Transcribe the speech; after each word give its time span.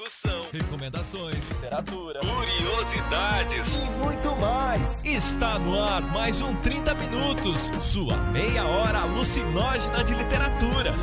discussão, 0.00 0.40
recomendações, 0.50 1.50
literatura, 1.50 2.20
curiosidades 2.20 3.86
e 3.86 3.90
muito 4.02 4.34
mais. 4.36 5.04
Está 5.04 5.58
no 5.58 5.78
ar 5.78 6.00
mais 6.00 6.40
um 6.40 6.54
30 6.56 6.94
Minutos, 6.94 7.70
sua 7.82 8.16
meia 8.16 8.64
hora 8.64 9.00
alucinógena 9.00 10.02
de 10.02 10.14
literatura. 10.14 10.94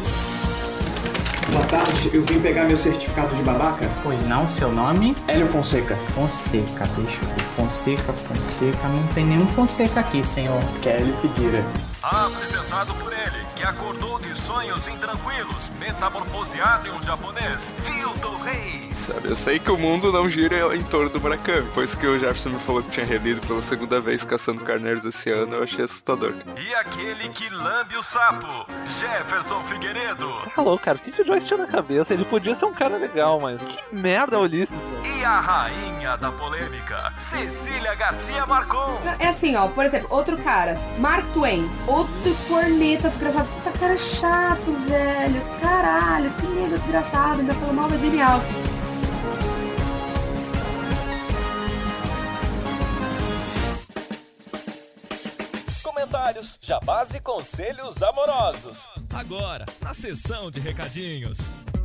Boa 1.52 1.65
tarde, 1.68 2.10
eu 2.11 2.23
vim 2.25 2.41
pegar 2.41 2.65
meu 2.65 2.78
certificado 2.78 3.36
de 3.36 3.43
babaca. 3.43 3.88
Pois 4.04 4.21
não, 4.25 4.47
seu 4.47 4.71
nome? 4.71 5.16
Hélio 5.27 5.48
Fonseca. 5.48 5.95
Fonseca, 6.16 6.88
deixa 6.88 7.21
eu 7.21 7.29
ver. 7.29 7.43
Fonseca, 7.55 8.14
Fonseca, 8.14 8.88
não 8.88 9.07
tem 9.14 9.25
nenhum 9.25 9.48
Fonseca 9.48 10.00
aqui, 10.00 10.23
senhor. 10.23 10.59
Kelly 10.82 11.14
Figueira. 11.21 11.64
Apresentado 12.04 12.93
por 12.95 13.14
ele, 13.14 13.45
que 13.55 13.64
acordou 13.64 14.20
de 14.20 14.36
sonhos 14.36 14.88
intranquilos, 14.88 15.70
metamorfoseado 15.79 16.87
em 16.87 16.92
um 16.92 17.01
japonês, 17.01 17.73
Vildo 17.79 18.37
Reis. 18.37 18.86
Sabe, 18.97 19.29
eu 19.29 19.36
sei 19.37 19.60
que 19.60 19.69
o 19.71 19.78
mundo 19.78 20.11
não 20.11 20.28
gira 20.29 20.75
em 20.75 20.83
torno 20.83 21.10
do 21.10 21.21
Murakami. 21.21 21.69
Pois 21.74 21.93
que 21.93 22.06
o 22.06 22.18
Jefferson 22.18 22.50
me 22.50 22.60
falou 22.60 22.82
que 22.82 22.89
tinha 22.89 23.06
relido 23.06 23.39
pela 23.46 23.61
segunda 23.61 24.01
vez 24.01 24.23
Caçando 24.23 24.64
Carneiros 24.64 25.06
esse 25.06 25.29
ano, 25.29 25.56
eu 25.56 25.64
achei 25.64 25.86
assustador. 25.86 26.33
E 26.57 26.73
aquele 26.75 27.29
que 27.29 27.47
lambe 27.50 27.96
o 27.96 28.04
sapo, 28.04 28.65
Jefferson 29.00 29.61
Figueiredo. 29.64 30.28
Tá 30.54 30.61
louco, 30.61 30.83
cara. 30.83 30.97
O 30.97 31.01
que, 31.01 31.21
o 31.21 31.25
Joyce 31.25 31.47
tinha 31.47 31.60
na 31.60 31.68
cabeça? 31.68 32.14
Ele 32.14 32.25
podia 32.25 32.56
ser 32.56 32.66
um 32.66 32.73
cara 32.73 32.97
legal, 32.97 33.39
mas 33.39 33.61
que 33.61 33.95
merda 33.95 34.36
é 34.36 34.39
Ulisses, 34.39 34.75
cara. 34.75 35.16
E 35.16 35.23
a 35.23 35.39
rainha 35.39 36.17
da 36.17 36.31
polêmica, 36.31 37.14
Cecília 37.20 37.94
Garcia 37.95 38.45
Marcon. 38.45 39.00
É 39.20 39.28
assim, 39.28 39.56
ó, 39.56 39.67
por 39.67 39.86
exemplo, 39.86 40.08
outro 40.09 40.38
cara, 40.38 40.78
Mark 40.98 41.25
Twain, 41.34 41.70
outro 41.86 42.36
corneta 42.48 43.09
desgraçado. 43.09 43.48
Puta 43.48 43.78
cara 43.78 43.98
chato, 43.98 44.72
velho. 44.88 45.42
Caralho, 45.61 46.31
que 46.31 46.48
nega 46.48 46.78
desgraçado, 46.78 47.42
ainda 47.42 47.53
falou 47.53 47.73
mal 47.73 47.89
da 47.89 47.98
Jane 47.98 48.22
Austen. 48.22 48.77
Comentários, 56.28 56.59
jabás 56.61 57.14
e 57.14 57.22
conselhos 57.22 58.03
amorosos. 58.03 58.89
Agora, 59.14 59.66
na 59.81 59.94
sessão 59.94 60.52
de 60.52 60.59
recadinhos. 60.59 61.38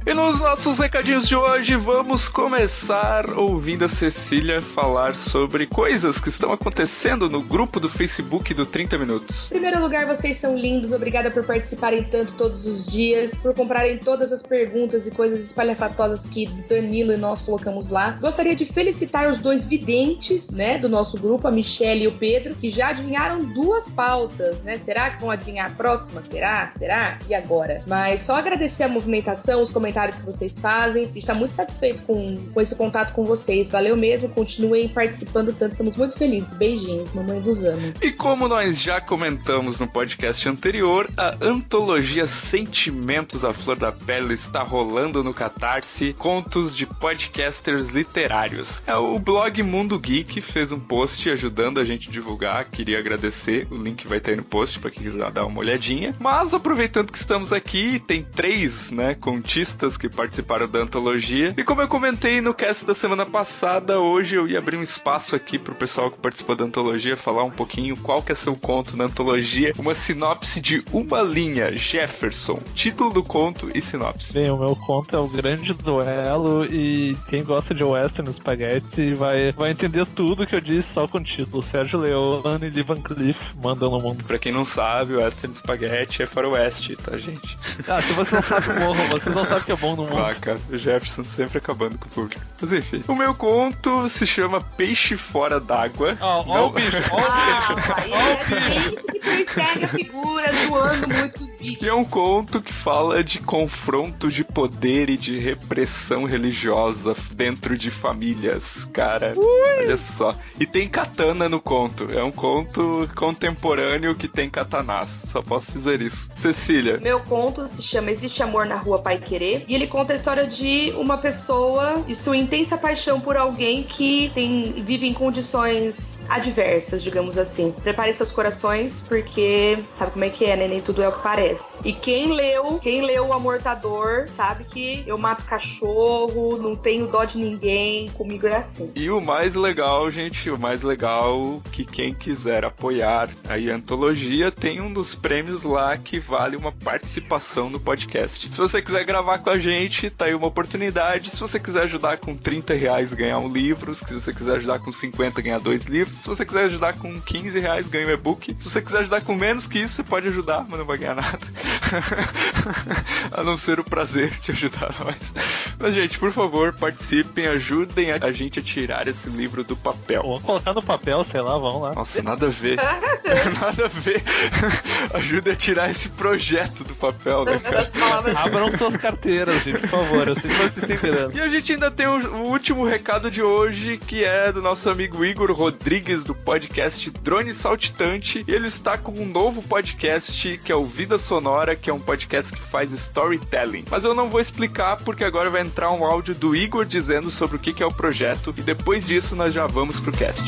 E 0.05 0.12
nos 0.12 0.41
nossos 0.41 0.81
recadinhos 0.81 1.28
de 1.28 1.36
hoje, 1.36 1.77
vamos 1.77 2.28
começar 2.28 3.31
ouvindo 3.39 3.84
a 3.84 3.89
Cecília 3.89 4.61
falar 4.61 5.14
sobre 5.14 5.64
coisas 5.64 6.19
que 6.19 6.28
estão 6.28 6.53
acontecendo 6.53 7.31
no 7.31 7.41
grupo 7.41 7.78
do 7.78 7.89
Facebook 7.89 8.53
do 8.53 8.67
30 8.67 8.98
Minutos. 8.98 9.47
Em 9.47 9.50
primeiro 9.50 9.80
lugar, 9.80 10.05
vocês 10.06 10.39
são 10.39 10.58
lindos. 10.58 10.92
Obrigada 10.92 11.30
por 11.30 11.47
participarem 11.47 12.03
tanto 12.03 12.33
todos 12.34 12.67
os 12.67 12.84
dias, 12.84 13.33
por 13.36 13.55
comprarem 13.55 13.97
todas 13.98 14.33
as 14.33 14.42
perguntas 14.42 15.06
e 15.06 15.11
coisas 15.12 15.47
espalhafatosas 15.47 16.28
que 16.28 16.48
Danilo 16.69 17.12
e 17.12 17.17
nós 17.17 17.41
colocamos 17.41 17.89
lá. 17.89 18.19
Gostaria 18.20 18.56
de 18.56 18.64
felicitar 18.64 19.33
os 19.33 19.41
dois 19.41 19.64
videntes, 19.64 20.50
né, 20.50 20.78
do 20.78 20.89
nosso 20.89 21.17
grupo, 21.17 21.47
a 21.47 21.53
Michelle 21.53 22.05
e 22.05 22.08
o 22.08 22.12
Pedro, 22.12 22.56
que 22.56 22.73
já 22.73 22.89
adivinharam 22.89 23.39
duas 23.39 23.89
pautas, 23.89 24.61
né? 24.64 24.78
Será 24.84 25.11
que 25.11 25.20
vão 25.20 25.30
adivinhar 25.30 25.67
a 25.67 25.70
próxima? 25.70 26.23
Será? 26.23 26.73
Será? 26.77 27.20
E 27.28 27.34
agora? 27.36 27.84
Mas 27.86 28.25
só 28.25 28.34
agradecer 28.34 28.83
a 28.83 28.89
movimentação, 28.89 29.62
os 29.62 29.70
comentários 29.70 29.91
que 29.92 30.24
vocês 30.24 30.58
fazem. 30.58 31.04
A 31.04 31.06
gente 31.06 31.18
está 31.18 31.34
muito 31.34 31.54
satisfeito 31.54 32.02
com, 32.02 32.34
com 32.52 32.60
esse 32.60 32.74
contato 32.74 33.12
com 33.12 33.24
vocês. 33.24 33.70
Valeu 33.70 33.96
mesmo, 33.96 34.28
continuem 34.28 34.88
participando 34.88 35.52
tanto. 35.52 35.72
Estamos 35.72 35.96
muito 35.96 36.18
felizes. 36.18 36.52
Beijinhos, 36.54 37.12
mamãe 37.12 37.40
dos 37.40 37.62
ama. 37.62 37.92
E 38.00 38.10
como 38.10 38.48
nós 38.48 38.80
já 38.80 39.00
comentamos 39.00 39.78
no 39.78 39.86
podcast 39.86 40.48
anterior, 40.48 41.08
a 41.16 41.36
antologia 41.40 42.26
Sentimentos 42.26 43.44
à 43.44 43.52
Flor 43.52 43.76
da 43.76 43.92
Pele 43.92 44.34
está 44.34 44.62
rolando 44.62 45.22
no 45.22 45.34
Catarse 45.34 46.14
Contos 46.14 46.77
de 46.77 46.86
Podcasters 46.86 47.88
Literários. 47.88 48.82
É 48.86 48.96
o 48.96 49.18
blog 49.18 49.62
Mundo 49.62 49.98
Geek 49.98 50.40
fez 50.40 50.72
um 50.72 50.80
post 50.80 51.28
ajudando 51.30 51.78
a 51.78 51.84
gente 51.84 52.08
a 52.08 52.12
divulgar. 52.12 52.64
Queria 52.67 52.98
agradecer. 52.98 53.67
O 53.70 53.77
link 53.77 54.06
vai 54.06 54.20
ter 54.20 54.33
aí 54.33 54.36
no 54.36 54.44
post 54.44 54.78
para 54.78 54.90
quem 54.90 55.02
quiser 55.02 55.30
dar 55.30 55.46
uma 55.46 55.61
olhadinha. 55.61 56.14
Mas 56.18 56.55
aproveitando 56.55 57.12
que 57.12 57.18
estamos 57.18 57.52
aqui, 57.52 57.98
tem 58.06 58.22
três, 58.22 58.90
né, 58.90 59.14
contistas 59.14 59.81
que 59.96 60.08
participaram 60.08 60.68
da 60.68 60.80
antologia. 60.80 61.54
E 61.56 61.64
como 61.64 61.80
eu 61.80 61.88
comentei 61.88 62.40
no 62.40 62.54
cast 62.54 62.86
da 62.86 62.94
semana 62.94 63.26
passada, 63.26 63.98
hoje 63.98 64.36
eu 64.36 64.46
ia 64.46 64.58
abrir 64.58 64.76
um 64.76 64.82
espaço 64.82 65.34
aqui 65.34 65.58
pro 65.58 65.74
pessoal 65.74 66.10
que 66.10 66.18
participou 66.18 66.54
da 66.54 66.64
antologia 66.64 67.16
falar 67.16 67.44
um 67.44 67.50
pouquinho 67.50 67.96
qual 67.96 68.22
que 68.22 68.32
é 68.32 68.34
seu 68.34 68.56
conto 68.56 68.96
na 68.96 69.04
antologia. 69.04 69.72
Uma 69.78 69.94
sinopse 69.94 70.60
de 70.60 70.82
uma 70.92 71.22
linha, 71.22 71.76
Jefferson. 71.76 72.60
Título 72.74 73.12
do 73.12 73.22
conto 73.22 73.70
e 73.74 73.80
sinopse. 73.80 74.32
Bem, 74.32 74.50
o 74.50 74.56
meu 74.56 74.76
conto 74.76 75.16
é 75.16 75.18
o 75.18 75.28
grande 75.28 75.74
duelo 75.74 76.64
e 76.64 77.16
quem 77.28 77.42
gosta 77.42 77.74
de 77.74 77.82
western 77.82 78.32
spaghetti 78.32 79.14
vai, 79.14 79.52
vai 79.52 79.70
entender 79.70 80.06
tudo 80.06 80.46
que 80.46 80.54
eu 80.54 80.60
disse 80.60 80.94
só 80.94 81.08
com 81.08 81.18
o 81.18 81.24
título. 81.24 81.62
Sérgio 81.62 81.98
Leone 81.98 82.66
e 82.66 82.70
Lee 82.70 82.82
Van 82.82 83.00
Cleef 83.00 83.38
mandam 83.62 83.90
no 83.90 83.98
mundo. 83.98 84.24
Pra 84.24 84.38
quem 84.38 84.52
não 84.52 84.64
sabe, 84.64 85.14
o 85.14 85.18
western 85.18 85.54
spaghetti 85.56 86.22
é 86.22 86.26
faroeste, 86.26 86.96
tá, 86.96 87.18
gente? 87.18 87.58
Ah, 87.88 88.00
se 88.00 88.12
você 88.12 88.34
não 88.36 88.42
sabe, 88.42 88.68
morram. 88.78 89.08
Você 89.10 89.30
não 89.30 89.44
sabe 89.44 89.64
que 89.72 89.84
é 89.84 89.88
bom 89.88 89.96
no 89.96 90.05
mundo. 90.05 90.18
Ah, 90.18 90.34
cara, 90.34 90.60
o 90.70 90.77
Jefferson 90.77 91.24
sempre 91.24 91.58
acabando 91.58 91.98
com 91.98 92.06
o 92.06 92.10
público. 92.10 92.40
Mas 92.60 92.72
enfim. 92.72 93.02
O 93.08 93.14
meu 93.14 93.34
conto 93.34 94.08
se 94.08 94.27
chama 94.27 94.60
Peixe 94.60 95.16
Fora 95.16 95.58
d'Água. 95.58 96.16
Ó, 96.20 96.44
ó 96.46 96.66
o 96.66 96.70
bicho, 96.70 96.96
ó 97.10 97.16
o 97.16 97.20
bicho. 97.20 97.92
Ah, 98.12 98.28
é 98.55 98.70
gente 98.72 99.06
que 99.06 99.18
persegue 99.18 99.84
a 99.84 99.88
figura 99.88 100.52
zoando 100.66 101.08
muito 101.08 101.42
os 101.42 101.50
bichos. 101.58 101.82
E 101.82 101.88
é 101.88 101.94
um 101.94 102.05
conto 102.05 102.61
que 102.61 102.72
fala 102.72 103.24
de 103.24 103.38
confronto 103.38 104.30
de 104.30 104.44
poder 104.44 105.08
e 105.08 105.16
de 105.16 105.38
repressão 105.38 106.24
religiosa 106.24 107.16
dentro 107.32 107.77
de 107.77 107.90
famílias, 107.90 108.84
cara. 108.92 109.34
Olha 109.36 109.96
só. 109.96 110.34
E 110.61 110.66
tem 110.66 110.88
katana 110.88 111.48
no 111.48 111.61
conto. 111.61 112.08
É 112.12 112.22
um 112.22 112.32
conto 112.32 113.08
contemporâneo 113.14 114.14
que 114.14 114.28
tem 114.28 114.50
katanás. 114.50 115.22
Só 115.27 115.40
posso 115.40 115.72
dizer 115.72 116.00
isso. 116.00 116.28
Cecília. 116.34 116.98
Meu 116.98 117.20
conto 117.20 117.66
se 117.68 117.82
chama 117.82 118.11
Existe 118.11 118.42
Amor 118.42 118.66
na 118.66 118.77
Rua 118.77 119.00
Pai 119.00 119.18
Querer. 119.18 119.61
E 119.68 119.74
ele 119.74 119.86
conta 119.86 120.12
a 120.12 120.17
história 120.17 120.46
de 120.46 120.92
uma 120.96 121.18
pessoa 121.18 122.05
e 122.08 122.14
sua 122.14 122.36
intensa 122.36 122.77
paixão 122.77 123.20
por 123.20 123.36
alguém 123.36 123.83
que 123.83 124.30
tem, 124.34 124.83
vive 124.84 125.06
em 125.06 125.14
condições 125.14 126.21
adversas, 126.32 127.02
digamos 127.02 127.36
assim. 127.38 127.72
Prepare 127.82 128.14
seus 128.14 128.31
corações, 128.31 129.00
porque 129.08 129.78
sabe 129.98 130.12
como 130.12 130.25
é 130.25 130.31
que 130.31 130.44
é, 130.44 130.56
né? 130.56 130.69
Nem 130.69 130.81
tudo 130.81 131.02
é 131.02 131.08
o 131.08 131.12
que 131.12 131.22
parece. 131.22 131.81
E 131.84 131.93
quem 131.93 132.32
leu, 132.32 132.78
quem 132.82 133.04
leu 133.04 133.28
o 133.28 133.32
Amortador, 133.32 134.28
sabe 134.28 134.64
que 134.64 135.04
eu 135.06 135.19
mato 135.19 135.44
cachorro, 135.44 136.56
não 136.58 136.75
tenho 136.75 137.06
dó 137.06 137.25
de 137.25 137.38
ninguém, 137.38 138.08
comigo 138.10 138.46
é 138.46 138.56
assim. 138.56 138.90
E 138.94 139.10
o 139.10 139.20
mais 139.20 139.54
legal, 139.54 140.08
gente, 140.08 140.50
o 140.50 140.58
mais 140.58 140.82
legal 140.82 141.62
que 141.70 141.84
quem 141.84 142.14
quiser 142.14 142.64
apoiar 142.64 143.28
a 143.49 143.75
antologia 143.75 144.50
tem 144.50 144.81
um 144.81 144.93
dos 144.93 145.14
prêmios 145.14 145.64
lá 145.64 145.96
que 145.96 146.19
vale 146.19 146.56
uma 146.56 146.72
participação 146.72 147.69
no 147.69 147.78
podcast. 147.78 148.49
Se 148.49 148.56
você 148.56 148.81
quiser 148.81 149.04
gravar 149.04 149.38
com 149.38 149.50
a 149.50 149.58
gente, 149.58 150.10
tá 150.10 150.26
aí 150.26 150.34
uma 150.34 150.46
oportunidade. 150.46 151.31
Se 151.31 151.40
você 151.40 151.58
quiser 151.58 151.82
ajudar 151.82 152.19
com 152.19 152.37
30 152.37 152.75
reais, 152.75 153.12
ganhar 153.14 153.38
um 153.38 153.52
livro. 153.52 153.94
Se 153.94 154.12
você 154.12 154.32
quiser 154.32 154.56
ajudar 154.56 154.78
com 154.78 154.93
50, 154.93 155.40
ganhar 155.43 155.60
dois 155.60 155.87
livros. 155.87 156.21
Se 156.22 156.28
você 156.28 156.46
quiser 156.46 156.66
ajudar 156.66 156.93
com 156.93 157.20
15 157.20 157.58
reais, 157.58 157.88
ganha 157.88 158.06
um 158.06 158.10
e-book. 158.10 158.56
Se 158.60 158.70
você 158.70 158.81
quiser 158.81 159.00
ajudar 159.00 159.22
com 159.22 159.34
menos 159.34 159.66
que 159.66 159.81
isso, 159.81 159.94
você 159.94 160.05
pode 160.05 160.28
ajudar, 160.28 160.64
mas 160.69 160.78
não 160.78 160.87
vai 160.87 160.96
ganhar 160.96 161.16
nada. 161.16 161.37
a 163.32 163.43
não 163.43 163.56
ser 163.56 163.81
o 163.81 163.84
prazer 163.84 164.31
de 164.40 164.52
ajudar 164.52 164.94
nós. 165.05 165.34
Mas, 165.81 165.94
gente, 165.94 166.20
por 166.20 166.31
favor, 166.31 166.72
participem, 166.75 167.49
ajudem 167.49 168.12
a 168.12 168.31
gente 168.31 168.61
a 168.61 168.62
tirar 168.62 169.08
esse 169.08 169.28
livro 169.31 169.64
do 169.64 169.75
papel. 169.75 170.22
Vamos 170.22 170.43
colocar 170.43 170.72
no 170.72 170.81
papel, 170.81 171.25
sei 171.25 171.40
lá, 171.40 171.58
vamos 171.58 171.82
lá. 171.82 171.93
Nossa, 171.93 172.22
nada 172.22 172.46
a 172.46 172.50
ver. 172.50 172.76
nada 173.61 173.87
a 173.87 173.88
ver. 173.88 174.22
Ajude 175.14 175.50
a 175.50 175.56
tirar 175.56 175.90
esse 175.90 176.08
projeto 176.08 176.84
do 176.84 176.94
papel, 176.94 177.44
né, 177.44 177.58
cara? 177.58 177.90
Abram 178.37 178.79
suas 178.79 178.97
carteiras, 178.97 179.61
gente, 179.64 179.81
por 179.81 179.88
favor. 179.88 180.29
Eu 180.29 180.35
sei 180.37 180.50
que 180.50 180.56
vocês 180.56 180.76
estão 180.76 180.94
entendendo. 180.94 181.37
E 181.37 181.41
a 181.41 181.49
gente 181.49 181.73
ainda 181.73 181.91
tem 181.91 182.06
o, 182.06 182.12
o 182.12 182.49
último 182.49 182.85
recado 182.85 183.29
de 183.29 183.43
hoje, 183.43 183.99
que 183.99 184.23
é 184.23 184.52
do 184.52 184.62
nosso 184.62 184.88
amigo 184.88 185.25
Igor 185.25 185.50
Rodrigues, 185.50 186.01
do 186.02 186.34
podcast 186.34 187.08
Drone 187.22 187.54
Saltitante. 187.54 188.44
E 188.46 188.50
ele 188.50 188.66
está 188.66 188.99
com 188.99 189.12
um 189.12 189.25
novo 189.25 189.62
podcast, 189.62 190.58
que 190.58 190.72
é 190.72 190.75
o 190.75 190.84
Vida 190.84 191.16
Sonora, 191.16 191.76
que 191.76 191.88
é 191.88 191.94
um 191.94 192.00
podcast 192.00 192.52
que 192.52 192.60
faz 192.60 192.90
storytelling. 192.93 193.84
Mas 193.88 194.02
eu 194.02 194.12
não 194.12 194.28
vou 194.28 194.40
explicar, 194.40 194.96
porque 195.04 195.22
agora 195.22 195.49
vai 195.49 195.62
entrar 195.62 195.93
um 195.93 196.04
áudio 196.04 196.34
do 196.34 196.56
Igor 196.56 196.84
dizendo 196.84 197.31
sobre 197.31 197.56
o 197.56 197.58
que, 197.58 197.81
é 197.82 197.87
o 197.87 197.93
projeto. 197.93 198.52
E 198.58 198.62
depois 198.62 199.06
disso, 199.06 199.37
nós 199.37 199.54
já 199.54 199.66
vamos 199.69 200.00
pro 200.00 200.10
cast. 200.10 200.43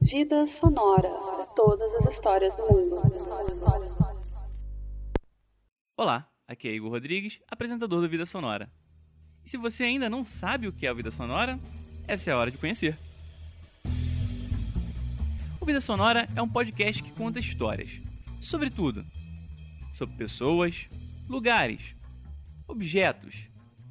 Vida 0.00 0.46
sonora. 0.46 1.10
Todas 1.56 1.94
as 1.96 2.06
histórias 2.06 2.54
do 2.54 2.62
mundo. 2.62 3.02
Olá, 5.94 6.26
aqui 6.48 6.68
é 6.68 6.74
Igor 6.74 6.90
Rodrigues, 6.90 7.38
apresentador 7.46 8.00
do 8.00 8.08
Vida 8.08 8.24
Sonora. 8.24 8.72
E 9.44 9.50
se 9.50 9.58
você 9.58 9.84
ainda 9.84 10.08
não 10.08 10.24
sabe 10.24 10.66
o 10.66 10.72
que 10.72 10.86
é 10.86 10.88
a 10.88 10.94
Vida 10.94 11.10
Sonora, 11.10 11.60
essa 12.08 12.30
é 12.30 12.32
a 12.32 12.38
hora 12.38 12.50
de 12.50 12.56
conhecer. 12.56 12.98
O 15.60 15.66
Vida 15.66 15.82
Sonora 15.82 16.26
é 16.34 16.40
um 16.40 16.48
podcast 16.48 17.02
que 17.02 17.12
conta 17.12 17.38
histórias. 17.38 18.00
Sobre 18.40 18.70
tudo. 18.70 19.04
Sobre 19.92 20.16
pessoas, 20.16 20.88
lugares, 21.28 21.94
objetos, 22.66 23.50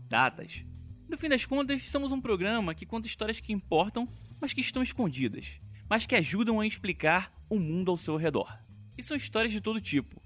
datas. 0.10 0.66
No 1.08 1.20
fim 1.20 1.30
das 1.30 1.46
contas, 1.46 1.84
somos 1.84 2.12
um 2.12 2.20
programa 2.20 2.74
que 2.74 2.86
conta 2.86 3.08
histórias 3.08 3.40
que 3.40 3.54
importam, 3.54 4.10
mas 4.40 4.54
que 4.54 4.62
estão 4.62 4.82
escondidas, 4.82 5.62
mas 5.88 6.08
que 6.08 6.16
ajudam 6.16 6.60
a 6.60 6.66
explicar 6.66 7.32
o 7.48 7.60
mundo 7.60 7.92
ao 7.92 7.98
seu 7.98 8.18
redor. 8.18 8.58
E 8.98 9.04
são 9.04 9.16
histórias 9.16 9.52
de 9.52 9.62
todo 9.62 9.80
tipo. 9.80 10.21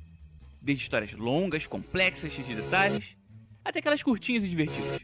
Desde 0.66 0.84
histórias 0.84 1.14
longas, 1.14 1.68
complexas, 1.68 2.34
cheias 2.34 2.48
de 2.48 2.56
detalhes, 2.56 3.16
até 3.64 3.78
aquelas 3.78 4.02
curtinhas 4.02 4.44
e 4.44 4.50
divertidas. 4.50 5.00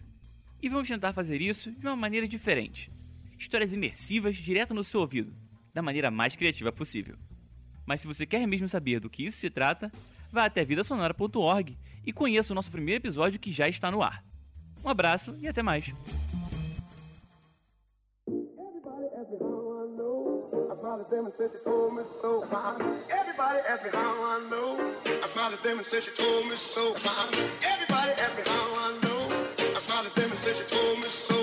E 0.60 0.68
vamos 0.68 0.88
tentar 0.88 1.14
fazer 1.14 1.40
isso 1.40 1.72
de 1.72 1.86
uma 1.86 1.96
maneira 1.96 2.28
diferente. 2.28 2.92
Histórias 3.38 3.72
imersivas 3.72 4.38
direto 4.38 4.74
no 4.74 4.84
seu 4.84 5.02
ouvido, 5.02 5.36
da 5.72 5.84
maneira 5.84 6.10
mais 6.10 6.36
criativa 6.36 6.72
possível. 6.72 7.16
Mas 7.86 8.02
se 8.02 8.08
você 8.08 8.26
quer 8.26 8.48
mesmo 8.48 8.68
saber 8.68 9.00
do 9.00 9.10
que 9.10 9.24
isso 9.24 9.38
se 9.38 9.52
trata, 9.52 9.92
vá 10.32 10.46
até 10.46 10.66
vidasonora.org 10.66 11.78
e 12.04 12.12
conheça 12.12 12.54
o 12.54 12.56
nosso 12.56 12.72
primeiro 12.72 13.00
episódio 13.00 13.40
que 13.40 13.52
já 13.52 13.70
está 13.70 13.92
no 13.92 14.02
ar. 14.02 14.26
Um 14.84 14.90
abraço 14.90 15.38
e 15.40 15.48
até 15.48 15.62
mais. 15.62 15.94
Everybody 20.92 21.32
ask 23.70 23.84
me 23.84 23.90
how 23.94 24.24
I 24.26 24.40
know. 24.50 24.94
I 25.24 25.28
smiled 25.32 25.54
at 25.54 25.64
them 25.64 25.78
and 25.78 25.88
said 25.88 26.04
she 26.04 26.12
told 26.12 26.48
me 26.50 26.58
so. 26.58 26.94
Everybody 27.64 28.12
ask 28.20 28.36
me 28.36 28.44
how 28.46 28.74
I 28.76 29.00
know. 29.02 29.30
I 29.74 29.80
smiled 29.80 30.08
at 30.08 30.16
them 30.16 30.32
and 30.32 30.40
said 30.40 30.58
she 30.58 30.64
told 30.66 30.98
me 30.98 31.04
so. 31.04 31.36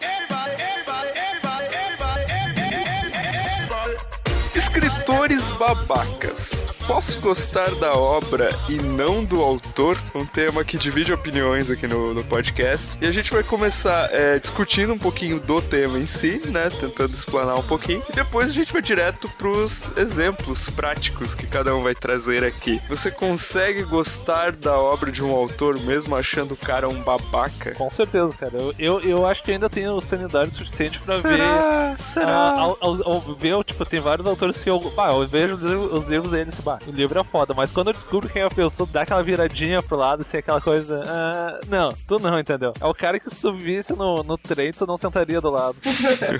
Everybody, 0.00 0.52
everybody, 0.62 1.10
everybody, 1.16 1.66
everybody, 1.74 2.22
everybody, 2.30 3.26
everybody. 3.50 3.96
Escritores 4.54 5.42
babacas. 5.58 6.67
Posso 6.88 7.20
gostar 7.20 7.74
da 7.74 7.92
obra 7.92 8.48
e 8.66 8.76
não 8.76 9.22
do 9.22 9.42
autor? 9.42 9.98
Um 10.14 10.24
tema 10.24 10.64
que 10.64 10.78
divide 10.78 11.12
opiniões 11.12 11.70
aqui 11.70 11.86
no, 11.86 12.14
no 12.14 12.24
podcast. 12.24 12.96
E 13.00 13.06
a 13.06 13.12
gente 13.12 13.30
vai 13.30 13.42
começar 13.42 14.08
é, 14.10 14.38
discutindo 14.38 14.94
um 14.94 14.98
pouquinho 14.98 15.38
do 15.38 15.60
tema 15.60 15.98
em 15.98 16.06
si, 16.06 16.40
né? 16.46 16.70
Tentando 16.70 17.12
explanar 17.12 17.56
um 17.58 17.62
pouquinho. 17.62 18.02
E 18.10 18.12
depois 18.16 18.48
a 18.48 18.52
gente 18.52 18.72
vai 18.72 18.80
direto 18.80 19.28
pros 19.36 19.84
exemplos 19.98 20.70
práticos 20.70 21.34
que 21.34 21.46
cada 21.46 21.76
um 21.76 21.82
vai 21.82 21.94
trazer 21.94 22.42
aqui. 22.42 22.80
Você 22.88 23.10
consegue 23.10 23.82
gostar 23.82 24.52
da 24.52 24.78
obra 24.78 25.12
de 25.12 25.22
um 25.22 25.30
autor 25.36 25.78
mesmo 25.78 26.16
achando 26.16 26.54
o 26.54 26.56
cara 26.56 26.88
um 26.88 27.02
babaca? 27.02 27.72
Com 27.72 27.90
certeza, 27.90 28.32
cara. 28.38 28.54
Eu, 28.56 28.74
eu, 28.78 29.00
eu 29.02 29.26
acho 29.26 29.42
que 29.42 29.52
ainda 29.52 29.68
tenho 29.68 30.00
sanidade 30.00 30.52
suficiente 30.54 30.98
pra 31.00 31.18
ver. 31.18 31.36
Será? 31.38 31.96
Será? 31.98 32.32
ah, 32.32 32.60
ao, 32.60 32.78
ao- 32.80 33.08
ao 33.12 33.20
ver, 33.20 33.62
tipo, 33.64 33.84
tem 33.84 34.00
vários 34.00 34.26
autores 34.26 34.56
que 34.56 34.70
eu. 34.70 34.80
Bah, 34.96 35.10
eu 35.12 35.26
vejo 35.28 35.54
os 35.56 35.62
livros- 35.62 35.92
os 35.92 36.08
livros 36.08 36.30
deles, 36.32 36.54
bah, 36.64 36.77
o 36.86 36.90
livro 36.90 37.18
é 37.20 37.24
foda, 37.24 37.54
mas 37.54 37.70
quando 37.72 37.88
eu 37.88 37.92
descubro 37.92 38.28
quem 38.28 38.42
é 38.42 38.44
a 38.44 38.50
pessoa, 38.50 38.88
dá 38.92 39.02
aquela 39.02 39.22
viradinha 39.22 39.82
pro 39.82 39.96
lado, 39.96 40.22
assim, 40.22 40.36
aquela 40.36 40.60
coisa. 40.60 41.02
ah, 41.06 41.60
não, 41.68 41.88
tu 42.06 42.18
não, 42.18 42.38
entendeu? 42.38 42.72
É 42.80 42.86
o 42.86 42.94
cara 42.94 43.18
que 43.18 43.28
se 43.30 43.36
tu 43.40 43.52
visse 43.54 43.92
no, 43.94 44.22
no 44.22 44.36
trem, 44.38 44.72
tu 44.72 44.86
não 44.86 44.96
sentaria 44.96 45.40
do 45.40 45.50
lado. 45.50 45.76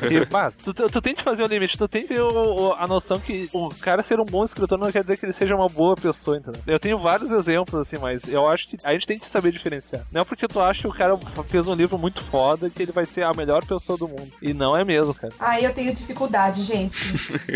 E, 0.09 0.63
tu, 0.65 0.73
tu, 0.75 0.87
tu 0.89 1.01
tem 1.03 1.15
que 1.15 1.23
fazer 1.23 1.43
o 1.43 1.47
limite, 1.47 1.77
tu 1.77 1.89
tem 1.89 2.03
que 2.03 2.09
ter 2.15 2.21
o- 2.21 2.69
o- 2.69 2.73
a 2.75 2.87
noção 2.87 3.19
que 3.19 3.49
o 3.53 3.69
cara 3.71 4.03
ser 4.03 4.21
um 4.21 4.25
bom 4.25 4.45
escritor 4.45 4.79
não 4.79 4.91
quer 4.93 5.03
dizer 5.03 5.17
que 5.17 5.27
ele 5.27 5.33
seja 5.33 5.55
uma 5.55 5.67
boa 5.69 5.95
pessoa, 5.97 6.37
entendeu? 6.39 6.61
Eu 6.67 6.79
tenho 6.79 6.99
vários 6.99 7.31
exemplos, 7.31 7.81
assim, 7.81 7.97
mas 8.01 8.27
eu 8.29 8.47
acho 8.49 8.69
que 8.69 8.79
a 8.85 8.93
gente 8.93 9.07
tem 9.07 9.19
que 9.19 9.29
saber 9.29 9.53
diferenciar. 9.53 10.03
Não 10.13 10.21
é 10.21 10.25
porque 10.25 10.47
tu 10.49 10.61
acha 10.61 10.81
que 10.83 10.87
o 10.89 10.93
cara 10.93 11.19
fez 11.49 11.67
um 11.67 11.75
livro 11.75 11.99
muito 11.99 12.23
foda 12.25 12.71
que 12.71 12.83
ele 12.83 12.93
vai 12.93 13.05
ser 13.05 13.23
a 13.25 13.33
melhor 13.33 13.65
pessoa 13.65 13.99
do 13.99 14.09
mundo. 14.09 14.31
E 14.41 14.53
não 14.55 14.77
é 14.77 14.85
mesmo, 14.85 15.15
cara. 15.15 15.33
Ai, 15.39 15.65
eu 15.67 15.73
tenho 15.75 15.95
dificuldade, 15.95 16.63
gente. 16.63 16.97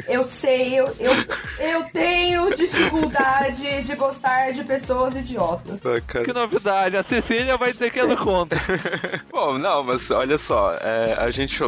Eu 0.08 0.24
sei, 0.24 0.74
eu, 0.78 0.86
eu, 0.98 1.12
eu 1.60 1.84
tenho 1.92 2.54
dificuldade 2.54 2.71
de 3.84 3.94
gostar 3.96 4.52
de 4.52 4.64
pessoas 4.64 5.14
idiotas. 5.14 5.80
Bacana. 5.80 6.24
Que 6.24 6.32
novidade, 6.32 6.96
a 6.96 7.02
Cecília 7.02 7.56
vai 7.56 7.72
dizer 7.72 7.90
que 7.90 8.00
é 8.00 8.06
do 8.06 8.16
conta. 8.16 8.56
Bom, 9.30 9.58
não, 9.58 9.82
mas 9.82 10.10
olha 10.10 10.38
só, 10.38 10.74
é, 10.80 11.14
a 11.18 11.30
gente 11.30 11.58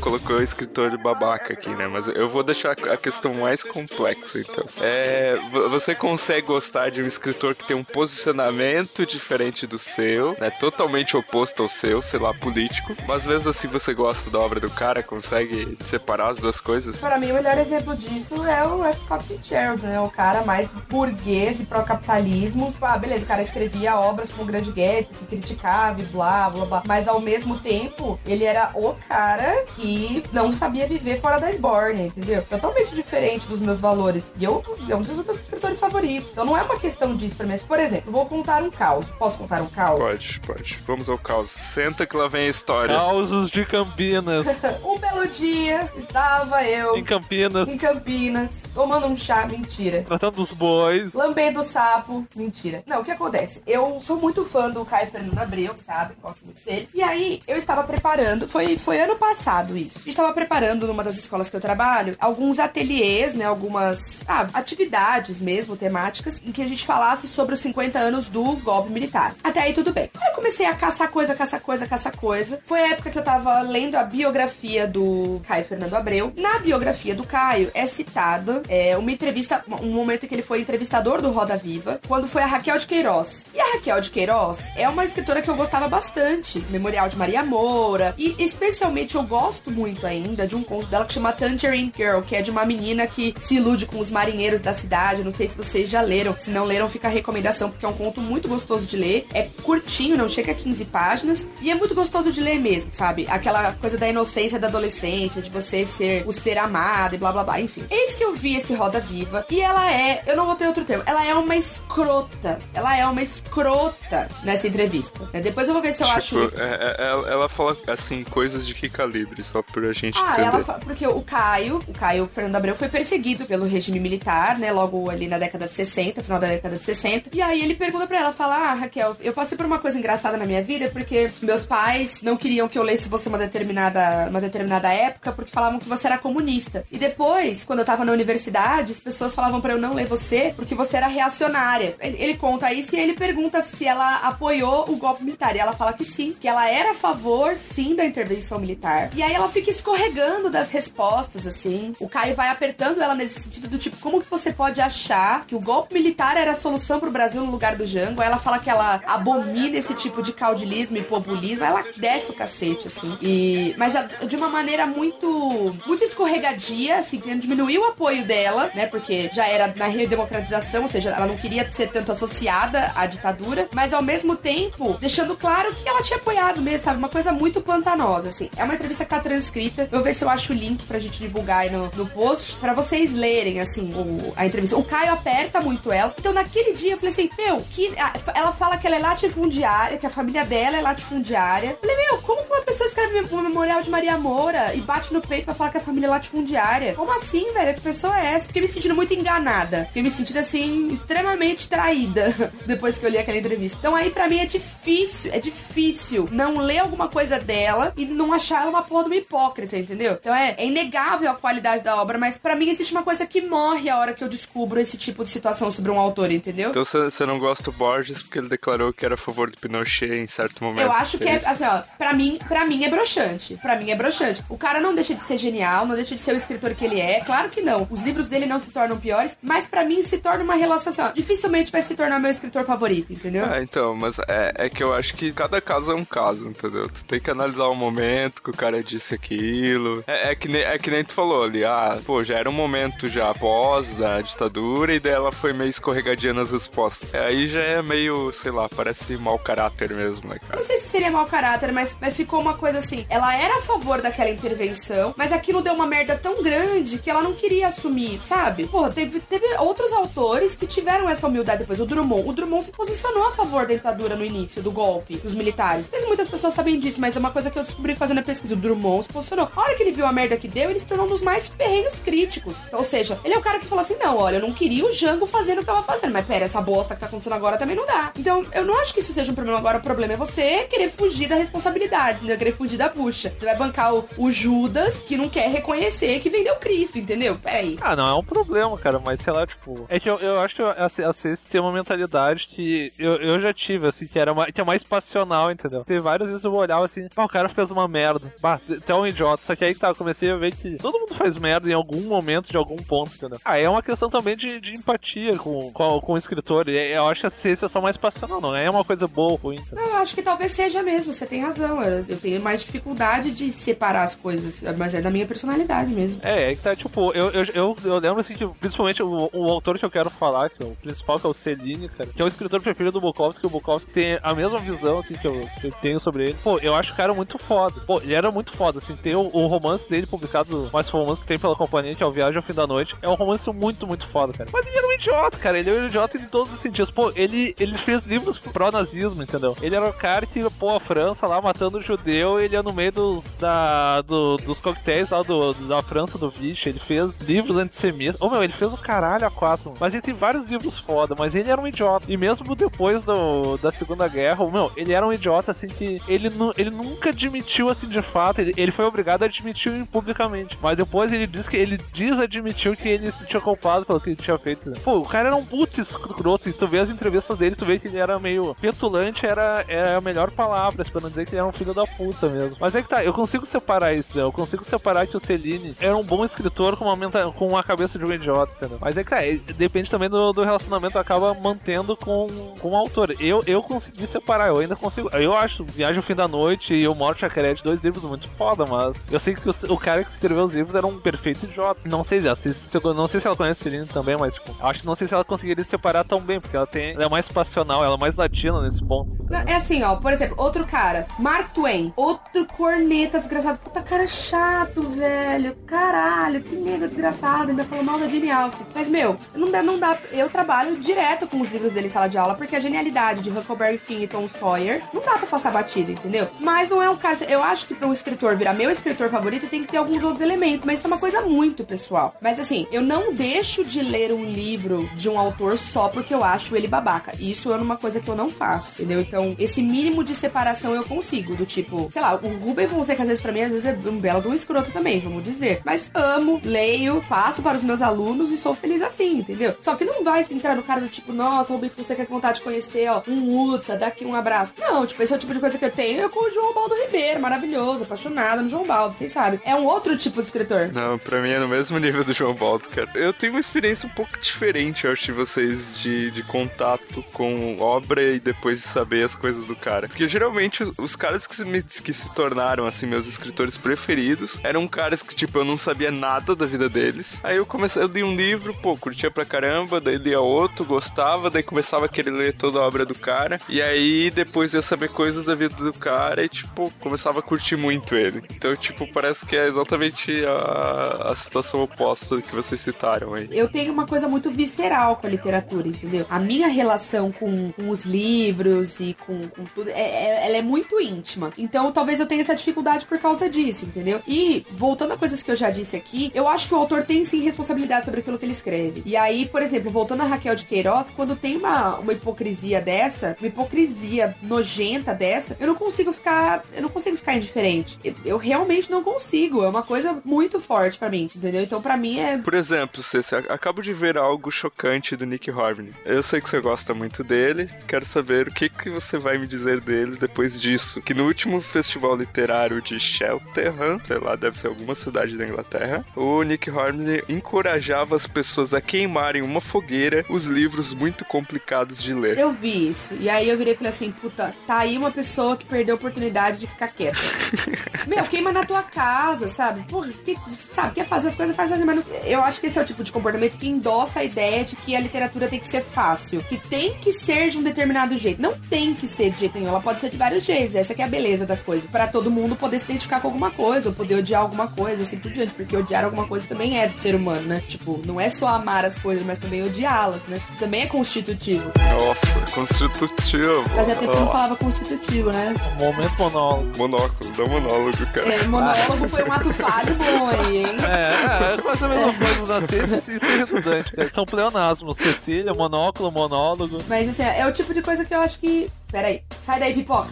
colocou 0.00 0.36
o 0.36 0.42
escritor 0.42 0.96
babaca 0.98 1.52
aqui, 1.52 1.70
né? 1.70 1.86
Mas 1.86 2.08
eu 2.08 2.28
vou 2.28 2.42
deixar 2.42 2.72
a 2.72 2.96
questão 2.96 3.34
mais 3.34 3.62
complexa, 3.62 4.38
então. 4.40 4.64
É, 4.80 5.32
vo- 5.50 5.68
você 5.68 5.94
consegue 5.94 6.46
gostar 6.46 6.90
de 6.90 7.02
um 7.02 7.06
escritor 7.06 7.54
que 7.54 7.66
tem 7.66 7.76
um 7.76 7.84
posicionamento 7.84 9.04
diferente 9.06 9.66
do 9.66 9.78
seu, 9.78 10.36
né? 10.40 10.50
Totalmente 10.50 11.16
oposto 11.16 11.62
ao 11.62 11.68
seu, 11.68 12.00
sei 12.02 12.20
lá, 12.20 12.32
político. 12.34 12.94
Mas 13.06 13.26
mesmo 13.26 13.50
assim 13.50 13.68
você 13.68 13.92
gosta 13.94 14.30
da 14.30 14.38
obra 14.38 14.60
do 14.60 14.70
cara, 14.70 15.02
consegue 15.02 15.76
separar 15.84 16.28
as 16.30 16.38
duas 16.38 16.60
coisas? 16.60 16.98
Para 16.98 17.18
mim, 17.18 17.30
o 17.30 17.34
melhor 17.34 17.58
exemplo 17.58 17.96
disso 17.96 18.34
é 18.46 18.66
o 18.66 18.84
F. 18.84 19.00
Scott 19.02 19.24
Fitzgerald, 19.24 19.82
né? 19.82 19.98
O 20.00 20.08
cara 20.10 20.42
mais 20.42 20.51
burguês 20.88 21.60
e 21.60 21.64
pró-capitalismo. 21.64 22.74
Ah, 22.80 22.98
beleza, 22.98 23.24
o 23.24 23.28
cara 23.28 23.42
escrevia 23.42 23.96
obras 23.96 24.30
como 24.30 24.42
o 24.42 24.46
Grande 24.46 24.70
Gatsby, 24.70 25.14
que 25.14 25.26
criticava 25.26 26.00
e 26.00 26.04
blá, 26.04 26.50
blá, 26.50 26.64
blá. 26.66 26.82
Mas, 26.86 27.08
ao 27.08 27.20
mesmo 27.20 27.58
tempo, 27.58 28.18
ele 28.26 28.44
era 28.44 28.70
o 28.74 28.94
cara 29.08 29.64
que 29.76 30.22
não 30.32 30.52
sabia 30.52 30.86
viver 30.86 31.20
fora 31.20 31.38
da 31.40 31.50
esbórnia, 31.50 32.06
entendeu? 32.06 32.42
Totalmente 32.42 32.94
diferente 32.94 33.48
dos 33.48 33.60
meus 33.60 33.80
valores. 33.80 34.24
E 34.36 34.44
eu, 34.44 34.62
é 34.88 34.94
um 34.96 35.02
dos 35.02 35.24
meus 35.24 35.40
escritores 35.40 35.78
favoritos. 35.78 36.30
Então, 36.32 36.44
não 36.44 36.56
é 36.56 36.62
uma 36.62 36.78
questão 36.78 37.16
disso 37.16 37.36
pra 37.36 37.46
mim. 37.46 37.52
Mas, 37.52 37.62
por 37.62 37.78
exemplo, 37.78 38.10
vou 38.12 38.26
contar 38.26 38.62
um 38.62 38.70
caos. 38.70 39.04
Posso 39.18 39.38
contar 39.38 39.62
um 39.62 39.66
caos? 39.68 39.98
Pode, 39.98 40.40
pode. 40.46 40.78
Vamos 40.86 41.08
ao 41.08 41.18
caos. 41.18 41.50
Senta 41.50 42.06
que 42.06 42.16
lá 42.16 42.28
vem 42.28 42.46
a 42.46 42.50
história. 42.50 42.94
Causos 42.96 43.50
de 43.50 43.64
Campinas. 43.66 44.46
um 44.84 44.98
belo 44.98 45.26
dia, 45.28 45.90
estava 45.96 46.64
eu 46.64 46.96
Em 46.96 47.04
Campinas, 47.04 47.68
em 47.68 47.78
Campinas, 47.78 48.50
tomando 48.74 49.06
um 49.06 49.16
chá, 49.16 49.46
mentira. 49.46 50.04
tratando 50.06 50.41
dos 50.42 50.52
bois. 50.52 51.14
Lambendo 51.14 51.60
o 51.60 51.64
sapo. 51.64 52.26
Mentira. 52.34 52.82
Não, 52.86 53.00
o 53.00 53.04
que 53.04 53.10
acontece? 53.10 53.62
Eu 53.66 54.00
sou 54.04 54.16
muito 54.16 54.44
fã 54.44 54.70
do 54.70 54.84
Caio 54.84 55.10
Fernando 55.10 55.38
Abreu, 55.38 55.74
sabe? 55.86 56.14
Gosto 56.20 56.44
muito 56.44 56.64
dele. 56.64 56.88
E 56.92 57.02
aí, 57.02 57.40
eu 57.46 57.56
estava 57.56 57.82
preparando, 57.84 58.48
foi, 58.48 58.76
foi 58.76 59.00
ano 59.00 59.16
passado 59.16 59.76
isso. 59.76 60.00
Estava 60.06 60.32
preparando 60.32 60.86
numa 60.86 61.04
das 61.04 61.16
escolas 61.16 61.48
que 61.48 61.56
eu 61.56 61.60
trabalho, 61.60 62.16
alguns 62.18 62.58
ateliês, 62.58 63.34
né? 63.34 63.44
Algumas 63.44 64.22
ah, 64.26 64.48
atividades 64.52 65.40
mesmo, 65.40 65.76
temáticas, 65.76 66.42
em 66.44 66.52
que 66.52 66.62
a 66.62 66.66
gente 66.66 66.84
falasse 66.84 67.28
sobre 67.28 67.54
os 67.54 67.60
50 67.60 67.98
anos 67.98 68.28
do 68.28 68.56
golpe 68.56 68.90
militar. 68.90 69.34
Até 69.42 69.60
aí 69.60 69.72
tudo 69.72 69.92
bem. 69.92 70.10
Aí 70.20 70.28
eu 70.28 70.34
comecei 70.34 70.66
a 70.66 70.74
caçar 70.74 71.10
coisa, 71.10 71.34
caçar 71.34 71.60
coisa, 71.60 71.86
caçar 71.86 72.16
coisa. 72.16 72.60
Foi 72.64 72.80
a 72.80 72.90
época 72.90 73.10
que 73.10 73.18
eu 73.18 73.24
tava 73.24 73.60
lendo 73.62 73.96
a 73.96 74.04
biografia 74.04 74.86
do 74.86 75.40
Caio 75.46 75.64
Fernando 75.64 75.94
Abreu. 75.94 76.32
Na 76.36 76.58
biografia 76.58 77.14
do 77.14 77.26
Caio 77.26 77.70
é 77.74 77.86
citada 77.86 78.62
é, 78.68 78.96
uma 78.96 79.10
entrevista, 79.10 79.64
um 79.80 79.92
momento 79.92 80.21
em 80.24 80.28
que 80.28 80.34
ele 80.34 80.42
foi 80.42 80.60
entrevistador 80.60 81.20
do 81.20 81.30
Roda 81.30 81.56
Viva, 81.56 82.00
quando 82.06 82.28
foi 82.28 82.42
a 82.42 82.46
Raquel 82.46 82.78
de 82.78 82.86
Queiroz. 82.86 83.46
E 83.54 83.60
a 83.60 83.74
Raquel 83.74 84.00
de 84.00 84.10
Queiroz 84.10 84.70
é 84.76 84.88
uma 84.88 85.04
escritora 85.04 85.42
que 85.42 85.48
eu 85.48 85.56
gostava 85.56 85.88
bastante, 85.88 86.64
Memorial 86.70 87.08
de 87.08 87.16
Maria 87.16 87.44
Moura, 87.44 88.14
e 88.18 88.34
especialmente 88.38 89.14
eu 89.14 89.22
gosto 89.22 89.70
muito 89.70 90.06
ainda 90.06 90.46
de 90.46 90.54
um 90.54 90.62
conto 90.62 90.86
dela 90.86 91.04
que 91.04 91.14
chama 91.14 91.32
Tangerine 91.32 91.92
Girl, 91.94 92.20
que 92.20 92.36
é 92.36 92.42
de 92.42 92.50
uma 92.50 92.64
menina 92.64 93.06
que 93.06 93.34
se 93.40 93.56
ilude 93.56 93.86
com 93.86 93.98
os 93.98 94.10
marinheiros 94.10 94.60
da 94.60 94.72
cidade. 94.72 95.24
Não 95.24 95.32
sei 95.32 95.48
se 95.48 95.56
vocês 95.56 95.88
já 95.88 96.00
leram, 96.00 96.36
se 96.38 96.50
não 96.50 96.64
leram, 96.64 96.88
fica 96.88 97.08
a 97.08 97.10
recomendação, 97.10 97.70
porque 97.70 97.84
é 97.84 97.88
um 97.88 97.92
conto 97.92 98.20
muito 98.20 98.48
gostoso 98.48 98.86
de 98.86 98.96
ler, 98.96 99.26
é 99.32 99.48
curtinho, 99.62 100.16
não 100.16 100.28
chega 100.28 100.52
a 100.52 100.54
15 100.54 100.84
páginas, 100.86 101.46
e 101.60 101.70
é 101.70 101.74
muito 101.74 101.94
gostoso 101.94 102.30
de 102.30 102.40
ler 102.40 102.58
mesmo, 102.58 102.92
sabe? 102.94 103.26
Aquela 103.28 103.72
coisa 103.72 103.96
da 103.98 104.08
inocência 104.08 104.58
da 104.58 104.68
adolescência, 104.68 105.42
de 105.42 105.50
você 105.50 105.84
ser 105.84 106.24
o 106.26 106.32
ser 106.32 106.58
amado 106.58 107.14
e 107.14 107.18
blá 107.18 107.32
blá 107.32 107.44
blá, 107.44 107.60
enfim. 107.60 107.84
Eis 107.90 108.14
que 108.14 108.24
eu 108.24 108.34
vi 108.34 108.56
esse 108.56 108.74
Roda 108.74 109.00
Viva, 109.00 109.46
e 109.50 109.60
ela 109.60 109.90
é, 109.90 110.11
eu 110.26 110.36
não 110.36 110.46
vou 110.46 110.54
ter 110.56 110.66
outro 110.66 110.84
termo, 110.84 111.02
ela 111.06 111.24
é 111.24 111.34
uma 111.34 111.56
escrota. 111.56 112.58
Ela 112.74 112.96
é 112.96 113.06
uma 113.06 113.22
escrota 113.22 114.28
nessa 114.42 114.66
entrevista. 114.68 115.28
né? 115.32 115.40
Depois 115.40 115.66
eu 115.68 115.74
vou 115.74 115.82
ver 115.82 115.92
se 115.92 116.02
eu 116.02 116.08
acho. 116.08 116.48
Tipo, 116.48 116.60
é- 116.60 116.96
é- 116.98 117.32
ela, 117.32 117.48
fala 117.48 117.76
assim, 117.86 118.24
coisas 118.24 118.66
de 118.66 118.74
que 118.74 118.88
calibre, 118.88 119.42
só 119.44 119.62
pra 119.62 119.92
gente 119.92 120.18
Ah, 120.18 120.32
entender. 120.32 120.48
ela 120.48 120.64
fa- 120.64 120.74
porque 120.74 121.06
o 121.06 121.20
Caio, 121.22 121.80
o 121.86 121.92
Caio 121.92 122.26
Fernando 122.32 122.56
Abreu 122.56 122.74
foi 122.76 122.88
perseguido 122.88 123.44
pelo 123.46 123.66
regime 123.66 124.00
militar, 124.00 124.58
né, 124.58 124.72
logo 124.72 125.08
ali 125.10 125.28
na 125.28 125.38
década 125.38 125.66
de 125.68 125.74
60, 125.74 126.22
final 126.22 126.38
da 126.40 126.46
década 126.48 126.76
de 126.76 126.84
60. 126.84 127.28
E 127.32 127.40
aí 127.42 127.62
ele 127.62 127.74
pergunta 127.74 128.06
pra 128.06 128.18
ela, 128.18 128.32
fala: 128.32 128.56
"Ah, 128.56 128.74
Raquel, 128.74 129.16
eu 129.20 129.32
passei 129.32 129.56
por 129.56 129.66
uma 129.66 129.78
coisa 129.78 129.98
engraçada 129.98 130.36
na 130.36 130.44
minha 130.44 130.62
vida 130.62 130.88
porque 130.90 131.30
meus 131.42 131.64
pais 131.64 132.20
não 132.22 132.36
queriam 132.36 132.68
que 132.68 132.78
eu 132.78 132.82
lesse 132.82 133.08
você 133.08 133.28
uma 133.28 133.38
determinada 133.38 134.26
uma 134.28 134.40
determinada 134.40 134.92
época 134.92 135.32
porque 135.32 135.50
falavam 135.52 135.78
que 135.78 135.88
você 135.88 136.06
era 136.06 136.18
comunista. 136.18 136.84
E 136.90 136.98
depois, 136.98 137.64
quando 137.64 137.80
eu 137.80 137.84
tava 137.84 138.04
na 138.04 138.12
universidade, 138.12 138.92
as 138.92 139.00
pessoas 139.00 139.34
falavam 139.34 139.60
pra 139.60 139.72
eu 139.72 139.78
não 139.78 139.94
ler 139.94 140.01
você 140.04 140.52
porque 140.54 140.74
você 140.74 140.96
era 140.96 141.06
reacionária. 141.06 141.96
Ele, 142.00 142.34
conta 142.36 142.72
isso 142.72 142.96
e 142.96 143.00
ele 143.00 143.14
pergunta 143.14 143.62
se 143.62 143.86
ela 143.86 144.16
apoiou 144.18 144.90
o 144.90 144.96
golpe 144.96 145.24
militar. 145.24 145.54
E 145.54 145.58
ela 145.58 145.72
fala 145.72 145.92
que 145.92 146.04
sim, 146.04 146.34
que 146.38 146.48
ela 146.48 146.68
era 146.68 146.92
a 146.92 146.94
favor, 146.94 147.56
sim, 147.56 147.94
da 147.94 148.04
intervenção 148.04 148.58
militar. 148.58 149.10
E 149.14 149.22
aí 149.22 149.32
ela 149.32 149.48
fica 149.48 149.70
escorregando 149.70 150.50
das 150.50 150.70
respostas, 150.70 151.46
assim. 151.46 151.92
O 152.00 152.08
Caio 152.08 152.34
vai 152.34 152.48
apertando 152.48 153.02
ela 153.02 153.14
nesse 153.14 153.40
sentido 153.40 153.68
do 153.68 153.78
tipo, 153.78 153.96
como 153.98 154.20
que 154.20 154.30
você 154.30 154.52
pode 154.52 154.80
achar 154.80 155.46
que 155.46 155.54
o 155.54 155.60
golpe 155.60 155.94
militar 155.94 156.36
era 156.36 156.52
a 156.52 156.54
solução 156.54 156.98
pro 156.98 157.10
Brasil 157.10 157.42
no 157.42 157.50
lugar 157.50 157.76
do 157.76 157.86
Jango. 157.86 158.20
Aí 158.20 158.26
ela 158.26 158.38
fala 158.38 158.58
que 158.58 158.70
ela 158.70 159.02
abomina 159.06 159.76
esse 159.76 159.94
tipo 159.94 160.22
de 160.22 160.32
caudilismo 160.32 160.96
e 160.96 161.02
populismo. 161.02 161.64
Ela 161.64 161.84
desce 161.96 162.30
o 162.30 162.34
cacete, 162.34 162.88
assim. 162.88 163.16
E, 163.20 163.74
mas 163.76 163.94
de 164.26 164.36
uma 164.36 164.48
maneira 164.48 164.86
muito, 164.86 165.74
muito 165.86 166.04
escorregadia, 166.04 166.96
assim, 166.96 167.18
diminuir 167.38 167.78
o 167.78 167.84
apoio 167.84 168.24
dela, 168.24 168.70
né? 168.74 168.86
Porque 168.86 169.30
já 169.32 169.46
era 169.46 169.72
na 169.76 169.86
redemocratização, 169.92 170.82
ou 170.82 170.88
seja, 170.88 171.10
ela 171.10 171.26
não 171.26 171.36
queria 171.36 171.70
ser 171.72 171.88
tanto 171.88 172.12
associada 172.12 172.92
à 172.94 173.06
ditadura, 173.06 173.68
mas 173.72 173.92
ao 173.92 174.02
mesmo 174.02 174.36
tempo 174.36 174.96
deixando 175.00 175.36
claro 175.36 175.74
que 175.74 175.88
ela 175.88 176.02
tinha 176.02 176.18
apoiado 176.18 176.60
mesmo, 176.60 176.84
sabe? 176.84 176.98
Uma 176.98 177.08
coisa 177.08 177.32
muito 177.32 177.60
pantanosa, 177.60 178.28
assim. 178.28 178.50
É 178.56 178.64
uma 178.64 178.74
entrevista 178.74 179.04
que 179.04 179.10
tá 179.10 179.20
transcrita. 179.20 179.82
Eu 179.82 179.88
vou 179.98 180.02
ver 180.02 180.14
se 180.14 180.24
eu 180.24 180.28
acho 180.30 180.52
o 180.52 180.56
link 180.56 180.84
pra 180.84 180.98
gente 180.98 181.18
divulgar 181.18 181.60
aí 181.60 181.70
no, 181.70 181.90
no 181.96 182.06
post, 182.06 182.56
pra 182.58 182.72
vocês 182.74 183.12
lerem, 183.12 183.60
assim, 183.60 183.92
o- 183.94 184.32
a 184.36 184.46
entrevista. 184.46 184.76
O 184.76 184.84
Caio 184.84 185.12
aperta 185.12 185.60
muito 185.60 185.90
ela. 185.92 186.14
Então, 186.18 186.32
naquele 186.32 186.72
dia, 186.74 186.92
eu 186.92 186.96
falei 186.98 187.10
assim, 187.12 187.30
meu, 187.38 187.60
que. 187.70 187.92
ela 188.34 188.52
fala 188.52 188.76
que 188.76 188.86
ela 188.86 188.96
é 188.96 188.98
latifundiária, 188.98 189.98
que 189.98 190.06
a 190.06 190.10
família 190.10 190.44
dela 190.44 190.76
é 190.76 190.80
latifundiária. 190.80 191.70
Eu 191.82 191.88
falei, 191.88 191.96
meu, 192.08 192.18
como 192.22 192.42
uma 192.42 192.60
pessoa 192.62 192.86
escreve 192.88 193.20
um 193.32 193.40
memorial 193.42 193.82
de 193.82 193.90
Maria 193.90 194.16
Moura 194.18 194.74
e 194.74 194.80
bate 194.80 195.12
no 195.12 195.20
peito 195.20 195.44
pra 195.44 195.54
falar 195.54 195.70
que 195.70 195.78
a 195.78 195.80
família 195.80 196.06
é 196.06 196.10
latifundiária? 196.10 196.94
Como 196.94 197.12
assim, 197.12 197.52
velho? 197.52 197.74
Que 197.74 197.80
pessoa 197.80 198.18
é 198.18 198.34
essa? 198.34 198.46
Fiquei 198.46 198.62
me 198.62 198.68
sentindo 198.68 198.94
muito 198.94 199.12
enganada. 199.14 199.81
Fiquei 199.86 200.02
me 200.02 200.10
sentindo, 200.10 200.38
assim, 200.38 200.92
extremamente 200.92 201.68
traída 201.68 202.34
depois 202.66 202.98
que 202.98 203.06
eu 203.06 203.10
li 203.10 203.18
aquela 203.18 203.38
entrevista. 203.38 203.78
Então, 203.78 203.94
aí, 203.94 204.10
pra 204.10 204.28
mim, 204.28 204.40
é 204.40 204.46
difícil, 204.46 205.32
é 205.32 205.38
difícil 205.38 206.28
não 206.30 206.58
ler 206.58 206.78
alguma 206.78 207.08
coisa 207.08 207.38
dela 207.38 207.92
e 207.96 208.04
não 208.04 208.32
achar 208.32 208.62
ela 208.62 208.70
uma 208.70 208.82
porra 208.82 209.04
de 209.04 209.10
uma 209.10 209.16
hipócrita, 209.16 209.76
entendeu? 209.76 210.12
Então, 210.12 210.34
é, 210.34 210.54
é 210.58 210.66
inegável 210.66 211.30
a 211.30 211.34
qualidade 211.34 211.82
da 211.82 212.00
obra, 212.00 212.18
mas 212.18 212.38
pra 212.38 212.56
mim 212.56 212.68
existe 212.68 212.92
uma 212.92 213.02
coisa 213.02 213.26
que 213.26 213.40
morre 213.42 213.88
a 213.88 213.98
hora 213.98 214.12
que 214.12 214.22
eu 214.22 214.28
descubro 214.28 214.80
esse 214.80 214.96
tipo 214.96 215.24
de 215.24 215.30
situação 215.30 215.70
sobre 215.70 215.90
um 215.90 215.98
autor, 215.98 216.30
entendeu? 216.30 216.70
Então 216.70 216.84
você 216.84 217.26
não 217.26 217.38
gosta 217.38 217.64
do 217.64 217.72
Borges 217.72 218.22
porque 218.22 218.38
ele 218.38 218.48
declarou 218.48 218.92
que 218.92 219.04
era 219.04 219.14
a 219.14 219.18
favor 219.18 219.50
do 219.50 219.58
Pinochet 219.58 220.16
em 220.16 220.26
certo 220.26 220.62
momento. 220.64 220.82
Eu 220.82 220.92
acho 220.92 221.18
que 221.18 221.24
é, 221.24 221.36
assim, 221.36 221.64
ó, 221.64 221.82
pra 221.96 222.12
mim, 222.12 222.38
pra 222.48 222.64
mim 222.64 222.84
é 222.84 222.90
broxante. 222.90 223.56
Pra 223.56 223.76
mim 223.76 223.90
é 223.90 223.96
broxante. 223.96 224.42
O 224.48 224.56
cara 224.56 224.80
não 224.80 224.94
deixa 224.94 225.14
de 225.14 225.22
ser 225.22 225.38
genial, 225.38 225.86
não 225.86 225.94
deixa 225.94 226.14
de 226.14 226.20
ser 226.20 226.32
o 226.32 226.36
escritor 226.36 226.74
que 226.74 226.84
ele 226.84 227.00
é. 227.00 227.20
Claro 227.20 227.50
que 227.50 227.60
não. 227.60 227.86
Os 227.90 228.02
livros 228.02 228.28
dele 228.28 228.46
não 228.46 228.58
se 228.58 228.70
tornam 228.70 228.98
piores, 228.98 229.38
mas 229.42 229.66
pra 229.72 229.86
mim 229.86 230.02
se 230.02 230.18
torna 230.18 230.44
uma 230.44 230.54
relação 230.54 230.92
assim, 230.92 231.00
ó, 231.00 231.08
dificilmente 231.08 231.72
vai 231.72 231.80
se 231.80 231.94
tornar 231.96 232.20
meu 232.20 232.30
escritor 232.30 232.62
favorito, 232.64 233.10
entendeu? 233.10 233.46
Ah, 233.50 233.62
então, 233.62 233.96
mas 233.96 234.18
é, 234.28 234.52
é 234.54 234.68
que 234.68 234.84
eu 234.84 234.94
acho 234.94 235.14
que 235.14 235.32
cada 235.32 235.62
caso 235.62 235.92
é 235.92 235.94
um 235.94 236.04
caso, 236.04 236.46
entendeu? 236.46 236.90
Tu 236.90 237.02
tem 237.06 237.18
que 237.18 237.30
analisar 237.30 237.68
o 237.68 237.74
momento 237.74 238.42
que 238.42 238.50
o 238.50 238.56
cara 238.56 238.82
disse 238.82 239.14
aquilo. 239.14 240.04
É, 240.06 240.32
é 240.32 240.34
que, 240.34 240.46
nem, 240.46 240.60
é 240.60 240.76
que 240.78 240.90
nem 240.90 241.02
tu 241.02 241.14
falou 241.14 241.44
ali, 241.44 241.64
ah, 241.64 241.98
pô, 242.04 242.22
já 242.22 242.36
era 242.36 242.50
um 242.50 242.52
momento 242.52 243.08
já 243.08 243.30
após 243.30 243.94
da 243.94 244.20
ditadura 244.20 244.94
e 244.94 245.00
daí 245.00 245.14
ela 245.14 245.32
foi 245.32 245.54
meio 245.54 245.70
escorregadia 245.70 246.34
nas 246.34 246.50
respostas. 246.50 247.14
É, 247.14 247.24
aí 247.24 247.46
já 247.46 247.62
é 247.62 247.80
meio, 247.80 248.30
sei 248.30 248.52
lá, 248.52 248.68
parece 248.68 249.16
mau 249.16 249.38
caráter 249.38 249.90
mesmo, 249.94 250.28
né, 250.28 250.38
cara? 250.38 250.56
Não 250.56 250.62
sei 250.62 250.76
se 250.76 250.88
seria 250.90 251.10
mau 251.10 251.24
caráter, 251.24 251.72
mas, 251.72 251.96
mas 251.98 252.14
ficou 252.14 252.42
uma 252.42 252.54
coisa 252.58 252.78
assim. 252.78 253.06
Ela 253.08 253.34
era 253.34 253.56
a 253.56 253.62
favor 253.62 254.02
daquela 254.02 254.28
intervenção, 254.28 255.14
mas 255.16 255.32
aquilo 255.32 255.62
deu 255.62 255.72
uma 255.72 255.86
merda 255.86 256.14
tão 256.14 256.42
grande 256.42 256.98
que 256.98 257.08
ela 257.08 257.22
não 257.22 257.32
queria 257.32 257.68
assumir, 257.68 258.18
sabe? 258.18 258.66
Porra, 258.66 258.90
teve, 258.90 259.18
teve 259.18 259.46
outros 259.62 259.92
autores 259.92 260.54
que 260.54 260.66
tiveram 260.66 261.08
essa 261.08 261.26
humildade 261.26 261.60
depois. 261.60 261.80
O 261.80 261.86
Drummond. 261.86 262.28
O 262.28 262.32
Drummond 262.32 262.64
se 262.64 262.72
posicionou 262.72 263.28
a 263.28 263.32
favor 263.32 263.66
da 263.66 263.74
ditadura 263.74 264.16
no 264.16 264.24
início, 264.24 264.62
do 264.62 264.70
golpe, 264.70 265.16
dos 265.16 265.34
militares. 265.34 265.86
Se 265.86 266.06
muitas 266.06 266.28
pessoas 266.28 266.54
sabem 266.54 266.78
disso, 266.78 267.00
mas 267.00 267.16
é 267.16 267.18
uma 267.18 267.30
coisa 267.30 267.50
que 267.50 267.58
eu 267.58 267.62
descobri 267.62 267.94
fazendo 267.94 268.18
a 268.18 268.22
pesquisa. 268.22 268.54
O 268.54 268.56
Drummond 268.56 269.04
se 269.04 269.12
posicionou. 269.12 269.48
A 269.54 269.60
hora 269.60 269.74
que 269.74 269.82
ele 269.82 269.92
viu 269.92 270.06
a 270.06 270.12
merda 270.12 270.36
que 270.36 270.48
deu, 270.48 270.70
ele 270.70 270.78
se 270.78 270.86
tornou 270.86 271.06
um 271.06 271.08
dos 271.08 271.22
mais 271.22 271.48
ferrenhos 271.48 271.98
críticos. 271.98 272.54
Ou 272.72 272.84
seja, 272.84 273.20
ele 273.24 273.34
é 273.34 273.38
o 273.38 273.42
cara 273.42 273.58
que 273.58 273.66
falou 273.66 273.82
assim: 273.82 273.96
não, 273.98 274.16
olha, 274.18 274.36
eu 274.36 274.42
não 274.42 274.52
queria 274.52 274.84
o 274.84 274.92
Django 274.92 275.26
fazendo 275.26 275.58
o 275.58 275.60
que 275.60 275.66
tava 275.66 275.82
fazendo, 275.82 276.12
mas 276.12 276.26
pera, 276.26 276.44
essa 276.44 276.60
bosta 276.60 276.94
que 276.94 277.00
tá 277.00 277.06
acontecendo 277.06 277.34
agora 277.34 277.56
também 277.56 277.76
não 277.76 277.86
dá. 277.86 278.12
Então, 278.16 278.44
eu 278.52 278.64
não 278.64 278.78
acho 278.80 278.94
que 278.94 279.00
isso 279.00 279.12
seja 279.12 279.30
um 279.30 279.34
problema 279.34 279.58
agora. 279.58 279.78
O 279.78 279.82
problema 279.82 280.14
é 280.14 280.16
você 280.16 280.64
querer 280.64 280.90
fugir 280.90 281.28
da 281.28 281.36
responsabilidade, 281.36 282.24
né? 282.24 282.36
Querer 282.36 282.52
fugir 282.52 282.76
da 282.76 282.88
bucha. 282.88 283.34
Você 283.38 283.44
vai 283.44 283.56
bancar 283.56 283.94
o, 283.94 284.04
o 284.16 284.30
Judas, 284.30 285.02
que 285.02 285.16
não 285.16 285.28
quer 285.28 285.50
reconhecer 285.50 286.20
que 286.20 286.30
vendeu 286.30 286.56
Cristo, 286.56 286.98
entendeu? 286.98 287.36
Peraí. 287.42 287.76
Ah, 287.80 287.96
não 287.96 288.06
é 288.06 288.14
um 288.14 288.24
problema, 288.24 288.76
cara, 288.78 288.98
mas 288.98 289.20
sei 289.20 289.32
lá, 289.32 289.46
tipo. 289.52 289.86
É 289.88 290.00
que 290.00 290.08
eu, 290.08 290.18
eu 290.18 290.40
acho 290.40 290.56
que 290.56 290.62
a 290.62 290.88
CC 290.88 291.48
tem 291.50 291.60
uma 291.60 291.72
mentalidade 291.72 292.48
que 292.48 292.92
eu, 292.98 293.14
eu 293.14 293.40
já 293.40 293.52
tive, 293.52 293.86
assim, 293.86 294.06
que 294.06 294.18
era 294.18 294.34
mais, 294.34 294.50
que 294.50 294.60
é 294.60 294.64
mais 294.64 294.82
passional, 294.82 295.50
entendeu? 295.50 295.84
Tem 295.84 295.98
várias 295.98 296.28
vezes 296.28 296.44
eu 296.44 296.52
olhava 296.52 296.84
assim, 296.84 297.08
ah, 297.16 297.24
o 297.24 297.28
cara 297.28 297.48
fez 297.48 297.70
uma 297.70 297.86
merda. 297.86 298.32
Bah, 298.40 298.60
até 298.70 298.94
um 298.94 299.06
idiota. 299.06 299.42
Só 299.44 299.54
que 299.54 299.64
aí 299.64 299.74
tá, 299.74 299.88
eu 299.88 299.96
comecei 299.96 300.30
a 300.30 300.36
ver 300.36 300.54
que 300.54 300.76
todo 300.76 300.98
mundo 300.98 301.14
faz 301.14 301.36
merda 301.36 301.68
em 301.68 301.74
algum 301.74 302.02
momento, 302.02 302.50
de 302.50 302.56
algum 302.56 302.76
ponto, 302.76 303.14
entendeu? 303.14 303.38
Ah, 303.44 303.58
é 303.58 303.68
uma 303.68 303.82
questão 303.82 304.08
também 304.08 304.36
de, 304.36 304.60
de 304.60 304.74
empatia 304.74 305.36
com, 305.36 305.72
com, 305.72 306.00
com 306.00 306.12
o 306.12 306.18
escritor. 306.18 306.68
E 306.68 306.92
eu 306.92 307.06
acho 307.08 307.22
que 307.22 307.26
a 307.26 307.30
CC 307.30 307.64
é 307.64 307.68
só 307.68 307.80
mais 307.80 307.96
passional, 307.96 308.40
não 308.40 308.54
é 308.56 308.68
uma 308.68 308.84
coisa 308.84 309.06
boa 309.06 309.32
ou 309.32 309.36
ruim. 309.36 309.56
entendeu? 309.56 309.84
Não, 309.84 309.92
eu 309.92 309.96
acho 309.96 310.14
que 310.14 310.22
talvez 310.22 310.52
seja 310.52 310.82
mesmo, 310.82 311.12
você 311.12 311.26
tem 311.26 311.40
razão. 311.40 311.82
Eu, 311.82 312.04
eu 312.08 312.16
tenho 312.16 312.40
mais 312.42 312.60
dificuldade 312.62 313.30
de 313.30 313.50
separar 313.50 314.02
as 314.02 314.14
coisas, 314.14 314.62
mas 314.76 314.94
é 314.94 315.00
da 315.00 315.10
minha 315.10 315.26
personalidade 315.26 315.92
mesmo. 315.92 316.20
É, 316.24 316.52
é 316.52 316.56
que 316.56 316.62
tá, 316.62 316.74
tipo, 316.74 317.12
eu, 317.12 317.30
eu, 317.30 317.44
eu, 317.54 317.76
eu 317.84 317.98
lembro 317.98 318.20
assim 318.20 318.34
que, 318.34 318.46
principalmente, 318.46 319.02
o, 319.02 319.30
o 319.32 319.41
autor 319.48 319.78
que 319.78 319.84
eu 319.84 319.90
quero 319.90 320.10
falar, 320.10 320.50
que 320.50 320.62
é 320.62 320.66
o 320.66 320.74
principal, 320.76 321.18
que 321.18 321.26
é 321.26 321.30
o 321.30 321.34
Celine, 321.34 321.88
cara, 321.88 322.10
que 322.10 322.20
é 322.20 322.24
o 322.24 322.28
escritor 322.28 322.60
preferido 322.60 322.92
do 322.92 323.00
Bukowski, 323.00 323.46
o 323.46 323.50
Bukowski 323.50 323.90
tem 323.90 324.18
a 324.22 324.34
mesma 324.34 324.58
visão, 324.58 324.98
assim, 324.98 325.14
que 325.14 325.26
eu, 325.26 325.48
que 325.60 325.66
eu 325.68 325.72
tenho 325.80 325.98
sobre 326.00 326.24
ele. 326.24 326.36
Pô, 326.42 326.58
eu 326.58 326.74
acho 326.74 326.92
o 326.92 326.96
cara 326.96 327.12
muito 327.14 327.38
foda. 327.38 327.80
Pô, 327.86 328.00
ele 328.00 328.14
era 328.14 328.30
muito 328.30 328.52
foda, 328.56 328.78
assim, 328.78 328.96
tem 328.96 329.14
o, 329.14 329.30
o 329.32 329.46
romance 329.46 329.88
dele 329.88 330.06
publicado, 330.06 330.68
mais 330.72 330.88
romance 330.88 331.20
que 331.20 331.26
tem 331.26 331.38
pela 331.38 331.56
companhia, 331.56 331.94
que 331.94 332.02
é 332.02 332.06
o 332.06 332.12
Viagem 332.12 332.36
ao 332.36 332.42
Fim 332.42 332.52
da 332.54 332.66
Noite, 332.66 332.94
é 333.02 333.08
um 333.08 333.14
romance 333.14 333.50
muito, 333.52 333.86
muito 333.86 334.06
foda, 334.08 334.32
cara. 334.32 334.50
Mas 334.52 334.66
ele 334.66 334.76
era 334.76 334.86
um 334.86 334.92
idiota, 334.92 335.38
cara, 335.38 335.58
ele 335.58 335.70
era 335.70 335.80
um 335.82 335.86
idiota 335.86 336.16
em 336.18 336.26
todos 336.26 336.52
os 336.52 336.60
sentidos. 336.60 336.90
Pô, 336.90 337.12
ele, 337.14 337.54
ele 337.58 337.76
fez 337.78 338.02
livros 338.04 338.38
pró-nazismo, 338.38 339.22
entendeu? 339.22 339.56
Ele 339.60 339.74
era 339.74 339.88
o 339.88 339.92
cara 339.92 340.26
que, 340.26 340.40
pô, 340.50 340.70
a 340.76 340.80
França 340.80 341.26
lá 341.26 341.40
matando 341.40 341.78
o 341.78 341.82
judeu, 341.82 342.38
ele 342.38 342.54
ia 342.54 342.62
no 342.62 342.72
meio 342.72 342.92
dos, 342.92 343.32
da, 343.34 344.00
do- 344.02 344.36
dos 344.38 344.58
coquetéis 344.60 345.10
lá 345.10 345.22
do, 345.22 345.52
da 345.54 345.82
França, 345.82 346.16
do 346.18 346.30
Vichy, 346.30 346.68
ele 346.68 346.78
fez 346.78 347.20
livros 347.20 347.56
antissemitas. 347.56 348.20
Ô, 348.20 348.28
meu, 348.28 348.42
ele 348.44 348.52
fez 348.52 348.72
o 348.72 348.76
caralho 348.76 349.21
a 349.24 349.30
quatro, 349.30 349.72
mas 349.80 349.92
ele 349.92 350.02
tem 350.02 350.14
vários 350.14 350.46
livros 350.46 350.78
foda, 350.78 351.14
mas 351.18 351.34
ele 351.34 351.50
era 351.50 351.60
um 351.60 351.66
idiota. 351.66 352.06
E 352.10 352.16
mesmo 352.16 352.54
depois 352.54 353.02
do, 353.02 353.56
da 353.58 353.70
Segunda 353.70 354.06
Guerra, 354.08 354.48
meu, 354.50 354.70
ele 354.76 354.92
era 354.92 355.06
um 355.06 355.12
idiota, 355.12 355.50
assim, 355.52 355.66
que 355.68 356.00
ele, 356.08 356.30
nu- 356.30 356.52
ele 356.56 356.70
nunca 356.70 357.10
admitiu, 357.10 357.68
assim, 357.68 357.88
de 357.88 358.02
fato, 358.02 358.40
ele, 358.40 358.54
ele 358.56 358.72
foi 358.72 358.84
obrigado 358.84 359.22
a 359.22 359.26
admitir 359.26 359.86
publicamente. 359.86 360.58
Mas 360.62 360.76
depois 360.76 361.12
ele 361.12 361.26
diz 361.26 361.48
que 361.48 361.56
ele 361.56 361.78
desadmitiu 361.94 362.76
que 362.76 362.88
ele 362.88 363.10
se 363.10 363.26
tinha 363.26 363.40
culpado 363.40 363.84
pelo 363.86 364.00
que 364.00 364.10
ele 364.10 364.16
tinha 364.16 364.38
feito. 364.38 364.72
Pô, 364.82 364.98
o 364.98 365.06
cara 365.08 365.28
era 365.28 365.36
um 365.36 365.44
puto 365.44 365.80
escroto, 365.80 366.48
e 366.48 366.52
tu 366.52 366.66
vê 366.66 366.80
as 366.80 366.88
entrevistas 366.88 367.36
dele, 367.38 367.56
tu 367.56 367.64
vê 367.64 367.78
que 367.78 367.88
ele 367.88 367.98
era 367.98 368.18
meio 368.18 368.54
petulante, 368.60 369.24
era, 369.26 369.64
era 369.68 369.96
a 369.96 370.00
melhor 370.00 370.30
palavra, 370.30 370.84
pra 370.84 371.00
não 371.00 371.08
dizer 371.08 371.24
que 371.24 371.30
ele 371.32 371.38
era 371.38 371.46
um 371.46 371.52
filho 371.52 371.72
da 371.74 371.86
puta 371.86 372.28
mesmo. 372.28 372.56
Mas 372.60 372.74
é 372.74 372.82
que 372.82 372.88
tá, 372.88 373.02
eu 373.04 373.12
consigo 373.12 373.46
separar 373.46 373.94
isso, 373.94 374.16
né? 374.16 374.22
Eu 374.22 374.32
consigo 374.32 374.64
separar 374.64 375.06
que 375.06 375.16
o 375.16 375.20
Celine 375.20 375.74
era 375.80 375.96
um 375.96 376.02
bom 376.04 376.24
escritor 376.24 376.76
com 376.76 376.84
uma, 376.84 376.96
menta- 376.96 377.30
com 377.32 377.46
uma 377.48 377.62
cabeça 377.62 377.98
de 377.98 378.04
um 378.04 378.12
idiota, 378.12 378.52
entendeu? 378.56 378.78
Mas 378.80 378.96
é 378.96 379.04
que 379.04 379.11
tá, 379.12 379.24
é- 379.26 379.36
depende 379.56 379.90
também 379.90 380.08
do, 380.08 380.32
do 380.32 380.42
relacionamento 380.42 380.92
que 380.92 380.98
acaba 380.98 381.34
mantendo 381.34 381.94
com, 381.96 382.26
com 382.58 382.70
o 382.70 382.76
autor. 382.76 383.14
Eu, 383.20 383.40
eu 383.46 383.62
consegui 383.62 384.06
separar, 384.06 384.48
eu 384.48 384.58
ainda 384.58 384.74
consigo. 384.74 385.10
Eu 385.10 385.34
acho 385.34 385.64
Viagem 385.64 385.98
ao 385.98 386.02
Fim 386.02 386.14
da 386.14 386.26
Noite 386.26 386.72
e 386.74 386.88
O 386.88 386.94
Morte 386.94 387.20
Chacarete, 387.20 387.62
dois 387.62 387.80
livros 387.80 388.04
muito 388.04 388.28
foda, 388.30 388.64
mas 388.64 389.06
eu 389.12 389.20
sei 389.20 389.34
que 389.34 389.48
o, 389.48 389.54
o 389.68 389.76
cara 389.76 390.02
que 390.02 390.10
escreveu 390.10 390.44
os 390.44 390.54
livros 390.54 390.74
era 390.74 390.86
um 390.86 390.98
perfeito 390.98 391.44
idiota. 391.44 391.80
Não 391.84 392.02
sei 392.02 392.20
se, 392.34 392.54
se, 392.54 392.80
não 392.82 393.06
sei 393.06 393.20
se 393.20 393.26
ela 393.26 393.36
conhece 393.36 393.62
Celine 393.62 393.86
também, 393.86 394.16
mas 394.18 394.34
tipo, 394.34 394.54
acho 394.60 394.80
que 394.80 394.86
não 394.86 394.94
sei 394.94 395.06
se 395.06 395.14
ela 395.14 395.24
conseguiria 395.24 395.64
separar 395.64 396.04
tão 396.04 396.20
bem, 396.20 396.40
porque 396.40 396.56
ela 396.56 396.66
tem. 396.66 396.94
Ela 396.94 397.04
é 397.04 397.08
mais 397.08 397.28
passional, 397.28 397.84
ela 397.84 397.96
é 397.96 397.98
mais 397.98 398.16
latina 398.16 398.62
nesse 398.62 398.82
ponto. 398.82 399.24
Não, 399.28 399.38
é 399.40 399.54
assim, 399.54 399.82
ó, 399.82 399.96
por 399.96 400.12
exemplo, 400.12 400.36
outro 400.38 400.64
cara, 400.64 401.06
Mark 401.18 401.52
Twain, 401.52 401.92
outro 401.96 402.46
corneta 402.46 403.18
desgraçado. 403.18 403.58
Puta 403.58 403.82
cara 403.82 404.06
chato, 404.06 404.80
velho. 404.82 405.54
Caralho, 405.66 406.42
que 406.42 406.54
negro 406.56 406.88
desgraçado, 406.88 407.50
ainda 407.50 407.64
falou 407.64 407.84
mal 407.84 407.98
da 407.98 408.08
Jane 408.08 408.30
Austen. 408.30 408.66
Mas, 408.74 408.88
meu, 408.88 409.01
não 409.34 409.50
dá, 409.50 409.62
não 409.62 409.78
dá. 409.78 409.98
Eu 410.12 410.28
trabalho 410.28 410.76
direto 410.76 411.26
com 411.26 411.40
os 411.40 411.50
livros 411.50 411.72
dele 411.72 411.86
em 411.86 411.90
sala 411.90 412.08
de 412.08 412.18
aula, 412.18 412.34
porque 412.34 412.56
a 412.56 412.60
genialidade 412.60 413.22
de 413.22 413.30
Huckleberry 413.30 413.78
Finn 413.78 414.02
e 414.02 414.08
Tom 414.08 414.28
Sawyer 414.28 414.82
não 414.92 415.02
dá 415.02 415.18
pra 415.18 415.26
passar 415.26 415.50
batida, 415.50 415.92
entendeu? 415.92 416.28
Mas 416.40 416.68
não 416.68 416.82
é 416.82 416.88
um 416.88 416.96
caso. 416.96 417.24
Eu 417.24 417.42
acho 417.42 417.66
que 417.66 417.74
pra 417.74 417.86
um 417.86 417.92
escritor 417.92 418.36
virar 418.36 418.54
meu 418.54 418.70
escritor 418.70 419.10
favorito 419.10 419.48
tem 419.48 419.62
que 419.62 419.68
ter 419.68 419.78
alguns 419.78 420.02
outros 420.02 420.20
elementos, 420.20 420.64
mas 420.64 420.78
isso 420.78 420.86
é 420.86 420.90
uma 420.90 420.98
coisa 420.98 421.22
muito 421.22 421.64
pessoal. 421.64 422.14
Mas 422.20 422.38
assim, 422.38 422.66
eu 422.72 422.82
não 422.82 423.14
deixo 423.14 423.64
de 423.64 423.82
ler 423.82 424.12
um 424.12 424.24
livro 424.24 424.88
de 424.94 425.08
um 425.08 425.18
autor 425.18 425.56
só 425.58 425.88
porque 425.88 426.14
eu 426.14 426.22
acho 426.24 426.56
ele 426.56 426.68
babaca. 426.68 427.12
Isso 427.18 427.52
é 427.52 427.56
uma 427.56 427.76
coisa 427.76 428.00
que 428.00 428.08
eu 428.08 428.16
não 428.16 428.30
faço, 428.30 428.72
entendeu? 428.74 429.00
Então, 429.00 429.34
esse 429.38 429.62
mínimo 429.62 430.04
de 430.04 430.14
separação 430.14 430.74
eu 430.74 430.84
consigo, 430.84 431.34
do 431.34 431.46
tipo, 431.46 431.90
sei 431.92 432.02
lá, 432.02 432.14
o 432.14 432.28
Rubem 432.38 432.68
Fonseca, 432.68 433.02
às 433.02 433.08
vezes, 433.08 433.22
pra 433.22 433.32
mim, 433.32 433.42
às 433.42 433.52
vezes 433.52 433.66
é 433.66 433.76
um 433.88 433.98
belo 433.98 434.20
de 434.20 434.28
um 434.28 434.34
escroto 434.34 434.70
também, 434.70 435.00
vamos 435.00 435.24
dizer. 435.24 435.60
Mas 435.64 435.90
amo, 435.94 436.40
leio, 436.44 437.02
passo 437.08 437.42
para 437.42 437.56
os 437.56 437.62
meus 437.62 437.82
alunos 437.82 438.30
e 438.30 438.36
sou 438.36 438.54
feliz 438.54 438.82
assim, 438.82 438.91
entendeu? 439.00 439.54
Só 439.62 439.74
que 439.74 439.84
não 439.84 440.02
vai 440.04 440.24
entrar 440.30 440.56
no 440.56 440.62
cara 440.62 440.80
do 440.80 440.88
tipo, 440.88 441.12
nossa, 441.12 441.52
Rubem 441.52 441.70
Fonseca 441.70 442.04
com 442.06 442.14
vontade 442.14 442.38
de 442.38 442.44
conhecer, 442.44 442.88
ó, 442.90 443.02
um 443.06 443.52
Uta, 443.52 443.76
dá 443.76 443.86
aqui 443.88 444.04
um 444.04 444.14
abraço. 444.14 444.54
Não, 444.58 444.86
tipo, 444.86 445.02
esse 445.02 445.12
é 445.12 445.16
o 445.16 445.18
tipo 445.18 445.32
de 445.34 445.40
coisa 445.40 445.58
que 445.58 445.64
eu 445.64 445.70
tenho 445.70 446.00
eu 446.00 446.10
com 446.10 446.26
o 446.26 446.30
João 446.30 446.54
Baldo 446.54 446.74
Ribeiro, 446.74 447.20
maravilhoso, 447.20 447.84
apaixonada 447.84 448.42
no 448.42 448.48
João 448.48 448.66
Baldo, 448.66 448.96
vocês 448.96 449.12
sabem. 449.12 449.40
É 449.44 449.54
um 449.54 449.64
outro 449.64 449.96
tipo 449.96 450.20
de 450.20 450.26
escritor. 450.26 450.70
Não, 450.72 450.98
pra 450.98 451.20
mim 451.20 451.30
é 451.30 451.38
no 451.38 451.48
mesmo 451.48 451.78
nível 451.78 452.02
do 452.04 452.12
João 452.12 452.34
Baldo, 452.34 452.68
cara. 452.68 452.90
Eu 452.94 453.12
tenho 453.12 453.32
uma 453.32 453.40
experiência 453.40 453.86
um 453.88 453.92
pouco 453.92 454.18
diferente, 454.20 454.84
eu 454.84 454.92
acho, 454.92 455.04
de 455.04 455.12
vocês, 455.12 455.76
de, 455.78 456.10
de 456.10 456.22
contato 456.22 457.02
com 457.12 457.58
obra 457.60 458.02
e 458.02 458.18
depois 458.20 458.60
de 458.60 458.66
saber 458.66 459.04
as 459.04 459.14
coisas 459.14 459.44
do 459.44 459.54
cara. 459.56 459.88
Porque 459.88 460.08
geralmente 460.08 460.62
os, 460.62 460.78
os 460.78 460.96
caras 460.96 461.26
que 461.26 461.36
se, 461.36 461.44
me- 461.44 461.62
que 461.62 461.92
se 461.92 462.12
tornaram, 462.12 462.66
assim, 462.66 462.86
meus 462.86 463.06
escritores 463.06 463.56
preferidos 463.56 464.40
eram 464.42 464.66
caras 464.68 465.02
que, 465.02 465.14
tipo, 465.14 465.38
eu 465.38 465.44
não 465.44 465.56
sabia 465.58 465.90
nada 465.90 466.34
da 466.34 466.46
vida 466.46 466.68
deles. 466.68 467.20
Aí 467.24 467.36
eu 467.36 467.46
comecei, 467.46 467.82
eu 467.82 467.86
li 467.86 468.02
um 468.02 468.14
livro, 468.14 468.54
pô, 468.54 468.76
curtia 468.82 469.10
pra 469.12 469.24
caramba, 469.24 469.80
daí 469.80 469.96
lia 469.96 470.20
outro, 470.20 470.64
gostava, 470.64 471.30
daí 471.30 471.42
começava 471.42 471.86
a 471.86 471.88
querer 471.88 472.10
ler 472.10 472.34
toda 472.36 472.58
a 472.58 472.66
obra 472.66 472.84
do 472.84 472.94
cara. 472.96 473.40
E 473.48 473.62
aí 473.62 474.10
depois 474.10 474.52
ia 474.54 474.60
saber 474.60 474.88
coisas 474.88 475.26
da 475.26 475.34
vida 475.36 475.54
do 475.54 475.72
cara 475.72 476.24
e, 476.24 476.28
tipo, 476.28 476.70
começava 476.80 477.20
a 477.20 477.22
curtir 477.22 477.56
muito 477.56 477.94
ele. 477.94 478.22
Então, 478.34 478.54
tipo, 478.56 478.86
parece 478.92 479.24
que 479.24 479.36
é 479.36 479.46
exatamente 479.46 480.24
a, 480.26 481.10
a 481.12 481.16
situação 481.16 481.62
oposta 481.62 482.20
que 482.20 482.34
vocês 482.34 482.60
citaram 482.60 483.14
aí. 483.14 483.28
Eu 483.30 483.48
tenho 483.48 483.72
uma 483.72 483.86
coisa 483.86 484.08
muito 484.08 484.30
visceral 484.30 484.96
com 484.96 485.06
a 485.06 485.10
literatura, 485.10 485.68
entendeu? 485.68 486.04
A 486.10 486.18
minha 486.18 486.48
relação 486.48 487.12
com, 487.12 487.52
com 487.52 487.70
os 487.70 487.84
livros 487.84 488.80
e 488.80 488.96
com, 489.06 489.28
com 489.28 489.44
tudo, 489.44 489.70
é, 489.70 489.80
é- 489.80 490.26
ela 490.26 490.36
é 490.38 490.42
muito 490.42 490.80
íntima. 490.80 491.32
Então, 491.38 491.70
talvez 491.70 492.00
eu 492.00 492.06
tenha 492.06 492.20
essa 492.20 492.34
dificuldade 492.34 492.84
por 492.86 492.98
causa 492.98 493.30
disso, 493.30 493.64
entendeu? 493.64 494.00
E, 494.08 494.44
voltando 494.50 494.92
a 494.92 494.96
coisas 494.96 495.22
que 495.22 495.30
eu 495.30 495.36
já 495.36 495.50
disse 495.50 495.76
aqui, 495.76 496.10
eu 496.14 496.26
acho 496.26 496.48
que 496.48 496.54
o 496.54 496.56
autor 496.58 496.82
tem 496.82 497.04
sim 497.04 497.20
responsabilidade 497.22 497.84
sobre 497.84 498.00
aquilo 498.00 498.18
que 498.18 498.24
ele 498.24 498.32
escreve. 498.32 498.71
E 498.84 498.96
aí, 498.96 499.26
por 499.26 499.42
exemplo, 499.42 499.70
voltando 499.70 500.02
a 500.02 500.06
Raquel 500.06 500.34
de 500.34 500.44
Queiroz, 500.44 500.90
quando 500.90 501.16
tem 501.16 501.36
uma, 501.36 501.78
uma 501.78 501.92
hipocrisia 501.92 502.60
dessa, 502.60 503.16
uma 503.20 503.28
hipocrisia 503.28 504.14
nojenta 504.22 504.94
dessa, 504.94 505.36
eu 505.40 505.46
não 505.46 505.54
consigo 505.54 505.92
ficar. 505.92 506.42
Eu 506.54 506.62
não 506.62 506.68
consigo 506.68 506.96
ficar 506.96 507.14
indiferente. 507.14 507.78
Eu, 507.84 507.94
eu 508.04 508.16
realmente 508.16 508.70
não 508.70 508.82
consigo. 508.82 509.42
É 509.44 509.48
uma 509.48 509.62
coisa 509.62 510.00
muito 510.04 510.40
forte 510.40 510.78
pra 510.78 510.88
mim, 510.90 511.10
entendeu? 511.14 511.42
Então, 511.42 511.60
pra 511.60 511.76
mim 511.76 511.98
é. 511.98 512.18
Por 512.18 512.34
exemplo, 512.34 512.80
ac- 512.96 513.30
acabo 513.30 513.62
de 513.62 513.72
ver 513.72 513.96
algo 513.96 514.30
chocante 514.30 514.96
do 514.96 515.04
Nick 515.06 515.30
Hornby. 515.30 515.72
Eu 515.84 516.02
sei 516.02 516.20
que 516.20 516.28
você 516.28 516.40
gosta 516.40 516.72
muito 516.74 517.02
dele, 517.04 517.48
quero 517.66 517.84
saber 517.84 518.28
o 518.28 518.32
que, 518.32 518.48
que 518.48 518.70
você 518.70 518.98
vai 518.98 519.18
me 519.18 519.26
dizer 519.26 519.60
dele 519.60 519.96
depois 519.98 520.40
disso. 520.40 520.80
Que 520.80 520.94
no 520.94 521.06
último 521.06 521.40
festival 521.40 521.96
literário 521.96 522.60
de 522.62 522.78
Cheltenham, 522.80 523.80
sei 523.84 523.98
lá, 523.98 524.16
deve 524.16 524.38
ser 524.38 524.46
alguma 524.48 524.74
cidade 524.74 525.16
da 525.16 525.24
Inglaterra, 525.26 525.84
o 525.96 526.22
Nick 526.22 526.50
Hornby 526.50 527.02
encorajava 527.08 527.94
as 527.96 528.06
pessoas 528.06 528.54
a 528.54 528.60
queimarem 528.66 529.22
uma 529.22 529.40
fogueira 529.40 530.04
os 530.08 530.26
livros 530.26 530.72
muito 530.72 531.04
complicados 531.04 531.82
de 531.82 531.92
ler. 531.92 532.18
Eu 532.18 532.32
vi 532.32 532.68
isso. 532.68 532.94
E 532.98 533.08
aí 533.08 533.28
eu 533.28 533.36
virei 533.36 533.54
e 533.54 533.56
falei 533.56 533.70
assim, 533.70 533.90
puta, 533.90 534.34
tá 534.46 534.58
aí 534.58 534.78
uma 534.78 534.90
pessoa 534.90 535.36
que 535.36 535.44
perdeu 535.44 535.74
a 535.74 535.76
oportunidade 535.76 536.38
de 536.38 536.46
ficar 536.46 536.68
quieta. 536.68 536.98
Meu, 537.86 538.02
queima 538.04 538.32
na 538.32 538.44
tua 538.44 538.62
casa, 538.62 539.28
sabe? 539.28 539.62
Porra, 539.68 539.88
que, 539.88 540.16
sabe, 540.52 540.74
quer 540.74 540.86
fazer 540.86 541.08
as 541.08 541.14
coisas, 541.14 541.34
faz 541.34 541.50
fazer, 541.50 541.64
mas 541.64 541.76
não... 541.76 541.84
eu 542.04 542.22
acho 542.22 542.40
que 542.40 542.46
esse 542.46 542.58
é 542.58 542.62
o 542.62 542.64
tipo 542.64 542.82
de 542.84 542.92
comportamento 542.92 543.36
que 543.36 543.48
endossa 543.48 544.00
a 544.00 544.04
ideia 544.04 544.44
de 544.44 544.56
que 544.56 544.74
a 544.74 544.80
literatura 544.80 545.28
tem 545.28 545.40
que 545.40 545.48
ser 545.48 545.62
fácil, 545.62 546.22
que 546.22 546.36
tem 546.36 546.74
que 546.74 546.92
ser 546.92 547.30
de 547.30 547.38
um 547.38 547.42
determinado 547.42 547.96
jeito. 547.98 548.20
Não 548.20 548.32
tem 548.38 548.74
que 548.74 548.86
ser 548.86 549.10
de 549.10 549.20
jeito 549.20 549.34
nenhum, 549.34 549.48
ela 549.48 549.60
pode 549.60 549.80
ser 549.80 549.90
de 549.90 549.96
vários 549.96 550.24
jeitos. 550.24 550.54
Essa 550.54 550.74
que 550.74 550.82
é 550.82 550.84
a 550.84 550.88
beleza 550.88 551.26
da 551.26 551.36
coisa. 551.36 551.68
Pra 551.68 551.86
todo 551.86 552.10
mundo 552.10 552.36
poder 552.36 552.58
se 552.58 552.64
identificar 552.66 553.00
com 553.00 553.08
alguma 553.08 553.30
coisa, 553.30 553.68
ou 553.68 553.74
poder 553.74 553.96
odiar 553.96 554.22
alguma 554.22 554.48
coisa, 554.48 554.82
assim 554.82 554.98
por 554.98 555.10
diante. 555.10 555.32
Porque 555.32 555.56
odiar 555.56 555.84
alguma 555.84 556.06
coisa 556.06 556.26
também 556.26 556.58
é 556.58 556.68
do 556.68 556.78
ser 556.78 556.94
humano, 556.94 557.22
né? 557.22 557.42
Tipo, 557.46 557.80
não 557.84 558.00
é 558.00 558.10
só 558.10 558.28
amar 558.28 558.51
as 558.60 558.78
coisas, 558.78 559.04
mas 559.04 559.18
também 559.18 559.42
odiá-las, 559.42 560.06
né? 560.06 560.20
Também 560.38 560.62
é 560.62 560.66
constitutivo. 560.66 561.50
Nossa, 561.56 562.32
constitutivo. 562.32 563.48
Fazia 563.50 563.74
tempo 563.76 563.92
que 563.92 563.98
não 563.98 564.06
falava 564.06 564.36
constitutivo, 564.36 565.10
né? 565.10 565.34
Momento 565.58 565.94
monólogo. 565.98 566.58
Monóculo, 566.58 567.12
dá 567.12 567.24
monólogo, 567.26 567.86
cara. 567.92 568.14
É, 568.14 568.22
monólogo 568.24 568.88
foi 568.88 569.04
um 569.04 569.12
ato 569.12 569.32
falho 569.34 569.74
bom 569.74 570.08
aí, 570.08 570.36
hein? 570.38 570.56
É, 570.62 571.32
é, 571.32 571.34
é 571.34 571.42
quase 571.42 571.64
a 571.64 571.68
mesma 571.68 571.92
coisa 571.94 572.26
da 572.26 572.40
Cecília, 572.42 572.96
isso 572.96 573.04
é 573.06 573.16
redundante. 573.16 573.72
cara. 573.76 573.90
São 573.90 574.04
pleonasmos. 574.04 574.76
Cecília, 574.76 575.32
monóculo, 575.32 575.90
monólogo. 575.90 576.58
Mas 576.68 576.88
assim, 576.88 577.02
é 577.02 577.26
o 577.26 577.32
tipo 577.32 577.54
de 577.54 577.62
coisa 577.62 577.84
que 577.84 577.94
eu 577.94 578.00
acho 578.00 578.18
que. 578.18 578.48
Pera 578.72 578.88
aí, 578.88 579.02
sai 579.22 579.38
daí, 579.38 579.52
pipoca. 579.52 579.90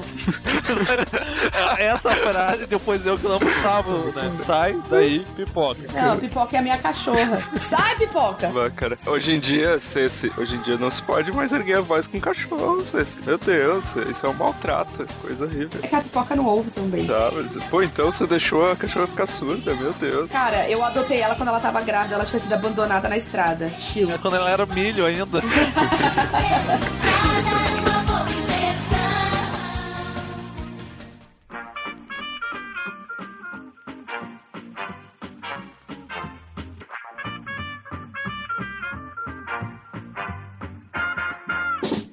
Essa 1.79 2.13
frase, 2.13 2.65
depois 2.65 3.05
eu 3.05 3.19
que 3.19 3.29
não 3.29 3.39
Gustavo, 3.39 4.07
né? 4.07 4.33
Sai 4.47 4.81
daí, 4.89 5.19
pipoca. 5.37 5.83
Não, 5.93 6.19
pipoca 6.19 6.57
é 6.57 6.61
a 6.61 6.63
minha 6.63 6.79
cachorra. 6.79 7.39
Sai, 7.61 7.97
pipoca! 7.97 8.49
Vai, 8.49 8.71
cara. 8.71 8.97
Hoje 9.05 9.35
em 9.35 9.39
dia, 9.39 9.79
Ceci, 9.79 10.33
hoje 10.35 10.55
em 10.55 10.63
dia 10.63 10.79
não 10.79 10.91
se 10.91 11.03
pode 11.03 11.31
mais 11.31 11.53
erguer 11.53 11.77
a 11.77 11.81
voz 11.83 12.07
com 12.07 12.19
cachorro, 12.19 12.83
Ceci. 12.87 13.21
Meu 13.21 13.37
Deus, 13.37 13.95
isso 14.11 14.25
é 14.25 14.29
um 14.31 14.33
maltrato, 14.33 15.07
coisa 15.21 15.45
horrível. 15.45 15.79
É 15.83 15.87
que 15.87 15.97
a 15.97 16.01
pipoca 16.01 16.35
não 16.35 16.47
ouve 16.47 16.71
também. 16.71 17.07
Tá, 17.07 17.31
mas, 17.35 17.63
pô, 17.67 17.83
então 17.83 18.11
você 18.11 18.27
deixou 18.27 18.73
a 18.73 18.77
cachorra 18.77 19.09
ficar 19.09 19.27
surda, 19.27 19.75
meu 19.75 19.93
Deus. 19.93 20.31
Cara, 20.31 20.67
eu 20.71 20.83
adotei 20.83 21.21
ela 21.21 21.35
quando 21.35 21.51
ela 21.51 21.61
tava 21.61 21.83
grávida, 21.83 22.15
ela 22.15 22.25
tinha 22.25 22.41
sido 22.41 22.55
abandonada 22.55 23.11
na 23.11 23.19
estrada. 23.19 23.69
Chill. 23.79 24.11
É 24.11 24.17
quando 24.17 24.37
ela 24.37 24.51
era 24.51 24.65
milho 24.65 25.05
ainda. 25.05 25.41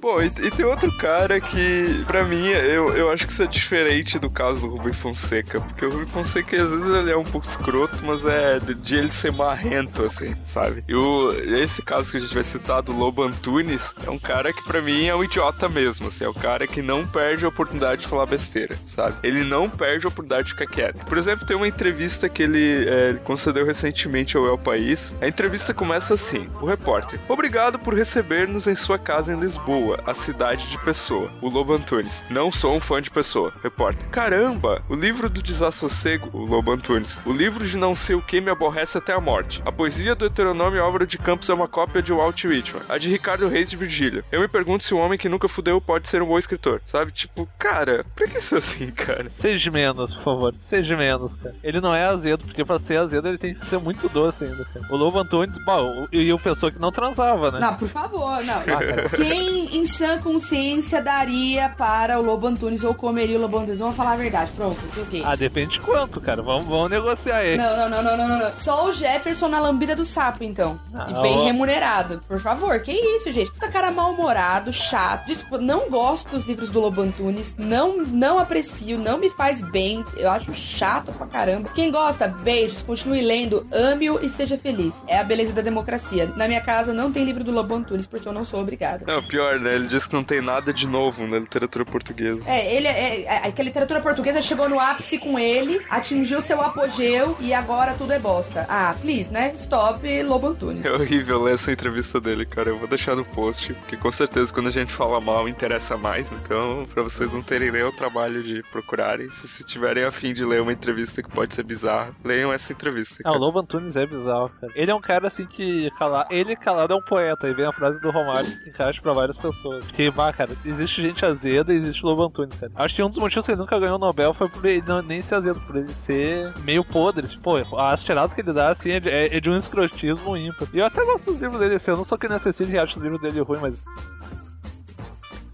Pô, 0.08 0.22
e, 0.22 0.26
e 0.28 0.50
tem 0.50 0.64
outro 0.64 0.90
cara 0.96 1.38
que, 1.38 2.02
pra 2.06 2.24
mim, 2.24 2.46
eu, 2.46 2.96
eu 2.96 3.10
acho 3.10 3.26
que 3.26 3.32
isso 3.32 3.42
é 3.42 3.46
diferente 3.46 4.18
do 4.18 4.30
caso 4.30 4.60
do 4.60 4.68
Rubem 4.68 4.94
Fonseca. 4.94 5.60
Porque 5.60 5.84
o 5.84 5.90
Rubem 5.90 6.06
Fonseca, 6.06 6.62
às 6.62 6.70
vezes, 6.70 6.86
ele 6.86 7.10
é 7.10 7.16
um 7.16 7.24
pouco 7.24 7.46
escroto, 7.46 7.98
mas 8.02 8.24
é 8.24 8.58
de, 8.58 8.72
de 8.72 8.96
ele 8.96 9.10
ser 9.10 9.30
marrento, 9.32 10.02
assim, 10.02 10.34
sabe? 10.46 10.82
E 10.88 10.94
o, 10.94 11.30
esse 11.54 11.82
caso 11.82 12.10
que 12.10 12.16
a 12.16 12.20
gente 12.20 12.32
vai 12.32 12.42
citar, 12.42 12.80
do 12.80 12.90
Lobo 12.90 13.22
Antunes, 13.22 13.92
é 14.06 14.08
um 14.08 14.18
cara 14.18 14.50
que, 14.50 14.64
pra 14.64 14.80
mim, 14.80 15.04
é 15.04 15.14
um 15.14 15.22
idiota 15.22 15.68
mesmo, 15.68 16.08
assim. 16.08 16.24
É 16.24 16.28
o 16.28 16.32
cara 16.32 16.66
que 16.66 16.80
não 16.80 17.06
perde 17.06 17.44
a 17.44 17.48
oportunidade 17.48 18.00
de 18.00 18.08
falar 18.08 18.24
besteira, 18.24 18.78
sabe? 18.86 19.16
Ele 19.22 19.44
não 19.44 19.68
perde 19.68 20.06
a 20.06 20.08
oportunidade 20.08 20.46
de 20.46 20.54
ficar 20.54 20.68
quieto. 20.68 21.04
Por 21.04 21.18
exemplo, 21.18 21.44
tem 21.44 21.54
uma 21.54 21.68
entrevista 21.68 22.30
que 22.30 22.44
ele 22.44 22.88
é, 22.88 23.12
concedeu 23.24 23.66
recentemente 23.66 24.38
ao 24.38 24.46
El 24.46 24.56
País. 24.56 25.12
A 25.20 25.28
entrevista 25.28 25.74
começa 25.74 26.14
assim: 26.14 26.48
O 26.62 26.64
repórter, 26.64 27.20
obrigado 27.28 27.78
por 27.78 27.92
receber-nos 27.92 28.66
em 28.66 28.74
sua 28.74 28.98
casa 28.98 29.34
em 29.34 29.38
Lisboa, 29.38 29.97
a 30.06 30.14
cidade 30.14 30.68
de 30.68 30.78
Pessoa. 30.78 31.30
O 31.42 31.48
Lobo 31.48 31.72
Antunes, 31.72 32.24
não 32.30 32.50
sou 32.50 32.74
um 32.74 32.80
fã 32.80 33.00
de 33.00 33.10
Pessoa. 33.10 33.52
Repórter, 33.62 34.08
caramba, 34.08 34.82
o 34.88 34.94
livro 34.94 35.28
do 35.28 35.42
desassossego, 35.42 36.30
o 36.32 36.44
Lobo 36.44 36.72
Antunes. 36.72 37.20
O 37.24 37.32
livro 37.32 37.66
de 37.66 37.76
não 37.76 37.94
sei 37.94 38.16
o 38.16 38.22
que 38.22 38.40
me 38.40 38.50
aborrece 38.50 38.98
até 38.98 39.12
a 39.12 39.20
morte. 39.20 39.62
A 39.64 39.72
poesia 39.72 40.14
do 40.14 40.20
Deuteronômio 40.20 40.82
Álvaro 40.82 41.06
de 41.06 41.18
Campos 41.18 41.48
é 41.48 41.54
uma 41.54 41.68
cópia 41.68 42.02
de 42.02 42.12
Walt 42.12 42.44
Whitman. 42.44 42.82
A 42.88 42.98
de 42.98 43.08
Ricardo 43.08 43.48
Reis 43.48 43.70
de 43.70 43.76
Virgílio. 43.76 44.24
Eu 44.32 44.40
me 44.40 44.48
pergunto 44.48 44.84
se 44.84 44.94
um 44.94 44.98
homem 44.98 45.18
que 45.18 45.28
nunca 45.28 45.48
fudeu 45.48 45.80
pode 45.80 46.08
ser 46.08 46.22
um 46.22 46.26
bom 46.26 46.38
escritor. 46.38 46.80
Sabe? 46.84 47.12
Tipo, 47.12 47.48
cara, 47.58 48.04
por 48.16 48.28
que 48.28 48.38
isso 48.38 48.54
é 48.54 48.58
assim, 48.58 48.90
cara? 48.90 49.28
Seja 49.28 49.70
menos, 49.70 50.14
por 50.14 50.24
favor. 50.24 50.54
Seja 50.56 50.96
menos, 50.96 51.34
cara. 51.36 51.54
Ele 51.62 51.80
não 51.80 51.94
é 51.94 52.04
azedo, 52.04 52.44
porque 52.44 52.64
pra 52.64 52.78
ser 52.78 52.98
azedo 52.98 53.28
ele 53.28 53.38
tem 53.38 53.54
que 53.54 53.66
ser 53.66 53.78
muito 53.78 54.08
doce 54.08 54.44
ainda, 54.44 54.64
cara. 54.64 54.86
O 54.90 54.96
Lobo 54.96 55.18
Antunes, 55.18 55.56
bom, 55.64 56.06
e 56.12 56.32
o 56.32 56.38
pessoa 56.38 56.72
que 56.72 56.78
não 56.78 56.90
transava, 56.90 57.50
né? 57.50 57.60
Não, 57.60 57.76
por 57.76 57.88
favor, 57.88 58.42
não. 58.44 58.62
cara. 58.62 59.08
Quem 59.10 59.77
em 59.78 59.86
sã 59.86 60.20
consciência 60.20 61.00
daria 61.00 61.68
para 61.70 62.18
o 62.18 62.22
Lobo 62.22 62.46
Antunes 62.48 62.82
ou 62.82 62.92
comeria 62.92 63.38
o 63.38 63.40
Lobo 63.40 63.58
Antunes? 63.58 63.78
Vamos 63.78 63.96
falar 63.96 64.12
a 64.12 64.16
verdade, 64.16 64.50
pronto, 64.56 64.78
ok. 65.00 65.22
Ah, 65.24 65.36
depende 65.36 65.74
de 65.74 65.80
quanto, 65.80 66.20
cara. 66.20 66.42
Vamos, 66.42 66.66
vamos 66.66 66.90
negociar 66.90 67.36
aí. 67.36 67.56
Não, 67.56 67.76
não, 67.76 67.88
não, 67.88 68.02
não, 68.02 68.16
não, 68.16 68.28
não, 68.28 68.38
não. 68.38 68.56
Só 68.56 68.86
o 68.88 68.92
Jefferson 68.92 69.48
na 69.48 69.60
lambida 69.60 69.94
do 69.94 70.04
sapo, 70.04 70.42
então. 70.42 70.78
Ah, 70.92 71.06
e 71.08 71.22
bem 71.22 71.38
ó. 71.38 71.44
remunerado. 71.44 72.20
Por 72.26 72.40
favor, 72.40 72.78
que 72.80 72.92
isso, 72.92 73.30
gente? 73.30 73.52
Puta 73.52 73.70
cara 73.70 73.90
mal-humorado, 73.90 74.72
chato. 74.72 75.26
Desculpa, 75.26 75.58
não 75.58 75.88
gosto 75.88 76.28
dos 76.30 76.44
livros 76.44 76.70
do 76.70 76.80
Lobo 76.80 77.00
Antunes. 77.00 77.54
Não, 77.56 77.98
não 77.98 78.38
aprecio, 78.38 78.98
não 78.98 79.16
me 79.18 79.30
faz 79.30 79.62
bem. 79.62 80.04
Eu 80.16 80.30
acho 80.30 80.52
chato 80.52 81.12
pra 81.12 81.26
caramba. 81.26 81.70
Quem 81.74 81.90
gosta, 81.92 82.26
beijos, 82.26 82.82
continue 82.82 83.22
lendo, 83.22 83.64
ame-o 83.72 84.18
e 84.24 84.28
seja 84.28 84.58
feliz. 84.58 85.04
É 85.06 85.18
a 85.18 85.24
beleza 85.24 85.52
da 85.52 85.62
democracia. 85.62 86.32
Na 86.36 86.48
minha 86.48 86.60
casa 86.60 86.92
não 86.92 87.12
tem 87.12 87.24
livro 87.24 87.44
do 87.44 87.52
Lobo 87.52 87.74
Antunes 87.74 88.06
porque 88.06 88.26
eu 88.26 88.32
não 88.32 88.44
sou 88.44 88.60
obrigada. 88.60 89.04
Não, 89.06 89.22
pior, 89.22 89.60
né? 89.60 89.67
Né? 89.68 89.74
Ele 89.74 89.86
diz 89.86 90.06
que 90.06 90.14
não 90.14 90.24
tem 90.24 90.40
nada 90.40 90.72
de 90.72 90.86
novo 90.86 91.26
na 91.26 91.38
literatura 91.38 91.84
portuguesa. 91.84 92.50
É, 92.50 92.74
ele 92.74 92.86
é, 92.86 93.20
é, 93.22 93.48
é 93.48 93.52
que 93.52 93.60
a 93.60 93.64
literatura 93.64 94.00
portuguesa 94.00 94.40
chegou 94.40 94.68
no 94.68 94.80
ápice 94.80 95.18
com 95.18 95.38
ele, 95.38 95.84
atingiu 95.90 96.40
seu 96.40 96.60
apogeu 96.60 97.36
e 97.40 97.52
agora 97.52 97.94
tudo 97.94 98.12
é 98.12 98.18
bosta. 98.18 98.66
Ah, 98.68 98.94
please, 99.00 99.32
né? 99.32 99.54
Stop, 99.58 100.22
Lobo 100.22 100.48
Antunes. 100.48 100.84
É 100.84 100.92
horrível 100.92 101.42
ler 101.42 101.54
essa 101.54 101.70
entrevista 101.70 102.20
dele, 102.20 102.46
cara. 102.46 102.70
Eu 102.70 102.78
vou 102.78 102.88
deixar 102.88 103.14
no 103.14 103.24
post, 103.24 103.74
porque 103.74 103.96
com 103.96 104.10
certeza 104.10 104.52
quando 104.52 104.68
a 104.68 104.72
gente 104.72 104.92
fala 104.92 105.20
mal 105.20 105.48
interessa 105.48 105.96
mais. 105.96 106.30
Então, 106.32 106.86
pra 106.92 107.02
vocês 107.02 107.32
não 107.32 107.42
terem 107.42 107.70
nem 107.70 107.82
o 107.82 107.92
trabalho 107.92 108.42
de 108.42 108.62
procurarem, 108.70 109.30
se, 109.30 109.46
se 109.46 109.64
tiverem 109.64 110.04
afim 110.04 110.32
de 110.32 110.44
ler 110.44 110.62
uma 110.62 110.72
entrevista 110.72 111.22
que 111.22 111.30
pode 111.30 111.54
ser 111.54 111.64
bizarra, 111.64 112.14
leiam 112.24 112.52
essa 112.52 112.72
entrevista. 112.72 113.22
Ah, 113.24 113.32
o 113.32 113.38
Lobo 113.38 113.58
Antunes 113.58 113.96
é 113.96 114.06
bizarro, 114.06 114.50
cara. 114.60 114.72
Ele 114.74 114.90
é 114.90 114.94
um 114.94 115.00
cara 115.00 115.28
assim 115.28 115.46
que 115.46 115.90
cala... 115.98 116.26
ele 116.30 116.56
calado 116.56 116.94
é 116.94 116.96
um 116.96 117.02
poeta. 117.02 117.48
E 117.48 117.54
vem 117.54 117.66
a 117.66 117.72
frase 117.72 118.00
do 118.00 118.10
Romário 118.10 118.48
que 118.62 118.70
encaixa 118.70 119.00
pra 119.02 119.12
várias 119.12 119.36
pessoas. 119.36 119.57
Que, 119.94 120.10
bah, 120.10 120.32
cara, 120.32 120.50
existe 120.64 121.02
gente 121.02 121.24
azeda 121.24 121.72
e 121.72 121.76
existe 121.76 122.04
Lobo 122.04 122.22
Antunes, 122.24 122.58
cara. 122.58 122.72
Acho 122.74 122.94
que 122.94 123.02
um 123.02 123.08
dos 123.10 123.18
motivos 123.18 123.44
que 123.44 123.52
ele 123.52 123.60
nunca 123.60 123.78
ganhou 123.78 123.96
o 123.96 123.98
Nobel 123.98 124.32
foi 124.32 124.48
por 124.48 124.64
ele 124.64 124.82
não, 124.86 125.02
nem 125.02 125.20
ser 125.20 125.36
azedo, 125.36 125.60
por 125.60 125.76
ele 125.76 125.92
ser 125.92 126.52
meio 126.64 126.84
podre. 126.84 127.26
Tipo, 127.26 127.42
pô, 127.42 127.78
as 127.80 128.02
tiradas 128.04 128.32
que 128.32 128.40
ele 128.40 128.52
dá, 128.52 128.70
assim, 128.70 128.90
é 128.90 129.00
de, 129.00 129.08
é- 129.08 129.40
de 129.40 129.50
um 129.50 129.56
escrotismo 129.56 130.36
ímpar. 130.36 130.68
E 130.72 130.78
eu 130.78 130.86
até 130.86 131.04
gosto 131.04 131.30
dos 131.32 131.40
livros 131.40 131.58
dele, 131.60 131.74
assim, 131.74 131.90
eu 131.90 131.96
não 131.96 132.04
sou 132.04 132.16
que 132.18 132.28
nem 132.28 132.36
a 132.36 132.40
Cecília 132.40 132.72
que 132.72 132.78
acha 132.78 132.96
os 132.96 133.02
livros 133.02 133.20
dele 133.20 133.40
ruim, 133.40 133.58
mas 133.60 133.84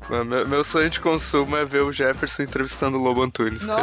Meu, 0.09 0.47
meu 0.47 0.65
sonho 0.65 0.91
de 0.91 1.01
consumo 1.01 1.57
é 1.57 1.65
ver 1.65 1.83
o 1.83 1.93
Jefferson 1.93 2.43
entrevistando 2.43 2.99
o 2.99 3.01
Lobo 3.01 3.23
Antunes. 3.23 3.67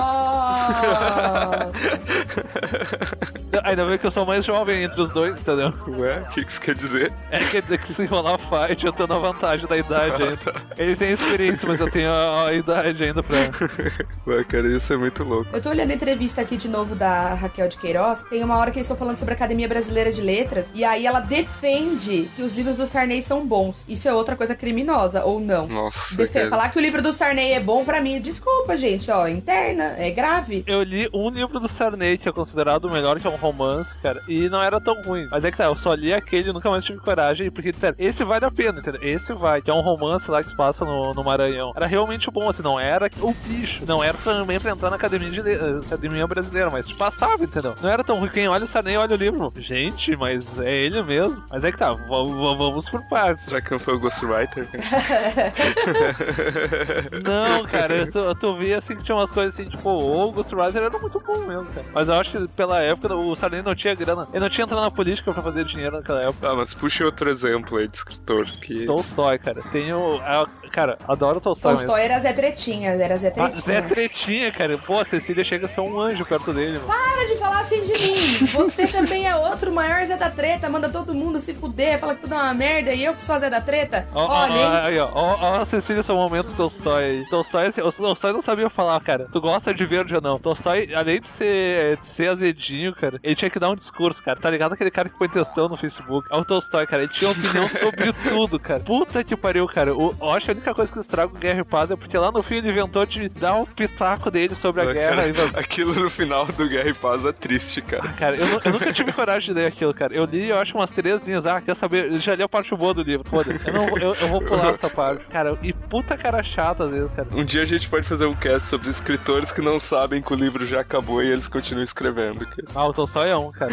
ainda 3.64 3.86
bem 3.86 3.98
que 3.98 4.06
eu 4.06 4.12
sou 4.12 4.26
mais 4.26 4.46
jovem 4.46 4.84
entre 4.84 5.02
os 5.02 5.12
dois, 5.12 5.40
entendeu? 5.40 5.74
Ué, 5.88 6.20
o 6.20 6.26
que 6.30 6.46
que 6.46 6.52
isso 6.52 6.62
quer 6.62 6.76
dizer? 6.76 7.12
É, 7.32 7.40
quer 7.40 7.62
dizer 7.62 7.80
que 7.80 7.92
se 7.92 8.06
rolar 8.06 8.38
fight, 8.38 8.86
eu 8.86 8.94
tô 8.94 9.08
na 9.08 9.18
vantagem 9.18 9.68
da 9.68 9.78
idade 9.78 10.24
ainda. 10.24 10.62
Ele 10.78 10.96
tem 10.96 11.12
experiência, 11.12 11.68
mas 11.68 11.80
eu 11.80 11.90
tenho 11.90 12.10
a, 12.10 12.48
a 12.48 12.54
idade 12.54 13.04
ainda 13.04 13.24
pra. 13.24 13.38
Ué, 14.28 14.44
cara, 14.44 14.68
isso 14.68 14.94
é 14.94 14.98
muito 14.98 15.24
louco. 15.24 15.50
Eu 15.54 15.62
tô 15.62 15.70
olhando 15.70 15.92
a 15.92 15.94
entrevista 15.94 16.42
aqui 16.42 16.58
de 16.58 16.68
novo 16.68 16.96
da 16.96 17.34
Raquel 17.34 17.68
de 17.68 17.78
Queiroz. 17.78 18.24
Tem 18.30 18.44
uma 18.44 18.58
hora 18.58 18.72
que 18.72 18.78
eles 18.78 18.86
estão 18.86 18.98
falando 18.98 19.18
sobre 19.18 19.34
a 19.34 19.38
Academia 19.38 19.68
Brasileira 19.68 20.12
de 20.12 20.22
Letras. 20.22 20.68
E 20.74 20.84
aí 20.84 21.06
ela 21.06 21.20
defende 21.20 22.30
que 22.36 22.44
os 22.44 22.54
livros 22.54 22.78
do 22.78 22.88
Sarney 22.88 23.22
são 23.22 23.46
bons. 23.46 23.84
Isso 23.88 24.08
é 24.08 24.14
outra 24.14 24.36
coisa 24.36 24.56
criminosa, 24.56 25.24
ou 25.24 25.40
não? 25.40 25.68
Nossa, 25.68 26.11
Cara. 26.32 26.50
Falar 26.50 26.69
que 26.69 26.78
o 26.78 26.82
livro 26.82 27.02
do 27.02 27.13
Sarney 27.13 27.54
é 27.54 27.60
bom 27.60 27.84
pra 27.84 28.02
mim, 28.02 28.19
desculpa, 28.21 28.78
gente, 28.78 29.10
ó, 29.12 29.28
interna, 29.28 29.95
é 29.97 30.10
grave. 30.12 30.63
Eu 30.67 30.84
li 30.84 31.10
um 31.13 31.30
livro 31.30 31.60
do 31.60 31.67
Sarney, 31.67 32.17
que 32.17 32.28
é 32.28 32.32
considerado 32.32 32.86
o 32.86 32.91
melhor, 32.91 33.19
que 33.19 33.28
é 33.28 33.30
um 33.30 33.36
romance, 33.36 33.93
cara, 34.02 34.21
e 34.28 34.50
não 34.50 34.62
era 34.62 34.80
tão 34.80 35.02
ruim. 35.04 35.28
Mas 35.32 35.43
é 35.43 35.52
que 35.52 35.58
tá, 35.58 35.65
eu 35.65 35.76
só 35.76 35.93
li 35.93 36.13
aquele 36.13 36.50
e 36.50 36.54
nunca 36.54 36.69
mais 36.69 36.84
tive 36.84 37.00
coragem, 37.00 37.50
porque 37.50 37.71
disseram, 37.71 37.95
esse 37.97 38.24
vale 38.24 38.45
a 38.45 38.52
pena, 38.52 38.80
entendeu? 38.80 39.02
Esse 39.04 39.34
vai, 39.34 39.62
que 39.62 39.69
é 39.69 39.74
um 39.74 39.82
romance 39.82 40.30
lá 40.30 40.41
que 40.43 40.50
se 40.50 40.56
passa 40.56 40.86
no, 40.86 41.13
no 41.13 41.24
Maranhão. 41.24 41.74
Era 41.76 41.86
realmente 41.86 42.30
bom, 42.30 42.50
assim, 42.50 42.62
não 42.63 42.80
era 42.80 43.10
o 43.21 43.34
bicho. 43.34 43.84
Não 43.86 44.04
era 44.04 44.17
também 44.17 44.60
pra 44.60 44.71
entrar 44.71 44.89
na 44.89 44.95
academia, 44.95 45.30
de, 45.30 45.50
eh, 45.50 45.80
academia 45.86 46.28
brasileira, 46.28 46.69
mas 46.69 46.88
te 46.88 46.95
passava, 46.95 47.43
entendeu? 47.43 47.76
Não 47.82 47.89
era 47.89 48.04
tão 48.04 48.19
ruim. 48.19 48.30
Quem 48.30 48.47
olha 48.47 48.63
o 48.63 48.67
Sarney 48.67 48.97
olha 48.97 49.15
o 49.15 49.17
livro. 49.17 49.54
Gente, 49.58 50.15
mas 50.15 50.60
é 50.60 50.74
ele 50.74 51.02
mesmo. 51.04 51.43
Mas 51.50 51.63
é 51.63 51.71
que 51.71 51.78
tá, 51.78 51.91
vamos 51.91 52.89
por 52.89 53.02
partes. 53.10 53.45
Será 53.45 53.62
que 53.62 53.71
não 53.71 53.80
foi 53.80 53.95
o 53.95 54.00
Ghostwriter? 54.00 54.67
Não, 57.24 57.64
cara, 57.66 58.10
eu, 58.14 58.36
tô 58.36 58.56
vendo 58.56 58.78
assim 58.78 58.96
que 58.96 59.04
tinha 59.04 59.16
umas 59.16 59.32
coisas 59.32 59.54
assim, 59.54 59.70
tipo, 59.70 59.90
o 59.90 60.32
Ghost 60.32 60.54
Rider 60.54 60.84
era 60.84 60.98
muito 61.00 61.20
bom 61.20 61.38
mesmo, 61.40 61.66
cara. 61.68 61.86
Mas 61.94 62.08
eu 62.08 62.16
acho 62.16 62.32
que 62.32 62.48
pela 62.50 62.82
época 62.82 63.16
o 63.16 63.36
Sarney 63.36 63.62
não 63.62 63.76
tinha 63.76 63.94
grana. 63.96 64.28
Ele 64.32 64.40
não 64.42 64.50
tinha 64.50 64.66
entrado 64.66 64.82
na 64.82 64.92
política 64.92 65.32
pra 65.32 65.42
fazer 65.42 65.66
dinheiro 65.66 65.98
naquela 65.98 66.22
época. 66.24 66.50
Ah, 66.50 66.56
mas 66.56 66.74
puxa 66.74 67.06
outro 67.06 67.30
exemplo 67.30 67.78
aí 67.78 67.88
de 67.88 67.98
escritor 67.98 68.46
que. 68.62 68.86
Tolstói, 68.86 69.38
cara. 69.40 69.62
Tem 69.72 69.94
o. 69.94 70.20
a- 70.24 70.48
cara, 70.72 70.98
adoro 71.08 71.42
Tolstói. 71.42 71.76
Tolstói 71.76 72.02
era 72.04 72.20
Zé 72.20 72.32
Tretinha, 72.34 72.92
era 72.92 73.18
Zé 73.18 73.28
Ah, 73.28 73.32
Tretinha. 73.32 73.62
Zé 73.62 73.82
Tretinha, 73.82 74.52
cara. 74.52 74.78
Pô, 74.78 75.00
a 75.00 75.06
Cecília 75.06 75.44
chega 75.44 75.66
a 75.66 75.70
ser 75.70 75.82
um 75.82 76.00
anjo 76.00 76.26
perto 76.26 76.54
dele, 76.54 76.80
mano. 76.80 76.88
Para 76.88 77.28
de 77.28 77.36
falar 77.38 77.60
assim 77.60 77.82
de 77.84 77.92
mim. 77.92 78.46
Você 78.48 78.88
também 78.88 79.28
é 79.28 79.36
outro 79.36 79.72
maior 79.72 80.04
Zé 80.06 80.16
da 80.16 80.30
Treta. 80.30 80.70
Manda 80.70 80.88
todo 80.90 81.14
mundo 81.14 81.40
se 81.42 81.54
fuder, 81.54 82.00
fala 82.00 82.16
que 82.16 82.22
tudo 82.22 82.34
é 82.36 82.38
uma 82.38 82.54
merda 82.54 82.94
e 82.94 83.04
eu 83.04 83.14
que 83.14 83.22
sou 83.22 83.36
a 83.36 83.40
Zé 83.40 83.50
da 83.50 83.60
Treta. 83.60 84.08
Ó, 84.14 84.26
ó, 84.26 84.44
Olha, 84.44 84.54
hein? 84.54 84.66
ó, 84.66 84.86
aí, 84.86 85.00
ó, 85.00 85.10
ó, 85.14 85.38
ó, 85.42 85.56
a 85.62 85.66
Cecília, 85.66 85.91
seu 86.04 86.16
momento 86.16 86.48
Tolstói. 86.56 87.24
Tolstói, 87.30 87.68
assim, 87.68 87.82
o 87.82 87.92
Tolstói 87.92 88.32
não 88.34 88.42
sabia 88.42 88.70
falar, 88.70 89.00
cara. 89.02 89.28
Tu 89.32 89.42
gosta 89.42 89.74
de 89.74 89.86
verde 89.86 90.16
ou 90.16 90.22
não? 90.22 90.40
Tolstói, 90.40 90.94
além 90.94 91.20
de 91.22 91.28
ser, 91.28 91.98
de 91.98 92.08
ser 92.08 92.30
azedinho, 92.30 92.94
cara, 92.96 93.20
ele 93.24 93.36
tinha 93.36 93.50
que 93.50 93.60
dar 93.60 93.70
um 93.70 93.76
discurso, 93.76 94.22
cara. 94.24 94.40
Tá 94.40 94.50
ligado 94.50 94.74
aquele 94.74 94.92
cara 94.92 95.10
que 95.10 95.18
põe 95.18 95.28
textão 95.30 95.68
no 95.68 95.78
Facebook? 95.78 96.28
É 96.32 96.36
o 96.38 96.46
Tolstói, 96.46 96.86
cara. 96.88 97.04
Ele 97.04 97.12
tinha 97.12 97.32
opinião 97.32 97.68
sobre 97.70 98.12
tudo, 98.14 98.60
cara. 98.60 98.80
Puta 98.80 99.24
que 99.24 99.36
pariu, 99.36 99.68
cara. 99.68 99.94
O, 99.96 100.16
eu 100.20 100.32
acho 100.32 100.46
que 100.46 100.52
a 100.52 100.56
única 100.56 100.74
coisa 100.74 100.92
que 100.92 101.00
estraga 101.00 101.34
o 101.34 101.38
Guerra 101.38 101.60
e 101.62 101.64
Paz 101.64 101.92
é 101.92 101.96
porque 101.96 102.18
lá 102.18 102.32
no 102.32 102.42
fim 102.44 102.56
ele 102.58 102.70
inventou 102.70 103.06
de 103.06 103.30
dar 103.30 103.56
um 103.56 103.66
pitaco 103.66 104.30
dele 104.32 104.56
sobre 104.56 104.82
a 104.82 104.90
Ah, 104.90 104.94
guerra. 104.94 105.16
cara, 105.34 105.60
aquilo 105.60 105.94
no 105.94 106.10
final 106.10 106.46
do 106.46 106.68
Guerra 106.68 106.90
e 106.90 106.94
Paz 106.94 107.26
é 107.26 107.32
triste, 107.32 107.82
cara. 107.82 108.08
Cara, 108.18 108.36
eu, 108.36 108.48
eu 108.64 108.72
nunca 108.72 108.92
tive 108.94 109.12
coragem 109.12 109.54
de 109.54 109.60
ler 109.60 109.68
aquilo, 109.68 109.94
cara. 109.94 110.14
Eu 110.14 110.26
li, 110.26 110.50
eu 110.50 110.58
acho, 110.60 110.76
umas 110.78 110.92
três 110.92 111.24
linhas. 111.26 111.46
Ah, 111.46 111.62
quer 111.62 111.76
saber? 111.76 112.12
Eu 112.12 112.20
já 112.20 112.36
li 112.36 112.44
a 112.44 112.50
parte 112.50 112.76
boa 112.76 112.94
do 112.94 113.02
livro, 113.02 113.28
foda-se. 113.30 113.68
Eu, 113.70 113.98
eu, 113.98 114.16
eu 114.16 114.28
vou 114.28 114.42
pular 114.42 114.70
essa 114.72 114.90
parte. 114.90 115.26
Cara, 115.28 115.58
e 115.64 115.74
puta 115.82 116.17
cara 116.17 116.44
chata 116.44 116.86
às 116.86 116.91
vezes, 116.91 117.12
cara. 117.12 117.28
Um 117.32 117.44
dia 117.44 117.62
a 117.62 117.65
gente 117.65 117.89
pode 117.89 118.08
fazer 118.08 118.26
um 118.26 118.36
cast 118.36 118.67
sobre 118.70 118.89
escritores 118.89 119.52
que 119.52 119.62
não 119.62 119.80
sabem 119.80 120.22
que 120.22 120.32
o 120.34 120.36
livro 120.36 120.65
já 120.65 120.82
acabou 120.82 121.22
e 121.24 121.30
eles 121.30 121.48
continuam 121.48 121.84
escrevendo. 121.84 122.46
Cara. 122.46 122.67
Ah, 122.76 122.88
o 122.88 122.94
Tolstói 122.94 123.30
é 123.30 123.38
um, 123.38 123.52
cara. 123.52 123.72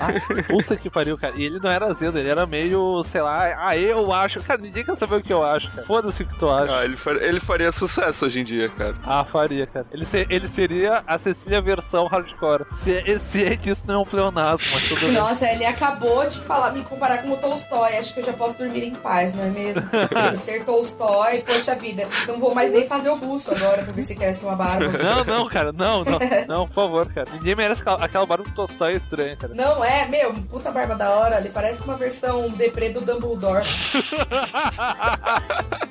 Ah, 0.00 0.42
puta 0.48 0.76
que 0.76 0.90
pariu, 0.90 1.16
cara. 1.18 1.34
E 1.36 1.44
ele 1.44 1.58
não 1.60 1.70
era 1.70 1.86
azedo, 1.86 2.18
ele 2.18 2.28
era 2.28 2.46
meio, 2.46 3.02
sei 3.04 3.22
lá, 3.22 3.54
ah, 3.68 3.76
eu 3.76 4.12
acho. 4.12 4.40
Cara, 4.42 4.60
ninguém 4.60 4.84
quer 4.84 4.96
saber 4.96 5.16
o 5.16 5.22
que 5.22 5.32
eu 5.32 5.44
acho, 5.44 5.70
cara. 5.70 5.86
Foda-se 5.86 6.22
o 6.22 6.26
que 6.26 6.38
tu 6.38 6.48
acha. 6.50 6.78
Ah, 6.78 6.84
ele, 6.84 6.96
far- 6.96 7.16
ele 7.16 7.40
faria 7.40 7.70
sucesso 7.72 8.26
hoje 8.26 8.40
em 8.40 8.44
dia, 8.44 8.68
cara. 8.70 8.94
Ah, 9.04 9.24
faria, 9.24 9.66
cara. 9.66 9.86
Ele, 9.92 10.04
se- 10.04 10.26
ele 10.30 10.48
seria 10.48 11.02
a 11.06 11.18
Cecília 11.18 11.60
versão 11.60 12.06
hardcore. 12.06 12.64
Se, 12.70 13.18
se 13.18 13.44
é 13.44 13.56
que 13.56 13.70
isso 13.70 13.82
não 13.86 13.94
é 13.94 13.98
um 13.98 14.04
pleonasmo, 14.04 14.66
mas 14.72 14.88
tudo 14.88 15.00
bem. 15.06 15.12
Nossa, 15.12 15.46
ele 15.50 15.64
acabou 15.64 16.26
de 16.28 16.40
falar, 16.40 16.72
me 16.72 16.82
comparar 16.82 17.18
com 17.22 17.30
o 17.30 17.36
Tolstói. 17.36 17.96
Acho 17.96 18.14
que 18.14 18.20
eu 18.20 18.24
já 18.24 18.32
posso 18.32 18.58
dormir 18.58 18.84
em 18.84 18.94
paz, 18.94 19.34
não 19.34 19.44
é 19.44 19.50
mesmo? 19.50 19.82
Ser 20.36 20.64
Tolstói, 20.64 21.33
poxa 21.42 21.74
vida. 21.74 22.08
Não 22.26 22.38
vou 22.38 22.54
mais 22.54 22.72
nem 22.72 22.86
fazer 22.86 23.10
o 23.10 23.16
buço 23.16 23.50
agora 23.50 23.82
pra 23.82 23.92
ver 23.92 24.02
se 24.02 24.14
cresce 24.14 24.44
uma 24.44 24.56
barba. 24.56 24.86
Não, 24.98 25.24
não, 25.24 25.48
cara, 25.48 25.72
não, 25.72 26.04
não, 26.04 26.18
não, 26.46 26.66
por 26.66 26.74
favor, 26.74 27.12
cara. 27.12 27.28
Ninguém 27.32 27.54
merece 27.54 27.80
aquela, 27.80 28.04
aquela 28.04 28.26
barba 28.26 28.44
é 28.80 28.90
estranha, 28.92 29.36
cara. 29.36 29.54
Não 29.54 29.84
é, 29.84 30.06
meu, 30.08 30.32
puta 30.34 30.70
barba 30.70 30.94
da 30.94 31.10
hora. 31.10 31.38
Ele 31.38 31.50
parece 31.50 31.82
uma 31.82 31.96
versão 31.96 32.48
deprê 32.50 32.90
do 32.90 33.00
Dumbledore. 33.00 33.64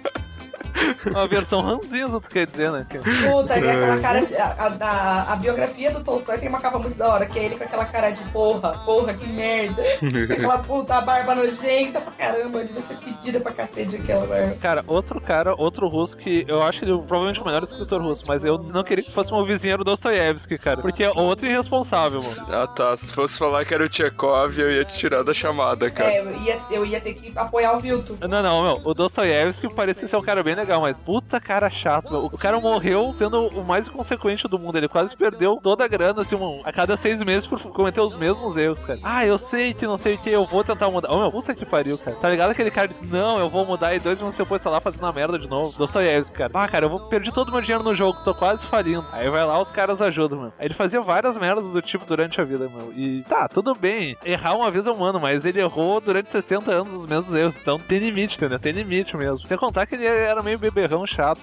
Uma 1.12 1.28
versão 1.28 1.62
ranzinza, 1.62 2.20
tu 2.20 2.30
quer 2.30 2.46
dizer, 2.48 2.72
né? 2.72 2.86
Puta, 2.90 3.58
e 3.60 3.70
aquela 3.70 4.00
cara. 4.00 4.20
A, 4.58 4.68
a- 4.68 5.34
a 5.34 5.36
biografia 5.36 5.92
do 5.92 6.04
Tolstói 6.04 6.38
tem 6.38 6.50
uma 6.50 6.60
capa 6.60 6.78
muito 6.80 6.98
da 6.98 7.08
hora, 7.14 7.26
que 7.26 7.38
é 7.40 7.46
ele 7.46 7.56
com 7.56 7.64
aquela 7.64 7.86
cara 7.86 8.12
de 8.12 8.22
porra, 8.30 8.72
porra, 8.86 9.14
que 9.14 9.28
merda. 9.28 9.82
Com 10.00 10.08
aquela 10.34 10.58
puta 10.60 11.02
barba 11.02 11.36
nojenta 11.36 12.00
pra 12.02 12.12
caramba, 12.12 12.62
ele 12.62 12.74
vai 12.74 12.84
ser 12.84 12.96
pedida 12.98 13.40
pra 13.40 13.52
cacete 13.52 13.96
aquela 13.96 14.26
barba. 14.26 14.56
Cara, 14.62 14.84
outro 14.88 15.20
cara, 15.22 15.54
outro 15.58 15.88
russo 15.88 16.16
que 16.18 16.46
eu 16.48 16.62
acho 16.64 16.84
ele 16.84 16.92
provavelmente 16.98 17.40
o 17.42 17.46
melhor 17.46 17.64
escritor 17.64 18.02
russo, 18.02 18.24
mas 18.28 18.44
eu 18.44 18.58
não 18.58 18.84
queria 18.84 19.04
que 19.04 19.12
fosse 19.12 19.32
uma 19.32 19.46
vizinha 19.46 19.78
do 19.78 19.84
Dostoiévski, 19.84 20.58
cara. 20.58 20.82
Porque 20.82 21.04
é 21.04 21.12
outro 21.12 21.46
irresponsável, 21.46 22.20
mano. 22.22 22.48
Ah 22.54 22.68
tá, 22.68 22.96
se 22.98 23.14
fosse 23.14 23.38
falar 23.38 23.66
que 23.66 23.74
era 23.74 23.84
o 23.84 23.90
Tchekov, 23.90 24.58
eu 24.60 24.72
ia 24.72 24.86
te 24.86 24.94
tirar 24.94 25.24
da 25.24 25.34
chamada, 25.34 25.90
cara. 25.92 26.12
É, 26.12 26.20
eu 26.20 26.38
ia, 26.42 26.58
eu 26.72 26.86
ia 26.86 27.02
ter 27.02 27.14
que 27.14 27.32
apoiar 27.36 27.74
o 27.74 27.80
Vilto. 27.80 28.18
Não, 28.22 28.42
não, 28.44 28.64
meu, 28.64 28.82
o 28.84 28.94
Dostoiévski 28.94 29.74
parecia 29.74 30.08
ser 30.08 30.16
um 30.18 30.22
cara 30.22 30.44
bem 30.44 30.56
legal, 30.56 30.82
mas 30.82 30.93
puta 31.02 31.40
cara 31.40 31.70
chato. 31.70 32.14
O 32.32 32.38
cara 32.38 32.60
morreu 32.60 33.12
sendo 33.14 33.48
o 33.48 33.64
mais 33.64 33.88
inconsequente 33.88 34.48
do 34.48 34.60
mundo. 34.60 34.78
Ele 34.78 34.88
quase 34.88 35.16
perdeu 35.16 35.60
toda 35.62 35.84
a 35.86 35.88
grana, 35.88 36.22
assim, 36.22 36.36
um- 36.36 36.62
a 36.64 36.72
cada 36.72 36.96
seis 36.98 37.22
meses 37.24 37.46
por 37.48 37.60
cometer 37.72 38.02
os 38.02 38.16
mesmos 38.18 38.58
erros, 38.58 38.84
cara. 38.84 39.00
Ah, 39.04 39.26
eu 39.26 39.38
sei 39.38 39.74
que 39.74 39.86
não 39.88 39.98
sei 39.98 40.16
o 40.16 40.18
que, 40.18 40.30
eu 40.30 40.46
vou 40.46 40.64
tentar 40.64 40.90
mudar. 40.90 41.12
Ô, 41.12 41.20
meu, 41.20 41.32
puta 41.32 41.54
que 41.56 41.66
pariu, 41.66 41.98
cara. 41.98 42.18
Tá 42.18 42.30
ligado 42.30 42.52
aquele 42.52 42.72
cara 42.72 42.88
disse, 42.88 43.06
não, 43.06 43.40
eu 43.40 43.50
vou 43.50 43.66
mudar, 43.66 43.94
e 43.96 44.00
dois 44.00 44.18
minutos 44.18 44.38
depois 44.38 44.62
tá 44.62 44.70
lá 44.70 44.80
fazendo 44.80 45.06
a 45.06 45.12
merda 45.12 45.38
de 45.40 45.48
novo. 45.48 45.78
Dostoiévski, 45.78 46.38
cara. 46.38 46.52
Ah, 46.54 46.68
cara, 46.68 46.86
eu 46.86 46.90
vou 46.90 47.00
perdi 47.10 47.32
todo 47.32 47.50
o 47.50 47.52
meu 47.52 47.62
dinheiro 47.62 47.84
no 47.84 47.94
jogo, 47.96 48.20
tô 48.24 48.34
quase 48.34 48.66
falindo. 48.66 49.06
Aí 49.12 49.30
vai 49.30 49.46
lá, 49.46 49.60
os 49.62 49.72
caras 49.72 50.02
ajudam, 50.02 50.40
meu. 50.40 50.54
Aí 50.60 50.68
ele 50.68 50.74
fazia 50.74 51.02
várias 51.02 51.38
merdas 51.38 51.72
do 51.72 51.82
tipo 51.82 52.06
durante 52.06 52.40
a 52.40 52.44
vida, 52.44 52.70
meu. 52.70 52.92
E 52.94 53.24
tá, 53.24 53.48
tudo 53.48 53.76
bem. 53.76 54.16
Errar 54.26 54.56
uma 54.56 54.72
vez 54.72 54.88
é 54.88 54.92
humano, 54.92 55.20
mas 55.20 55.46
ele 55.46 55.60
errou 55.60 56.00
durante 56.02 56.30
60 56.32 56.72
anos 56.72 56.94
os 56.94 57.06
mesmos 57.06 57.36
erros. 57.36 57.58
Então 57.60 57.78
tem 57.80 58.00
limite, 58.00 58.36
entendeu? 58.38 58.60
Tem 58.60 58.72
limite 58.72 59.16
mesmo. 59.18 59.46
Sem 59.46 59.58
contar 59.58 59.86
que 59.86 59.96
ele 59.96 60.06
era 60.06 60.42
meio 60.42 60.58
beberrão 60.84 61.08
chato. 61.08 61.42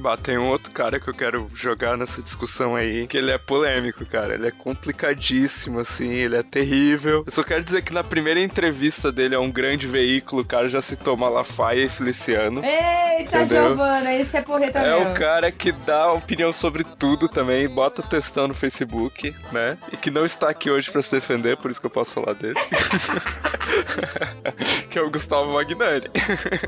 Bah, 0.00 0.16
tem 0.16 0.38
um 0.38 0.48
outro 0.48 0.72
cara 0.72 0.98
que 0.98 1.08
eu 1.08 1.14
quero 1.14 1.50
jogar 1.54 1.96
nessa 1.96 2.22
discussão 2.22 2.74
aí, 2.74 3.06
que 3.06 3.16
ele 3.18 3.30
é 3.30 3.38
polêmico, 3.38 4.04
cara. 4.06 4.34
Ele 4.34 4.48
é 4.48 4.50
complicadíssimo, 4.50 5.80
assim, 5.80 6.10
ele 6.10 6.36
é 6.36 6.42
terrível. 6.42 7.22
Eu 7.26 7.32
só 7.32 7.42
quero 7.42 7.62
dizer 7.62 7.82
que 7.82 7.92
na 7.92 8.02
primeira 8.02 8.40
entrevista 8.40 9.12
dele 9.12 9.34
é 9.34 9.38
um 9.38 9.50
grande 9.50 9.86
veículo, 9.86 10.42
o 10.42 10.44
cara 10.44 10.68
já 10.68 10.80
citou 10.80 11.16
Malafaia 11.16 11.84
e 11.84 11.88
Feliciano. 11.88 12.62
Eita, 12.64 13.42
Entendeu? 13.42 13.66
Giovana, 13.68 14.14
esse 14.14 14.36
é 14.36 14.42
porreta 14.42 14.78
É 14.78 14.98
mesmo. 14.98 15.10
o 15.10 15.14
cara 15.18 15.52
que 15.52 15.70
dá 15.72 16.12
opinião 16.12 16.52
sobre 16.52 16.84
tudo 16.84 17.28
também, 17.28 17.68
bota 17.68 18.02
textão 18.02 18.48
no 18.48 18.54
Facebook, 18.54 19.34
né? 19.52 19.76
E 19.92 19.96
que 19.96 20.10
não 20.10 20.24
está 20.24 20.48
aqui 20.48 20.70
hoje 20.70 20.90
pra 20.90 21.02
se 21.02 21.10
defender, 21.10 21.56
por 21.58 21.70
isso 21.70 21.80
que 21.80 21.86
eu 21.86 21.90
posso 21.90 22.14
falar 22.14 22.32
dele. 22.34 22.54
que 24.88 24.98
é 24.98 25.02
o 25.02 25.10
Gustavo 25.10 25.52
Magnani. 25.52 26.06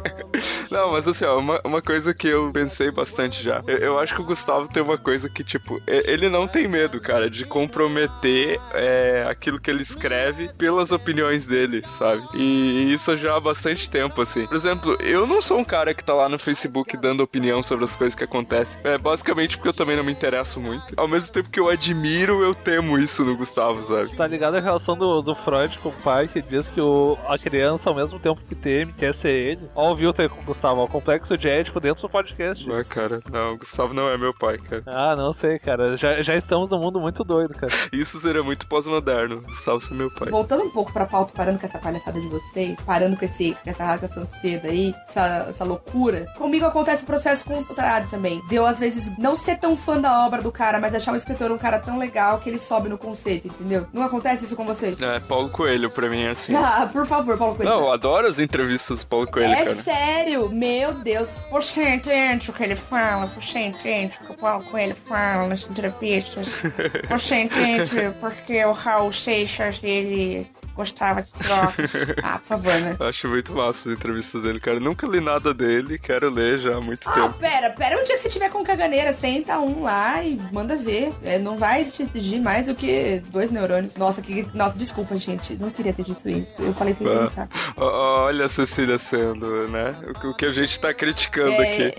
não, 0.70 0.92
mas 0.92 1.08
assim, 1.08 1.24
ó, 1.24 1.38
uma, 1.38 1.60
uma 1.64 1.80
coisa 1.82 2.12
que 2.12 2.28
eu 2.28 2.50
pensei 2.52 2.90
bastante 2.90 3.21
já. 3.30 3.62
Eu, 3.66 3.78
eu 3.78 3.98
acho 3.98 4.14
que 4.14 4.20
o 4.20 4.24
Gustavo 4.24 4.68
tem 4.68 4.82
uma 4.82 4.98
coisa 4.98 5.28
que, 5.28 5.44
tipo, 5.44 5.80
ele 5.86 6.28
não 6.28 6.48
tem 6.48 6.66
medo, 6.66 7.00
cara, 7.00 7.28
de 7.28 7.44
comprometer 7.44 8.60
é, 8.72 9.26
aquilo 9.28 9.60
que 9.60 9.70
ele 9.70 9.82
escreve 9.82 10.48
pelas 10.54 10.90
opiniões 10.92 11.46
dele, 11.46 11.82
sabe? 11.86 12.22
E 12.34 12.92
isso 12.92 13.16
já 13.16 13.36
há 13.36 13.40
bastante 13.40 13.88
tempo, 13.88 14.20
assim. 14.22 14.46
Por 14.46 14.56
exemplo, 14.56 14.96
eu 15.00 15.26
não 15.26 15.42
sou 15.42 15.58
um 15.58 15.64
cara 15.64 15.94
que 15.94 16.02
tá 16.02 16.14
lá 16.14 16.28
no 16.28 16.38
Facebook 16.38 16.96
dando 16.96 17.22
opinião 17.22 17.62
sobre 17.62 17.84
as 17.84 17.94
coisas 17.94 18.14
que 18.14 18.24
acontecem. 18.24 18.80
É 18.84 18.98
basicamente 18.98 19.56
porque 19.56 19.68
eu 19.68 19.74
também 19.74 19.96
não 19.96 20.04
me 20.04 20.12
interesso 20.12 20.60
muito. 20.60 20.86
Ao 20.96 21.08
mesmo 21.08 21.32
tempo 21.32 21.50
que 21.50 21.60
eu 21.60 21.68
admiro, 21.68 22.42
eu 22.42 22.54
temo 22.54 22.98
isso 22.98 23.24
no 23.24 23.36
Gustavo, 23.36 23.82
sabe? 23.82 24.16
Tá 24.16 24.26
ligado 24.26 24.56
a 24.56 24.60
relação 24.60 24.96
do, 24.96 25.22
do 25.22 25.34
Freud 25.34 25.78
com 25.78 25.88
o 25.88 25.92
pai, 25.92 26.28
que 26.28 26.40
diz 26.40 26.68
que 26.68 26.80
o, 26.80 27.18
a 27.26 27.38
criança, 27.38 27.88
ao 27.88 27.94
mesmo 27.94 28.18
tempo 28.18 28.40
que 28.48 28.54
teme, 28.54 28.92
quer 28.92 29.14
ser 29.14 29.30
ele. 29.30 29.70
Ó, 29.74 29.92
o 29.92 29.96
Vilter 29.96 30.28
com 30.28 30.40
o 30.40 30.44
Gustavo, 30.44 30.80
ó, 30.80 30.84
o 30.84 30.88
complexo 30.88 31.36
de 31.36 31.48
ético 31.48 31.80
dentro 31.80 32.02
do 32.02 32.08
podcast. 32.08 32.70
Ah, 32.70 32.84
cara, 32.84 33.01
não, 33.30 33.54
o 33.54 33.58
Gustavo 33.58 33.94
não 33.94 34.08
é 34.08 34.16
meu 34.16 34.34
pai, 34.34 34.58
cara. 34.58 34.82
Ah, 34.86 35.16
não 35.16 35.32
sei, 35.32 35.58
cara. 35.58 35.96
Já, 35.96 36.22
já 36.22 36.34
estamos 36.36 36.70
num 36.70 36.78
mundo 36.78 37.00
muito 37.00 37.24
doido, 37.24 37.54
cara. 37.54 37.72
Isso 37.92 38.18
seria 38.18 38.42
muito 38.42 38.66
pós-moderno, 38.66 39.42
Gustavo 39.42 39.80
ser 39.80 39.94
meu 39.94 40.10
pai. 40.10 40.30
Voltando 40.30 40.64
um 40.64 40.70
pouco 40.70 40.92
pra 40.92 41.06
pauta, 41.06 41.32
parando 41.34 41.58
com 41.58 41.66
essa 41.66 41.78
palhaçada 41.78 42.20
de 42.20 42.28
vocês, 42.28 42.76
parando 42.84 43.16
com, 43.16 43.24
esse, 43.24 43.56
com 43.62 43.70
essa 43.70 43.84
rasgação 43.84 44.24
de 44.24 44.40
seda 44.40 44.68
aí, 44.68 44.94
essa, 45.08 45.46
essa 45.48 45.64
loucura, 45.64 46.26
comigo 46.36 46.64
acontece 46.64 47.02
o 47.02 47.06
processo 47.06 47.44
contrário 47.44 48.08
também. 48.08 48.40
De 48.48 48.56
eu, 48.56 48.66
às 48.66 48.78
vezes, 48.78 49.16
não 49.18 49.36
ser 49.36 49.58
tão 49.58 49.76
fã 49.76 50.00
da 50.00 50.24
obra 50.26 50.42
do 50.42 50.52
cara, 50.52 50.78
mas 50.78 50.94
achar 50.94 51.12
o 51.12 51.16
escritor 51.16 51.50
um 51.50 51.58
cara 51.58 51.78
tão 51.78 51.98
legal 51.98 52.38
que 52.38 52.48
ele 52.48 52.58
sobe 52.58 52.88
no 52.88 52.98
conceito, 52.98 53.48
entendeu? 53.48 53.86
Não 53.92 54.02
acontece 54.02 54.44
isso 54.44 54.56
com 54.56 54.64
vocês? 54.64 55.00
É, 55.00 55.20
Paulo 55.20 55.48
Coelho 55.50 55.90
pra 55.90 56.08
mim 56.08 56.22
é 56.22 56.30
assim. 56.30 56.52
Ah, 56.64 56.88
por 56.90 57.06
favor, 57.06 57.36
Paulo 57.36 57.56
Coelho. 57.56 57.70
Não, 57.70 57.80
eu 57.80 57.92
adoro 57.92 58.26
as 58.26 58.38
entrevistas 58.38 59.00
do 59.00 59.06
Paulo 59.06 59.26
Coelho, 59.26 59.52
é 59.52 59.64
cara. 59.64 59.74
sério, 59.74 60.48
meu 60.48 60.94
Deus. 60.94 61.44
Você 61.50 61.88
entende 61.90 62.50
o 62.50 62.52
que 62.52 62.62
ele 62.62 62.76
fala? 62.92 63.26
Você 63.26 63.58
entende 63.60 64.18
o 64.20 64.26
que 64.26 64.32
o 64.32 64.36
Paulo 64.36 64.62
Coelho 64.64 64.94
fala 64.94 65.48
nas 65.48 65.64
entrevistas? 65.64 66.48
Você 67.08 67.36
entende 67.36 68.14
porque 68.20 68.62
o 68.66 68.72
Raul 68.72 69.10
Seixas, 69.10 69.80
ele 69.82 70.46
gostava 70.74 71.22
de 71.22 71.30
trocas? 71.32 71.92
Ah, 72.22 72.38
por 72.38 72.46
favor, 72.48 72.72
né? 72.74 72.96
Acho 73.00 73.28
muito 73.28 73.52
massa 73.52 73.88
as 73.88 73.94
entrevistas 73.96 74.42
dele, 74.42 74.60
cara. 74.60 74.78
Nunca 74.80 75.06
li 75.06 75.20
nada 75.20 75.52
dele, 75.52 75.98
quero 75.98 76.30
ler 76.30 76.58
já 76.58 76.76
há 76.76 76.80
muito 76.80 77.08
Ah, 77.08 77.12
tempo. 77.12 77.34
pera, 77.34 77.70
pera. 77.70 78.00
Um 78.00 78.04
dia 78.04 78.14
que 78.14 78.22
você 78.22 78.28
tiver 78.28 78.48
com 78.50 78.62
caganeira, 78.64 79.12
senta 79.12 79.58
um 79.58 79.82
lá 79.82 80.22
e 80.22 80.38
manda 80.52 80.76
ver. 80.76 81.12
É, 81.22 81.38
não 81.38 81.56
vai 81.56 81.84
te 81.84 82.02
exigir 82.02 82.40
mais 82.40 82.66
do 82.66 82.74
que 82.74 83.22
dois 83.28 83.50
neurônios. 83.50 83.96
Nossa, 83.96 84.20
que. 84.22 84.46
Nossa, 84.54 84.78
desculpa, 84.78 85.16
gente. 85.16 85.54
Não 85.56 85.70
queria 85.70 85.92
ter 85.92 86.04
dito 86.04 86.28
isso. 86.28 86.60
Eu 86.62 86.72
falei 86.74 86.94
sem 86.94 87.06
Ah, 87.06 87.18
pensar. 87.20 87.48
Olha 87.76 88.46
a 88.46 88.48
Cecília 88.48 88.98
sendo, 88.98 89.68
né? 89.68 89.94
O, 90.24 90.28
o 90.30 90.34
que 90.36 90.46
a 90.46 90.52
gente 90.52 90.78
tá 90.78 90.92
criticando 90.94 91.50
É... 91.50 91.86
aqui. 91.88 91.94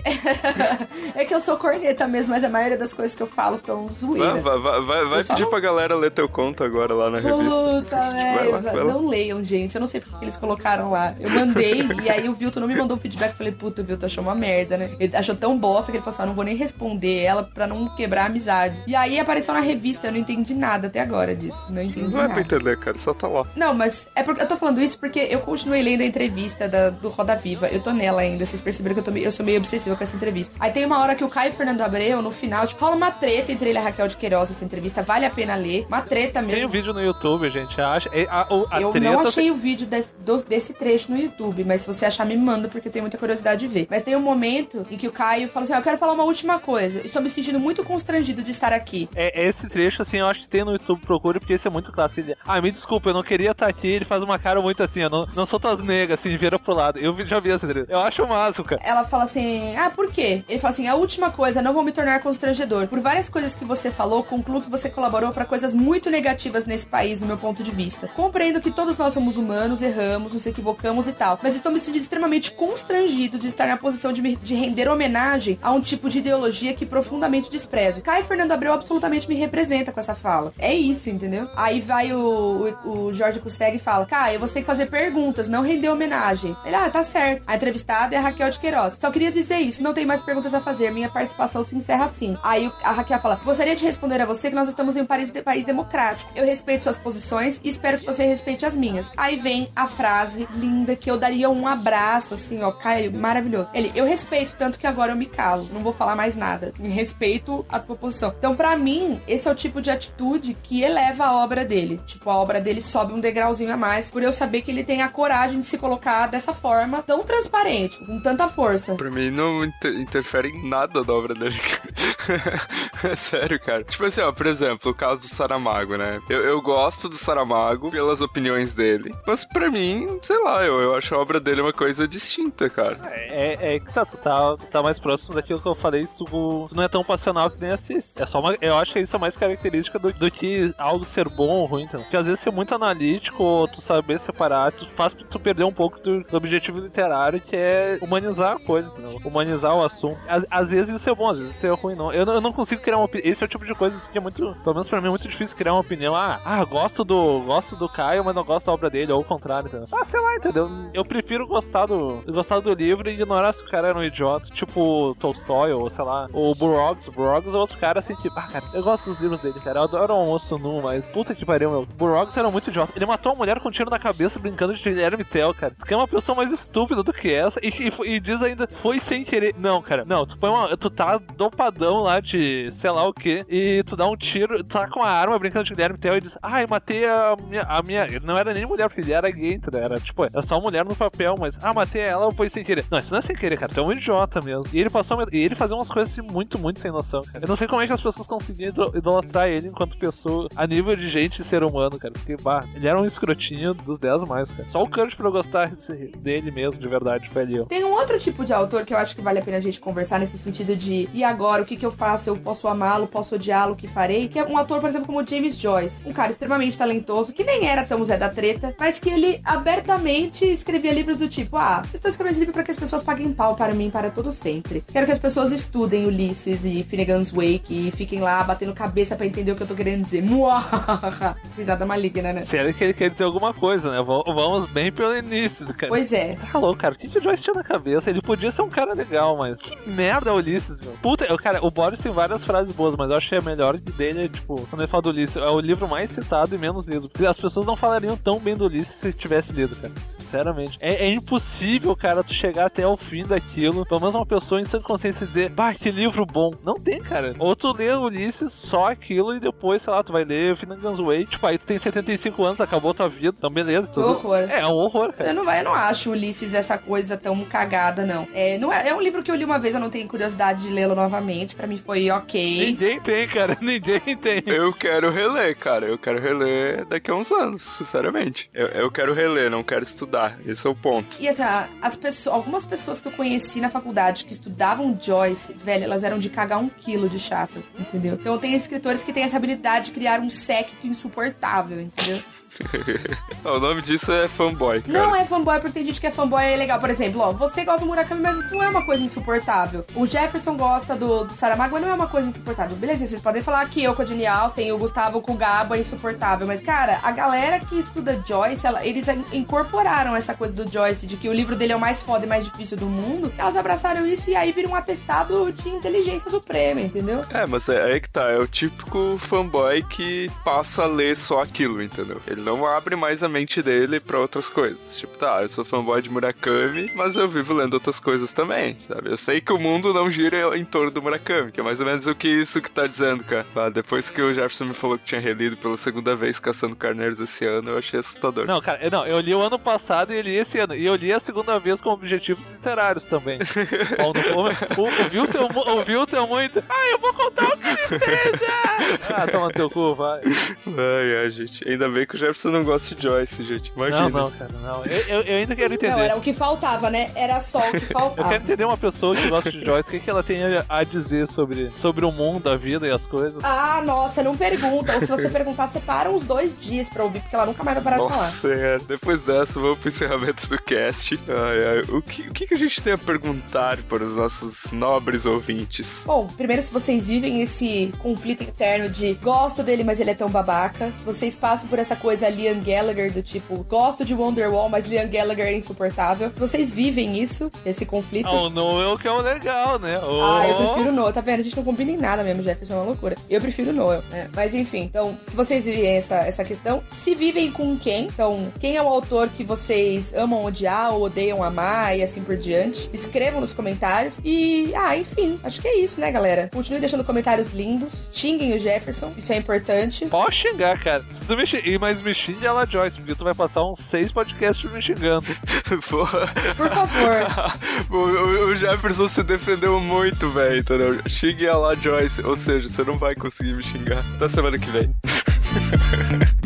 é 1.14 1.24
que 1.24 1.34
eu 1.34 1.40
sou 1.40 1.56
corneta 1.56 2.06
mesmo, 2.08 2.32
mas 2.32 2.44
a 2.44 2.48
maioria 2.48 2.78
das 2.78 2.92
coisas 2.94 3.14
que 3.14 3.22
eu 3.22 3.26
falo 3.26 3.56
são 3.58 3.88
zoeira. 3.92 4.32
Ah, 4.38 4.40
vai 4.40 4.58
vai, 4.58 4.80
vai, 4.80 5.04
vai 5.06 5.24
pedir 5.24 5.42
não- 5.42 5.50
pra 5.50 5.60
galera 5.60 5.94
ler 5.94 6.10
teu 6.10 6.28
conto 6.28 6.64
agora 6.64 6.94
lá 6.94 7.10
na 7.10 7.18
revista. 7.18 7.50
Puta, 7.50 8.10
velho. 8.10 8.63
Lá. 8.72 8.84
Não 8.84 9.06
leiam, 9.06 9.42
gente. 9.44 9.74
Eu 9.74 9.80
não 9.80 9.86
sei 9.88 10.00
porque 10.00 10.18
que 10.18 10.24
eles 10.24 10.36
colocaram 10.36 10.90
lá. 10.90 11.14
Eu 11.20 11.28
mandei 11.30 11.86
e 12.02 12.08
aí 12.10 12.28
o 12.28 12.34
Vilton 12.34 12.60
não 12.60 12.68
me 12.68 12.74
mandou 12.74 12.96
um 12.96 13.00
feedback. 13.00 13.30
Eu 13.30 13.36
falei, 13.36 13.52
puta, 13.52 13.82
o 13.82 13.84
Vilton 13.84 14.06
achou 14.06 14.22
uma 14.22 14.34
merda, 14.34 14.76
né? 14.76 14.90
Ele 14.98 15.14
achou 15.16 15.34
tão 15.34 15.56
bosta 15.58 15.90
que 15.90 15.98
ele 15.98 16.04
falou 16.04 16.14
assim: 16.14 16.22
ah, 16.22 16.26
não 16.26 16.34
vou 16.34 16.44
nem 16.44 16.56
responder 16.56 17.22
ela 17.22 17.42
pra 17.42 17.66
não 17.66 17.88
quebrar 17.96 18.22
a 18.22 18.26
amizade. 18.26 18.76
E 18.86 18.94
aí 18.94 19.18
apareceu 19.18 19.52
na 19.54 19.60
revista. 19.60 20.06
Eu 20.08 20.12
não 20.12 20.18
entendi 20.18 20.54
nada 20.54 20.86
até 20.86 21.00
agora 21.00 21.34
disso. 21.34 21.56
Não 21.70 21.82
entendi 21.82 22.12
Não 22.12 22.20
é 22.20 22.24
pra 22.24 22.28
nada. 22.28 22.40
entender, 22.40 22.78
cara, 22.78 22.98
só 22.98 23.12
tá 23.12 23.26
lá. 23.28 23.46
Não, 23.56 23.74
mas 23.74 24.08
é 24.14 24.22
porque 24.22 24.42
eu 24.42 24.48
tô 24.48 24.56
falando 24.56 24.80
isso 24.80 24.98
porque 24.98 25.18
eu 25.30 25.40
continuei 25.40 25.82
lendo 25.82 26.02
a 26.02 26.04
entrevista 26.04 26.68
da- 26.68 26.90
do 26.90 27.08
Roda 27.08 27.34
Viva. 27.34 27.66
Eu 27.68 27.80
tô 27.80 27.92
nela 27.92 28.20
ainda. 28.22 28.46
Vocês 28.46 28.60
perceberam 28.62 28.94
que 28.94 29.00
eu, 29.00 29.04
tô, 29.04 29.10
meio- 29.10 29.26
eu 29.26 29.32
sou 29.32 29.44
meio 29.44 29.58
obsessiva 29.58 29.96
com 29.96 30.04
essa 30.04 30.16
entrevista. 30.16 30.54
Aí 30.60 30.70
tem 30.72 30.84
uma 30.84 31.00
hora 31.00 31.14
que 31.14 31.24
o 31.24 31.28
Caio 31.28 31.52
Fernando 31.52 31.80
Abreu, 31.80 32.22
no 32.22 32.30
final, 32.30 32.66
tipo, 32.66 32.80
rola 32.84 32.96
uma 32.96 33.10
treta 33.10 33.52
entre 33.52 33.68
ele 33.68 33.78
e 33.78 33.80
a 33.80 33.84
Raquel 33.84 34.08
de 34.08 34.16
Queiroz 34.16 34.50
essa 34.50 34.64
entrevista. 34.64 35.02
Vale 35.02 35.26
a 35.26 35.30
pena 35.30 35.54
ler. 35.54 35.84
Uma 35.88 36.00
treta 36.02 36.40
mesmo. 36.40 36.54
Tem 36.56 36.66
um 36.66 36.68
vídeo 36.70 36.92
no 36.92 37.02
YouTube, 37.02 37.48
gente. 37.50 37.80
Acha, 37.80 38.08
é, 38.12 38.26
a, 38.30 38.46
a 38.70 38.80
eu 38.80 38.90
treta- 38.92 39.10
não 39.12 39.20
achei 39.20 39.50
o 39.50 39.54
vídeo 39.54 39.86
desse, 39.86 40.14
desse 40.48 40.72
trecho 40.74 41.10
no 41.10 41.18
YouTube, 41.18 41.64
mas 41.64 41.82
se 41.82 41.86
você 41.86 42.06
achar, 42.06 42.24
me 42.24 42.36
manda, 42.36 42.68
porque 42.68 42.88
eu 42.88 42.92
tenho 42.92 43.02
muita 43.02 43.18
curiosidade 43.18 43.60
de 43.60 43.68
ver. 43.68 43.86
Mas 43.90 44.02
tem 44.02 44.16
um 44.16 44.20
momento 44.20 44.86
em 44.90 44.96
que 44.96 45.08
o 45.08 45.12
Caio 45.12 45.48
fala 45.48 45.64
assim: 45.64 45.72
ah, 45.74 45.78
Eu 45.78 45.82
quero 45.82 45.98
falar 45.98 46.12
uma 46.12 46.24
última 46.24 46.58
coisa. 46.58 47.00
Estou 47.04 47.20
me 47.22 47.28
sentindo 47.30 47.58
muito 47.60 47.82
constrangido 47.84 48.42
de 48.42 48.50
estar 48.50 48.72
aqui. 48.72 49.08
É, 49.14 49.46
esse 49.46 49.68
trecho, 49.68 50.02
assim, 50.02 50.18
eu 50.18 50.26
acho 50.26 50.40
que 50.40 50.48
tem 50.48 50.64
no 50.64 50.72
YouTube, 50.72 51.00
procure, 51.00 51.38
porque 51.38 51.52
esse 51.54 51.66
é 51.66 51.70
muito 51.70 51.92
clássico. 51.92 52.20
Ele, 52.20 52.34
ah, 52.46 52.60
me 52.60 52.70
desculpa, 52.70 53.10
eu 53.10 53.14
não 53.14 53.22
queria 53.22 53.50
estar 53.50 53.66
aqui. 53.66 53.88
Ele 53.88 54.04
faz 54.04 54.22
uma 54.22 54.38
cara 54.38 54.60
muito 54.60 54.82
assim, 54.82 55.00
eu 55.00 55.10
não, 55.10 55.26
não 55.34 55.46
sou 55.46 55.58
tuas 55.60 55.80
negas, 55.80 56.18
assim, 56.20 56.36
vira 56.36 56.58
pro 56.58 56.74
lado. 56.74 56.98
Eu 56.98 57.14
já 57.26 57.40
vi 57.40 57.50
esse 57.50 57.66
trecho. 57.66 57.90
Eu 57.90 58.00
acho 58.00 58.26
máximo, 58.26 58.64
cara. 58.64 58.80
Ela 58.84 59.04
fala 59.04 59.24
assim: 59.24 59.76
Ah, 59.76 59.90
por 59.90 60.10
quê? 60.10 60.44
Ele 60.48 60.58
fala 60.58 60.72
assim: 60.72 60.86
A 60.86 60.94
última 60.94 61.30
coisa, 61.30 61.62
não 61.62 61.72
vou 61.72 61.82
me 61.82 61.92
tornar 61.92 62.20
constrangedor. 62.20 62.86
Por 62.88 63.00
várias 63.00 63.28
coisas 63.28 63.54
que 63.54 63.64
você 63.64 63.90
falou, 63.90 64.22
concluo 64.24 64.60
que 64.62 64.70
você 64.70 64.88
colaborou 64.90 65.32
para 65.32 65.44
coisas 65.44 65.74
muito 65.74 66.10
negativas 66.10 66.66
nesse 66.66 66.86
país, 66.86 67.20
no 67.20 67.26
meu 67.26 67.36
ponto 67.38 67.62
de 67.62 67.70
vista. 67.70 68.08
Compreendo 68.44 68.60
que 68.60 68.70
todos 68.70 68.98
nós 68.98 69.14
somos 69.14 69.38
humanos, 69.38 69.80
erramos, 69.80 70.34
nos 70.34 70.44
equivocamos 70.44 71.08
e 71.08 71.12
tal. 71.14 71.40
Mas 71.42 71.56
estou 71.56 71.72
me 71.72 71.80
sentindo 71.80 72.02
extremamente 72.02 72.52
constrangido 72.52 73.38
de 73.38 73.46
estar 73.46 73.66
na 73.66 73.78
posição 73.78 74.12
de, 74.12 74.20
me- 74.20 74.36
de 74.36 74.54
render 74.54 74.86
homenagem 74.86 75.58
a 75.62 75.72
um 75.72 75.80
tipo 75.80 76.10
de 76.10 76.18
ideologia 76.18 76.74
que 76.74 76.84
profundamente 76.84 77.50
desprezo. 77.50 78.02
Caio 78.02 78.22
Fernando 78.26 78.52
Abreu 78.52 78.74
absolutamente 78.74 79.26
me 79.30 79.34
representa 79.34 79.92
com 79.92 79.98
essa 79.98 80.14
fala. 80.14 80.52
É 80.58 80.74
isso, 80.74 81.08
entendeu? 81.08 81.48
Aí 81.56 81.80
vai 81.80 82.12
o, 82.12 82.76
o, 82.84 82.98
o 83.06 83.14
Jorge 83.14 83.40
Custeg 83.40 83.76
e 83.76 83.80
fala: 83.80 84.04
Caio, 84.04 84.38
você 84.38 84.52
tem 84.54 84.62
que 84.62 84.66
fazer 84.66 84.90
perguntas, 84.90 85.48
não 85.48 85.62
render 85.62 85.88
homenagem. 85.88 86.54
Ele, 86.66 86.74
ah, 86.76 86.90
tá 86.90 87.02
certo. 87.02 87.44
A 87.46 87.56
entrevistada 87.56 88.14
é 88.14 88.18
a 88.18 88.20
Raquel 88.20 88.50
de 88.50 88.58
Queiroz. 88.58 88.98
Só 89.00 89.10
queria 89.10 89.32
dizer 89.32 89.56
isso, 89.60 89.82
não 89.82 89.94
tem 89.94 90.04
mais 90.04 90.20
perguntas 90.20 90.52
a 90.52 90.60
fazer. 90.60 90.90
Minha 90.90 91.08
participação 91.08 91.64
se 91.64 91.74
encerra 91.74 92.04
assim. 92.04 92.36
Aí 92.42 92.70
a 92.82 92.92
Raquel 92.92 93.18
fala: 93.20 93.40
Gostaria 93.42 93.74
de 93.74 93.86
responder 93.86 94.20
a 94.20 94.26
você 94.26 94.50
que 94.50 94.54
nós 94.54 94.68
estamos 94.68 94.96
em 94.96 95.00
um 95.00 95.06
país, 95.06 95.30
país 95.30 95.64
democrático. 95.64 96.30
Eu 96.36 96.44
respeito 96.44 96.82
suas 96.82 96.98
posições 96.98 97.58
e 97.64 97.70
espero 97.70 97.98
que 97.98 98.04
você 98.04 98.33
respeite 98.34 98.66
as 98.66 98.76
minhas. 98.76 99.12
Aí 99.16 99.36
vem 99.36 99.68
a 99.76 99.86
frase 99.86 100.48
linda 100.56 100.96
que 100.96 101.08
eu 101.10 101.16
daria 101.16 101.48
um 101.48 101.68
abraço, 101.68 102.34
assim, 102.34 102.62
ó, 102.62 102.72
Caio, 102.72 103.12
maravilhoso. 103.12 103.70
Ele, 103.72 103.92
eu 103.94 104.04
respeito 104.04 104.56
tanto 104.56 104.76
que 104.78 104.86
agora 104.86 105.12
eu 105.12 105.16
me 105.16 105.26
calo, 105.26 105.68
não 105.72 105.80
vou 105.82 105.92
falar 105.92 106.16
mais 106.16 106.36
nada. 106.36 106.72
Respeito 106.82 107.64
a 107.68 107.78
tua 107.78 107.94
posição. 107.96 108.34
Então, 108.36 108.56
pra 108.56 108.76
mim, 108.76 109.20
esse 109.28 109.46
é 109.48 109.52
o 109.52 109.54
tipo 109.54 109.80
de 109.80 109.90
atitude 109.90 110.56
que 110.62 110.82
eleva 110.82 111.26
a 111.26 111.44
obra 111.44 111.64
dele. 111.64 112.00
Tipo, 112.06 112.28
a 112.28 112.36
obra 112.36 112.60
dele 112.60 112.80
sobe 112.82 113.12
um 113.12 113.20
degrauzinho 113.20 113.72
a 113.72 113.76
mais, 113.76 114.10
por 114.10 114.22
eu 114.22 114.32
saber 114.32 114.62
que 114.62 114.70
ele 114.70 114.82
tem 114.84 115.00
a 115.02 115.08
coragem 115.08 115.60
de 115.60 115.66
se 115.66 115.78
colocar 115.78 116.26
dessa 116.26 116.52
forma 116.52 117.02
tão 117.02 117.22
transparente, 117.22 117.98
com 118.04 118.20
tanta 118.20 118.48
força. 118.48 118.94
Pra 118.96 119.10
mim 119.10 119.30
não 119.30 119.64
inter- 119.64 119.94
interfere 120.00 120.48
em 120.48 120.68
nada 120.68 121.04
da 121.04 121.12
obra 121.12 121.34
dele. 121.34 121.54
é 123.04 123.14
sério, 123.14 123.60
cara. 123.60 123.84
Tipo 123.84 124.04
assim, 124.06 124.20
ó, 124.20 124.32
por 124.32 124.46
exemplo, 124.46 124.90
o 124.90 124.94
caso 124.94 125.20
do 125.22 125.28
Saramago, 125.28 125.96
né? 125.96 126.20
Eu, 126.28 126.40
eu 126.42 126.60
gosto 126.62 127.08
do 127.08 127.16
Saramago 127.16 127.90
pelas 127.90 128.20
opiniões 128.24 128.74
dele. 128.74 129.12
Mas 129.26 129.44
pra 129.44 129.70
mim, 129.70 130.18
sei 130.22 130.38
lá, 130.42 130.64
eu, 130.64 130.80
eu 130.80 130.94
acho 130.94 131.14
a 131.14 131.18
obra 131.18 131.38
dele 131.40 131.60
uma 131.60 131.72
coisa 131.72 132.06
distinta, 132.08 132.68
cara. 132.68 132.98
É, 133.12 133.74
é 133.76 133.80
que 133.80 133.92
tá, 133.92 134.04
tu 134.04 134.16
tá, 134.16 134.56
tá 134.70 134.82
mais 134.82 134.98
próximo 134.98 135.34
daquilo 135.34 135.60
que 135.60 135.66
eu 135.68 135.74
falei, 135.74 136.06
tu, 136.18 136.24
tu 136.24 136.68
não 136.74 136.82
é 136.82 136.88
tão 136.88 137.04
passional 137.04 137.50
que 137.50 137.60
nem 137.60 137.70
assiste. 137.70 138.12
É 138.20 138.26
só 138.26 138.40
uma, 138.40 138.56
eu 138.60 138.76
acho 138.76 138.92
que 138.92 139.00
isso 139.00 139.14
é 139.14 139.18
mais 139.18 139.36
característica 139.36 139.98
do, 139.98 140.12
do 140.12 140.30
que 140.30 140.74
algo 140.78 141.04
ser 141.04 141.28
bom 141.28 141.48
ou 141.48 141.66
ruim, 141.66 141.84
então. 141.84 142.00
Porque 142.00 142.16
às 142.16 142.26
vezes 142.26 142.40
ser 142.40 142.50
muito 142.50 142.74
analítico, 142.74 143.68
tu 143.72 143.80
saber 143.80 144.18
separar, 144.18 144.72
tu 144.72 144.86
faz 144.90 145.12
tu 145.14 145.38
perder 145.38 145.64
um 145.64 145.72
pouco 145.72 146.00
do, 146.00 146.22
do 146.24 146.36
objetivo 146.36 146.80
literário, 146.80 147.40
que 147.40 147.54
é 147.56 147.98
humanizar 148.00 148.56
a 148.56 148.60
coisa, 148.64 148.88
entendeu? 148.88 149.20
humanizar 149.24 149.74
o 149.76 149.82
assunto. 149.82 150.18
Às, 150.28 150.44
às 150.50 150.70
vezes 150.70 150.94
isso 151.00 151.08
é 151.10 151.14
bom, 151.14 151.28
às 151.28 151.38
vezes 151.38 151.54
isso 151.56 151.66
é 151.66 151.70
ruim, 151.70 151.94
não. 151.94 152.12
eu, 152.12 152.24
não- 152.26 152.34
eu 152.34 152.40
não 152.40 152.52
consigo 152.52 152.82
criar 152.82 152.96
uma 152.96 153.04
opinião. 153.04 153.30
Esse 153.30 153.42
é 153.42 153.46
o 153.46 153.48
tipo 153.48 153.64
de 153.64 153.74
coisa 153.74 153.96
que 154.10 154.16
é 154.18 154.20
muito. 154.20 154.54
Pelo 154.62 154.74
menos 154.74 154.88
pra 154.88 155.00
mim 155.00 155.06
é 155.08 155.10
muito 155.10 155.28
difícil 155.28 155.56
criar 155.56 155.72
uma 155.74 155.80
opinião. 155.80 156.14
Ah, 156.14 156.40
ah, 156.44 156.64
gosto 156.64 157.04
do. 157.04 157.40
Gosto 157.40 157.76
do 157.76 157.88
Caio, 158.14 158.24
mas 158.24 158.34
não 158.34 158.44
gosto 158.44 158.66
da 158.66 158.72
obra 158.72 158.88
dele, 158.90 159.10
ou 159.12 159.20
o 159.20 159.24
contrário, 159.24 159.66
entendeu? 159.68 159.88
Ah, 159.92 160.04
sei 160.04 160.20
lá, 160.20 160.36
entendeu? 160.36 160.70
Eu 160.92 161.04
prefiro 161.04 161.46
gostar 161.46 161.86
do. 161.86 162.22
Gostar 162.28 162.60
do 162.60 162.72
livro 162.72 163.08
e 163.08 163.14
ignorar 163.14 163.52
se 163.52 163.62
o 163.62 163.66
cara 163.68 163.88
era 163.88 163.98
um 163.98 164.02
idiota. 164.02 164.46
Tipo 164.52 165.16
Tolstói, 165.18 165.72
ou 165.72 165.88
sei 165.90 166.04
lá, 166.04 166.28
o 166.32 166.54
Burroughs. 166.54 167.08
Burroughs 167.08 167.52
é 167.54 167.56
outro 167.56 167.78
cara 167.78 167.98
assim, 167.98 168.14
tipo, 168.16 168.38
ah, 168.38 168.46
cara, 168.50 168.64
eu 168.72 168.82
gosto 168.82 169.10
dos 169.10 169.18
livros 169.20 169.40
dele, 169.40 169.58
cara. 169.60 169.80
Eu 169.80 169.84
adoro 169.84 170.12
o 170.14 170.16
almoço 170.16 170.56
nu, 170.58 170.82
mas 170.82 171.10
puta 171.12 171.34
que 171.34 171.44
pariu, 171.44 171.70
meu. 171.70 171.86
Burroughs 171.96 172.36
era 172.36 172.50
muito 172.50 172.70
idiota. 172.70 172.92
Ele 172.94 173.06
matou 173.06 173.32
uma 173.32 173.38
mulher 173.38 173.58
com 173.60 173.68
um 173.68 173.72
tiro 173.72 173.90
na 173.90 173.98
cabeça 173.98 174.38
brincando 174.38 174.74
de 174.74 174.82
Guilherme 174.82 175.24
Tell, 175.24 175.52
cara. 175.54 175.74
Tu 175.78 175.86
quer 175.86 175.96
uma 175.96 176.06
pessoa 176.08 176.36
mais 176.36 176.52
estúpida 176.52 177.02
do 177.02 177.12
que 177.12 177.32
essa 177.32 177.58
e, 177.62 177.68
e- 177.68 178.14
e 178.14 178.20
diz 178.20 178.40
ainda, 178.42 178.68
foi 178.82 179.00
sem 179.00 179.24
querer. 179.24 179.54
Não, 179.58 179.82
cara, 179.82 180.04
não, 180.04 180.24
tu 180.26 180.38
põe 180.38 180.50
uma. 180.50 180.76
Tu 180.76 180.88
tá 180.90 181.18
dopadão 181.36 182.02
lá 182.02 182.20
de 182.20 182.70
sei 182.72 182.90
lá 182.90 183.06
o 183.08 183.12
que, 183.12 183.44
e 183.48 183.82
tu 183.84 183.96
dá 183.96 184.06
um 184.06 184.16
tiro, 184.16 184.58
tu 184.58 184.72
tá 184.72 184.88
com 184.88 185.02
a 185.02 185.10
arma 185.10 185.38
brincando 185.38 185.64
de 185.64 185.74
Guilherme 185.74 185.98
Tell 185.98 186.16
e 186.16 186.20
diz, 186.20 186.38
ai, 186.42 186.66
matei 186.66 187.04
a 187.06 187.34
minha. 187.48 187.62
A 187.62 187.82
minha... 187.82 188.03
Ele 188.06 188.24
não 188.26 188.36
era 188.38 188.52
nem 188.54 188.66
mulher, 188.66 188.88
porque 188.88 189.00
ele 189.00 189.12
era 189.12 189.30
gay, 189.30 189.54
entendeu? 189.54 189.82
Era 189.82 190.00
tipo, 190.00 190.24
era 190.24 190.42
só 190.42 190.60
mulher 190.60 190.84
no 190.84 190.94
papel, 190.96 191.34
mas, 191.38 191.56
ah, 191.62 191.72
matei 191.74 192.02
ela, 192.02 192.30
foi 192.32 192.48
sem 192.48 192.64
querer. 192.64 192.84
Não, 192.90 192.98
isso 192.98 193.12
não 193.12 193.18
é 193.18 193.22
sem 193.22 193.36
querer, 193.36 193.56
cara, 193.58 193.72
tu 193.72 193.80
é 193.80 193.82
um 193.82 193.92
idiota 193.92 194.40
mesmo. 194.40 194.64
E 194.72 194.80
ele 194.80 194.90
passou. 194.90 195.14
E 195.32 195.38
ele 195.38 195.54
fazia 195.54 195.76
umas 195.76 195.88
coisas 195.88 196.12
assim 196.12 196.22
muito, 196.22 196.58
muito 196.58 196.80
sem 196.80 196.90
noção, 196.90 197.22
cara. 197.22 197.44
Eu 197.44 197.48
não 197.48 197.56
sei 197.56 197.66
como 197.66 197.80
é 197.82 197.86
que 197.86 197.92
as 197.92 198.00
pessoas 198.02 198.26
conseguiam 198.26 198.68
idol- 198.70 198.92
idolatrar 198.94 199.48
ele 199.48 199.68
enquanto 199.68 199.96
pessoa, 199.96 200.48
a 200.56 200.66
nível 200.66 200.94
de 200.96 201.08
gente 201.08 201.40
e 201.42 201.44
ser 201.44 201.62
humano, 201.62 201.98
cara. 201.98 202.12
Porque, 202.12 202.36
bah, 202.36 202.64
ele 202.74 202.86
era 202.88 203.00
um 203.00 203.04
escrotinho 203.04 203.74
dos 203.74 203.98
10 203.98 204.24
mais, 204.24 204.50
cara. 204.50 204.68
Só 204.70 204.82
o 204.82 204.88
Kurt 204.90 205.14
pra 205.16 205.26
eu 205.28 205.32
gostar 205.32 205.70
dele 206.18 206.50
mesmo, 206.50 206.80
de 206.80 206.88
verdade, 206.88 207.28
foi 207.30 207.42
ali. 207.42 207.64
Tem 207.66 207.84
um 207.84 207.92
outro 207.92 208.18
tipo 208.18 208.44
de 208.44 208.52
autor 208.52 208.84
que 208.84 208.92
eu 208.92 208.98
acho 208.98 209.14
que 209.14 209.22
vale 209.22 209.38
a 209.38 209.42
pena 209.42 209.58
a 209.58 209.60
gente 209.60 209.80
conversar 209.80 210.18
nesse 210.18 210.38
sentido 210.38 210.76
de 210.76 211.08
e 211.12 211.22
agora, 211.22 211.62
o 211.62 211.66
que, 211.66 211.76
que 211.76 211.86
eu 211.86 211.90
faço? 211.92 212.30
Eu 212.30 212.36
posso 212.36 212.66
amá-lo, 212.68 213.06
posso 213.06 213.34
odiá-lo, 213.34 213.72
o 213.74 213.76
que 213.76 213.86
farei? 213.88 214.28
Que 214.28 214.38
é 214.38 214.44
um 214.44 214.56
autor, 214.58 214.80
por 214.80 214.88
exemplo, 214.88 215.06
como 215.06 215.26
James 215.26 215.56
Joyce. 215.56 216.08
Um 216.08 216.12
cara 216.12 216.32
extremamente 216.32 216.76
talentoso, 216.76 217.32
que 217.32 217.44
nem 217.44 217.66
era 217.66 217.83
tão 217.84 218.04
Zé 218.04 218.16
da 218.16 218.28
Treta, 218.28 218.74
mas 218.78 218.98
que 218.98 219.10
ele 219.10 219.40
abertamente 219.44 220.44
escrevia 220.44 220.92
livros 220.92 221.18
do 221.18 221.28
tipo: 221.28 221.56
Ah, 221.56 221.82
estou 221.92 222.10
escrevendo 222.10 222.32
esse 222.32 222.40
livro 222.40 222.54
para 222.54 222.62
que 222.62 222.70
as 222.70 222.76
pessoas 222.78 223.02
paguem 223.02 223.32
pau 223.32 223.54
para 223.56 223.74
mim 223.74 223.90
para 223.90 224.10
todo 224.10 224.32
sempre. 224.32 224.82
Quero 224.92 225.06
que 225.06 225.12
as 225.12 225.18
pessoas 225.18 225.52
estudem 225.52 226.06
Ulisses 226.06 226.64
e 226.64 226.82
Finnegan's 226.82 227.30
Wake 227.30 227.64
e 227.88 227.90
fiquem 227.90 228.20
lá 228.20 228.42
batendo 228.44 228.72
cabeça 228.72 229.16
pra 229.16 229.26
entender 229.26 229.52
o 229.52 229.56
que 229.56 229.62
eu 229.62 229.66
tô 229.66 229.74
querendo 229.74 230.02
dizer. 230.02 230.22
Muahaha. 230.74 231.36
Risada 231.56 231.84
maligna, 231.86 232.32
né? 232.32 232.44
Ele 232.52 232.72
que 232.72 232.84
ele 232.84 232.94
quer 232.94 233.10
dizer 233.10 233.24
alguma 233.24 233.52
coisa, 233.52 233.90
né? 233.90 234.02
Va- 234.02 234.22
Vamos 234.26 234.66
bem 234.70 234.90
pelo 234.92 235.16
início, 235.16 235.66
cara. 235.74 235.88
Pois 235.88 236.12
é. 236.12 236.36
Tá 236.50 236.58
louco, 236.58 236.80
cara. 236.80 236.94
O 236.94 236.98
que, 236.98 237.18
o 237.18 237.22
Joyce 237.22 237.42
tinha 237.44 237.54
na 237.54 237.64
cabeça? 237.64 238.10
Ele 238.10 238.20
podia 238.22 238.50
ser 238.50 238.62
um 238.62 238.68
cara 238.70 238.94
legal, 238.94 239.36
mas 239.36 239.60
que 239.60 239.76
merda 239.90 240.30
é 240.30 240.32
o 240.32 240.36
Ulisses, 240.36 240.78
meu. 240.80 240.92
Puta, 241.02 241.24
eu, 241.24 241.36
cara, 241.36 241.64
o 241.64 241.70
Boris 241.70 242.00
tem 242.00 242.12
várias 242.12 242.42
frases 242.44 242.74
boas, 242.74 242.94
mas 242.96 243.10
eu 243.10 243.16
acho 243.16 243.28
que 243.28 243.34
a 243.36 243.40
melhor 243.40 243.76
dele 243.78 244.24
é, 244.24 244.28
tipo, 244.28 244.66
quando 244.68 244.82
ele 244.82 244.88
fala 244.90 245.02
do 245.02 245.08
Ulisses, 245.10 245.36
é 245.36 245.48
o 245.48 245.60
livro 245.60 245.86
mais 245.88 246.10
citado 246.10 246.54
e 246.54 246.58
menos 246.58 246.86
lido. 246.86 247.08
Porque 247.08 247.26
as 247.26 247.36
pessoas 247.36 247.66
não 247.66 247.73
falariam 247.76 248.16
tão 248.16 248.38
bem 248.38 248.56
do 248.56 248.66
Ulisses 248.66 248.94
se 248.96 249.12
tivesse 249.12 249.52
lido, 249.52 249.76
cara. 249.76 249.92
Sinceramente. 250.24 250.78
É, 250.80 251.06
é 251.06 251.10
impossível, 251.10 251.94
cara, 251.94 252.24
tu 252.24 252.32
chegar 252.32 252.66
até 252.66 252.86
o 252.86 252.96
fim 252.96 253.22
daquilo. 253.22 253.84
Pelo 253.86 254.00
menos 254.00 254.14
uma 254.14 254.26
pessoa 254.26 254.60
em 254.60 254.64
sã 254.64 254.80
consciência 254.80 255.26
dizer, 255.26 255.50
bah, 255.50 255.74
que 255.74 255.90
livro 255.90 256.24
bom. 256.24 256.52
Não 256.64 256.80
tem, 256.80 257.00
cara. 257.00 257.34
Ou 257.38 257.54
tu 257.54 257.72
lê 257.72 257.92
o 257.92 258.02
Ulisses 258.02 258.52
só 258.52 258.90
aquilo 258.90 259.34
e 259.34 259.40
depois, 259.40 259.82
sei 259.82 259.92
lá, 259.92 260.02
tu 260.02 260.12
vai 260.12 260.24
ler 260.24 260.56
Finnegan's 260.56 260.98
Way. 260.98 261.26
Tipo, 261.26 261.46
aí 261.46 261.58
tu 261.58 261.66
tem 261.66 261.78
75 261.78 262.42
anos, 262.42 262.60
acabou 262.60 262.94
tua 262.94 263.08
vida. 263.08 263.34
Então, 263.36 263.50
beleza. 263.50 263.88
Que 263.88 263.94
Tudo... 263.94 264.08
horror. 264.08 264.50
É, 264.50 264.60
é 264.60 264.66
um 264.66 264.72
horror, 264.72 265.12
cara. 265.12 265.30
Eu 265.30 265.34
não, 265.34 265.50
eu 265.50 265.64
não 265.64 265.74
acho 265.74 266.10
Ulisses 266.10 266.54
essa 266.54 266.78
coisa 266.78 267.16
tão 267.16 267.44
cagada, 267.44 268.04
não. 268.04 268.26
É, 268.32 268.58
não 268.58 268.72
é, 268.72 268.88
é 268.88 268.94
um 268.94 269.00
livro 269.00 269.22
que 269.22 269.30
eu 269.30 269.34
li 269.34 269.44
uma 269.44 269.58
vez, 269.58 269.74
eu 269.74 269.80
não 269.80 269.90
tenho 269.90 270.08
curiosidade 270.08 270.62
de 270.62 270.70
lê-lo 270.70 270.94
novamente. 270.94 271.54
Pra 271.54 271.66
mim 271.66 271.78
foi 271.78 272.10
ok. 272.10 272.66
Ninguém 272.66 273.00
tem, 273.00 273.28
cara. 273.28 273.56
Ninguém 273.60 274.16
tem. 274.16 274.42
Eu 274.46 274.72
quero 274.72 275.10
reler, 275.10 275.56
cara. 275.56 275.86
Eu 275.86 275.98
quero 275.98 276.20
reler 276.20 276.86
daqui 276.86 277.10
a 277.10 277.14
uns 277.14 277.30
anos, 277.30 277.62
sinceramente. 277.62 278.48
Eu, 278.54 278.68
eu 278.68 278.90
quero 278.90 279.12
reler, 279.12 279.50
não 279.50 279.62
quero 279.62 279.82
estudar. 279.82 280.13
Esse 280.46 280.66
é 280.66 280.70
o 280.70 280.74
ponto. 280.74 281.16
E 281.20 281.28
assim, 281.28 281.42
as 281.80 281.96
pessoas, 281.96 282.34
algumas 282.34 282.64
pessoas 282.64 283.00
que 283.00 283.08
eu 283.08 283.12
conheci 283.12 283.60
na 283.60 283.68
faculdade 283.68 284.24
que 284.24 284.32
estudavam 284.32 284.98
Joyce, 285.00 285.52
velho, 285.54 285.84
elas 285.84 286.04
eram 286.04 286.18
de 286.18 286.28
cagar 286.28 286.58
um 286.58 286.68
quilo 286.68 287.08
de 287.08 287.18
chatas, 287.18 287.64
entendeu? 287.78 288.14
Então 288.14 288.38
tem 288.38 288.54
escritores 288.54 289.02
que 289.02 289.12
têm 289.12 289.24
essa 289.24 289.36
habilidade 289.36 289.86
de 289.86 289.92
criar 289.92 290.20
um 290.20 290.30
séquito 290.30 290.86
insuportável, 290.86 291.80
entendeu? 291.80 292.22
o 293.44 293.58
nome 293.58 293.82
disso 293.82 294.12
é 294.12 294.28
fanboy, 294.28 294.80
cara. 294.82 294.98
Não 294.98 295.14
é 295.16 295.24
fanboy, 295.24 295.58
porque 295.60 295.72
tem 295.74 295.86
gente 295.86 296.00
que 296.00 296.06
é 296.06 296.10
fanboy 296.10 296.42
é 296.44 296.56
legal. 296.56 296.78
Por 296.80 296.90
exemplo, 296.90 297.20
ó, 297.20 297.32
você 297.32 297.64
gosta 297.64 297.80
do 297.80 297.86
Murakami, 297.86 298.20
mas 298.20 298.50
não 298.52 298.62
é 298.62 298.68
uma 298.68 298.84
coisa 298.84 299.02
insuportável. 299.02 299.84
O 299.94 300.06
Jefferson 300.06 300.56
gosta 300.56 300.94
do, 300.96 301.24
do 301.24 301.32
Saramago, 301.34 301.72
mas 301.74 301.82
não 301.82 301.88
é 301.90 301.94
uma 301.94 302.06
coisa 302.06 302.28
insuportável. 302.28 302.76
Beleza, 302.76 303.06
vocês 303.06 303.20
podem 303.20 303.42
falar 303.42 303.68
que 303.68 303.82
eu 303.82 303.94
com 303.94 304.02
a 304.02 304.04
Jenny 304.04 304.26
Austen 304.26 304.68
e 304.68 304.72
o 304.72 304.78
Gustavo 304.78 305.20
com 305.20 305.32
o 305.32 305.36
Gabo 305.36 305.74
é 305.74 305.80
insuportável. 305.80 306.46
Mas, 306.46 306.62
cara, 306.62 307.00
a 307.02 307.10
galera 307.12 307.58
que 307.60 307.78
estuda 307.78 308.22
Joyce, 308.26 308.66
ela- 308.66 308.84
eles 308.86 309.08
in- 309.08 309.24
incorporaram 309.32 310.14
essa 310.16 310.34
coisa 310.34 310.54
do 310.54 310.70
Joyce, 310.70 311.06
de 311.06 311.16
que 311.16 311.28
o 311.28 311.32
livro 311.32 311.56
dele 311.56 311.72
é 311.72 311.76
o 311.76 311.80
mais 311.80 312.02
foda 312.02 312.24
e 312.24 312.28
mais 312.28 312.44
difícil 312.44 312.76
do 312.76 312.86
mundo. 312.86 313.32
Elas 313.38 313.56
abraçaram 313.56 314.06
isso 314.06 314.30
e 314.30 314.36
aí 314.36 314.52
vira 314.52 314.68
um 314.68 314.74
atestado 314.74 315.52
de 315.52 315.68
inteligência 315.68 316.30
suprema, 316.30 316.80
entendeu? 316.80 317.22
É, 317.30 317.46
mas 317.46 317.68
é 317.68 317.82
aí 317.82 318.00
que 318.00 318.08
tá. 318.08 318.24
É 318.30 318.38
o 318.38 318.46
típico 318.46 319.18
fanboy 319.18 319.82
que 319.82 320.30
passa 320.44 320.82
a 320.82 320.86
ler 320.86 321.16
só 321.16 321.40
aquilo, 321.42 321.82
entendeu? 321.82 322.20
Ele 322.26 322.40
não 322.44 322.64
abre 322.66 322.94
mais 322.96 323.22
a 323.22 323.28
mente 323.28 323.62
dele 323.62 323.98
pra 324.00 324.18
outras 324.18 324.48
coisas. 324.48 324.96
Tipo, 324.98 325.16
tá, 325.16 325.42
eu 325.42 325.48
sou 325.48 325.64
fanboy 325.64 326.00
de 326.02 326.10
Murakami, 326.10 326.90
mas 326.94 327.16
eu 327.16 327.28
vivo 327.28 327.54
lendo 327.54 327.74
outras 327.74 327.98
coisas 327.98 328.32
também, 328.32 328.78
sabe? 328.78 329.10
Eu 329.10 329.16
sei 329.16 329.40
que 329.40 329.52
o 329.52 329.58
mundo 329.58 329.92
não 329.94 330.10
gira 330.10 330.56
em 330.56 330.64
torno 330.64 330.90
do 330.90 331.02
Murakami, 331.02 331.50
que 331.52 331.60
é 331.60 331.62
mais 331.62 331.80
ou 331.80 331.86
menos 331.86 332.06
o 332.06 332.14
que 332.14 332.28
isso 332.28 332.60
que 332.60 332.70
tá 332.70 332.86
dizendo, 332.86 333.24
cara. 333.24 333.46
Ah, 333.56 333.68
depois 333.70 334.10
que 334.10 334.20
o 334.20 334.32
Jefferson 334.32 334.64
me 334.66 334.74
falou 334.74 334.98
que 334.98 335.04
tinha 335.04 335.20
relido 335.20 335.56
pela 335.56 335.76
segunda 335.78 336.14
vez 336.14 336.38
Caçando 336.38 336.76
Carneiros 336.76 337.18
esse 337.20 337.44
ano, 337.46 337.70
eu 337.70 337.78
achei 337.78 337.98
assustador. 338.00 338.46
Não, 338.46 338.60
cara, 338.60 338.78
eu- 338.84 338.90
não, 338.90 339.06
eu 339.06 339.18
li 339.20 339.34
o 339.34 339.40
ano 339.40 339.58
passado 339.58 340.12
e 340.12 340.20
li 340.22 340.36
esse 340.36 340.58
ano. 340.58 340.74
E 340.74 340.84
eu 340.84 340.94
li 340.94 341.12
a 341.12 341.18
segunda 341.20 341.58
vez 341.58 341.80
com 341.80 341.90
objetivos 341.90 342.46
literários 342.46 343.06
também. 343.06 343.38
Bom, 343.98 344.12
o, 344.36 344.82
o 344.82 345.08
Vilton 345.10 345.38
é 345.48 345.70
o 345.70 345.84
Vilton 345.84 346.16
é 346.16 346.26
muito. 346.26 346.62
Ah, 346.68 346.90
eu 346.90 346.98
vou 346.98 347.12
contar 347.14 347.44
o 347.48 347.56
que 347.56 347.68
ele 347.68 347.98
fez! 348.00 348.40
ah!" 348.48 348.74
Ah, 349.16 349.26
toma 349.26 349.50
teu 349.52 349.70
cu, 349.70 349.94
vai. 349.94 350.20
Ai, 350.66 351.16
ai, 351.22 351.30
gente. 351.30 351.66
Ainda 351.68 351.88
bem 351.88 352.06
que 352.06 352.14
o 352.14 352.18
Jefferson 352.18 352.33
não 352.50 352.64
gosta 352.64 352.94
de 352.94 353.02
Joyce, 353.02 353.44
gente. 353.44 353.72
Imagina. 353.76 354.08
Não, 354.08 354.10
não, 354.24 354.30
cara, 354.30 354.50
não. 354.60 354.84
Eu, 354.84 355.00
eu- 355.08 355.20
eu 355.22 355.36
ainda 355.38 355.54
quero 355.56 355.74
entender. 355.74 355.92
Não, 355.92 356.00
era 356.00 356.16
o 356.16 356.20
que 356.20 356.32
faltava, 356.32 356.90
né? 356.90 357.10
Era 357.14 357.40
só 357.40 357.58
o 357.58 357.70
que 357.70 357.76
Eu 357.84 357.92
faltava. 357.92 358.28
quero 358.28 358.42
entender 358.44 358.64
uma 358.64 358.76
pessoa 358.76 359.14
que 359.16 359.28
gosta 359.28 359.50
de 359.50 359.60
Joyce, 359.64 359.88
o 359.88 359.90
que, 359.92 360.00
que 360.00 360.10
ela 360.10 360.22
tem 360.22 360.38
a- 360.68 360.84
dizer 360.84 361.26
sobre, 361.28 361.72
sobre 361.76 362.04
o 362.04 362.12
mundo, 362.12 362.48
a 362.50 362.56
vida 362.56 362.86
e 362.86 362.90
as 362.90 363.06
coisas. 363.06 363.42
Ah, 363.44 363.82
nossa, 363.84 364.22
não 364.22 364.36
pergunta. 364.36 364.94
Ou 364.94 365.00
se 365.00 365.06
você 365.06 365.28
perguntar, 365.28 365.66
separa 365.66 366.10
uns 366.10 366.24
dois 366.24 366.60
dias 366.60 366.88
pra 366.90 367.04
ouvir, 367.04 367.20
porque 367.20 367.34
ela 367.34 367.46
nunca 367.46 367.62
mais 367.64 367.76
vai 367.76 367.84
parar 367.84 367.96
de 368.02 368.08
falar. 368.08 368.22
Nossa, 368.22 368.48
é. 368.52 368.78
depois 368.86 369.22
dessa, 369.22 369.58
vamos 369.60 369.78
pro 369.78 369.88
encerramento 369.88 370.46
do 370.48 370.60
cast. 370.62 371.18
Ai, 371.28 371.66
ai. 371.78 371.80
O, 371.96 372.02
que, 372.02 372.22
o 372.28 372.32
que 372.32 372.46
que 372.46 372.54
a 372.54 372.58
gente 372.58 372.82
tem 372.82 372.92
a 372.92 372.98
perguntar 372.98 373.78
para 373.88 374.04
os 374.04 374.14
nossos 374.16 374.70
nobres 374.72 375.24
ouvintes? 375.26 376.02
Bom, 376.04 376.26
primeiro, 376.26 376.62
se 376.62 376.72
vocês 376.72 377.06
vivem 377.08 377.40
esse 377.42 377.92
conflito 377.98 378.42
interno 378.42 378.88
de 378.88 379.14
gosto 379.14 379.62
dele, 379.62 379.84
mas 379.84 380.00
ele 380.00 380.10
é 380.10 380.14
tão 380.14 380.28
babaca. 380.28 380.92
Se 380.98 381.04
vocês 381.04 381.36
passam 381.36 381.68
por 381.68 381.78
essa 381.78 381.96
coisa 381.96 382.23
Liam 382.28 382.60
Gallagher, 382.60 383.12
do 383.12 383.22
tipo, 383.22 383.64
gosto 383.68 384.04
de 384.04 384.14
Wonderwall, 384.14 384.68
mas 384.68 384.86
Liam 384.86 385.08
Gallagher 385.08 385.46
é 385.46 385.54
insuportável. 385.56 386.30
Vocês 386.36 386.70
vivem 386.72 387.18
isso, 387.20 387.50
esse 387.64 387.84
conflito. 387.86 388.28
Ah, 388.28 388.42
o 388.42 388.50
Noel 388.50 388.96
que 388.98 389.06
é 389.08 389.10
o 389.10 389.20
legal, 389.20 389.78
né? 389.78 389.98
O... 389.98 390.22
Ah, 390.22 390.46
eu 390.48 390.56
prefiro 390.56 390.92
Noel. 390.92 391.12
Tá 391.12 391.20
vendo? 391.20 391.40
A 391.40 391.42
gente 391.42 391.56
não 391.56 391.64
combina 391.64 391.90
em 391.90 391.96
nada 391.96 392.22
mesmo, 392.22 392.42
Jefferson. 392.42 392.74
É 392.74 392.76
uma 392.76 392.84
loucura. 392.86 393.16
Eu 393.28 393.40
prefiro 393.40 393.72
Noel. 393.72 394.02
né? 394.10 394.28
Mas 394.34 394.54
enfim, 394.54 394.80
então, 394.80 395.16
se 395.22 395.36
vocês 395.36 395.64
vivem 395.64 395.96
essa, 395.96 396.16
essa 396.16 396.44
questão, 396.44 396.82
se 396.88 397.14
vivem 397.14 397.50
com 397.50 397.76
quem? 397.76 398.04
Então, 398.06 398.52
quem 398.58 398.76
é 398.76 398.82
o 398.82 398.88
autor 398.88 399.28
que 399.28 399.44
vocês 399.44 400.14
amam 400.14 400.44
odiar 400.44 400.94
ou 400.94 401.02
odeiam 401.02 401.42
amar 401.42 401.96
e 401.98 402.02
assim 402.02 402.22
por 402.22 402.36
diante? 402.36 402.88
Escrevam 402.92 403.40
nos 403.40 403.52
comentários. 403.52 404.20
E, 404.24 404.72
ah, 404.74 404.96
enfim, 404.96 405.38
acho 405.42 405.60
que 405.60 405.68
é 405.68 405.78
isso, 405.80 406.00
né, 406.00 406.10
galera? 406.10 406.48
Continue 406.52 406.80
deixando 406.80 407.04
comentários 407.04 407.50
lindos. 407.50 408.08
Xinguem 408.12 408.54
o 408.54 408.58
Jefferson. 408.58 409.10
Isso 409.16 409.32
é 409.32 409.36
importante. 409.36 410.06
Pode 410.06 410.36
xingar, 410.36 410.78
cara. 410.82 411.04
Se 411.10 411.20
tu 411.20 411.36
me 411.36 411.46
xingar, 411.46 411.78
mas 411.80 412.00
me 412.00 412.13
xingue 412.14 412.46
ela, 412.46 412.64
Joyce, 412.66 412.96
porque 412.98 413.14
tu 413.14 413.24
vai 413.24 413.34
passar 413.34 413.64
uns 413.64 413.80
seis 413.80 414.12
podcasts 414.12 414.70
me 414.70 414.80
xingando. 414.80 415.26
Porra. 415.88 416.32
Por 416.56 416.68
favor. 416.70 417.90
o, 418.48 418.54
Jefferson 418.54 419.08
se 419.08 419.22
defendeu 419.22 419.80
muito, 419.80 420.30
velho, 420.30 420.60
entendeu? 420.60 421.00
Xingue 421.08 421.48
a 421.48 421.56
lá, 421.56 421.74
Joyce. 421.74 422.22
Ou 422.22 422.36
seja, 422.36 422.68
você 422.68 422.84
não 422.84 422.96
vai 422.98 423.14
conseguir 423.14 423.54
me 423.54 423.62
xingar. 423.62 424.04
Até 424.14 424.28
semana 424.28 424.58
que 424.58 424.70
vem. 424.70 424.94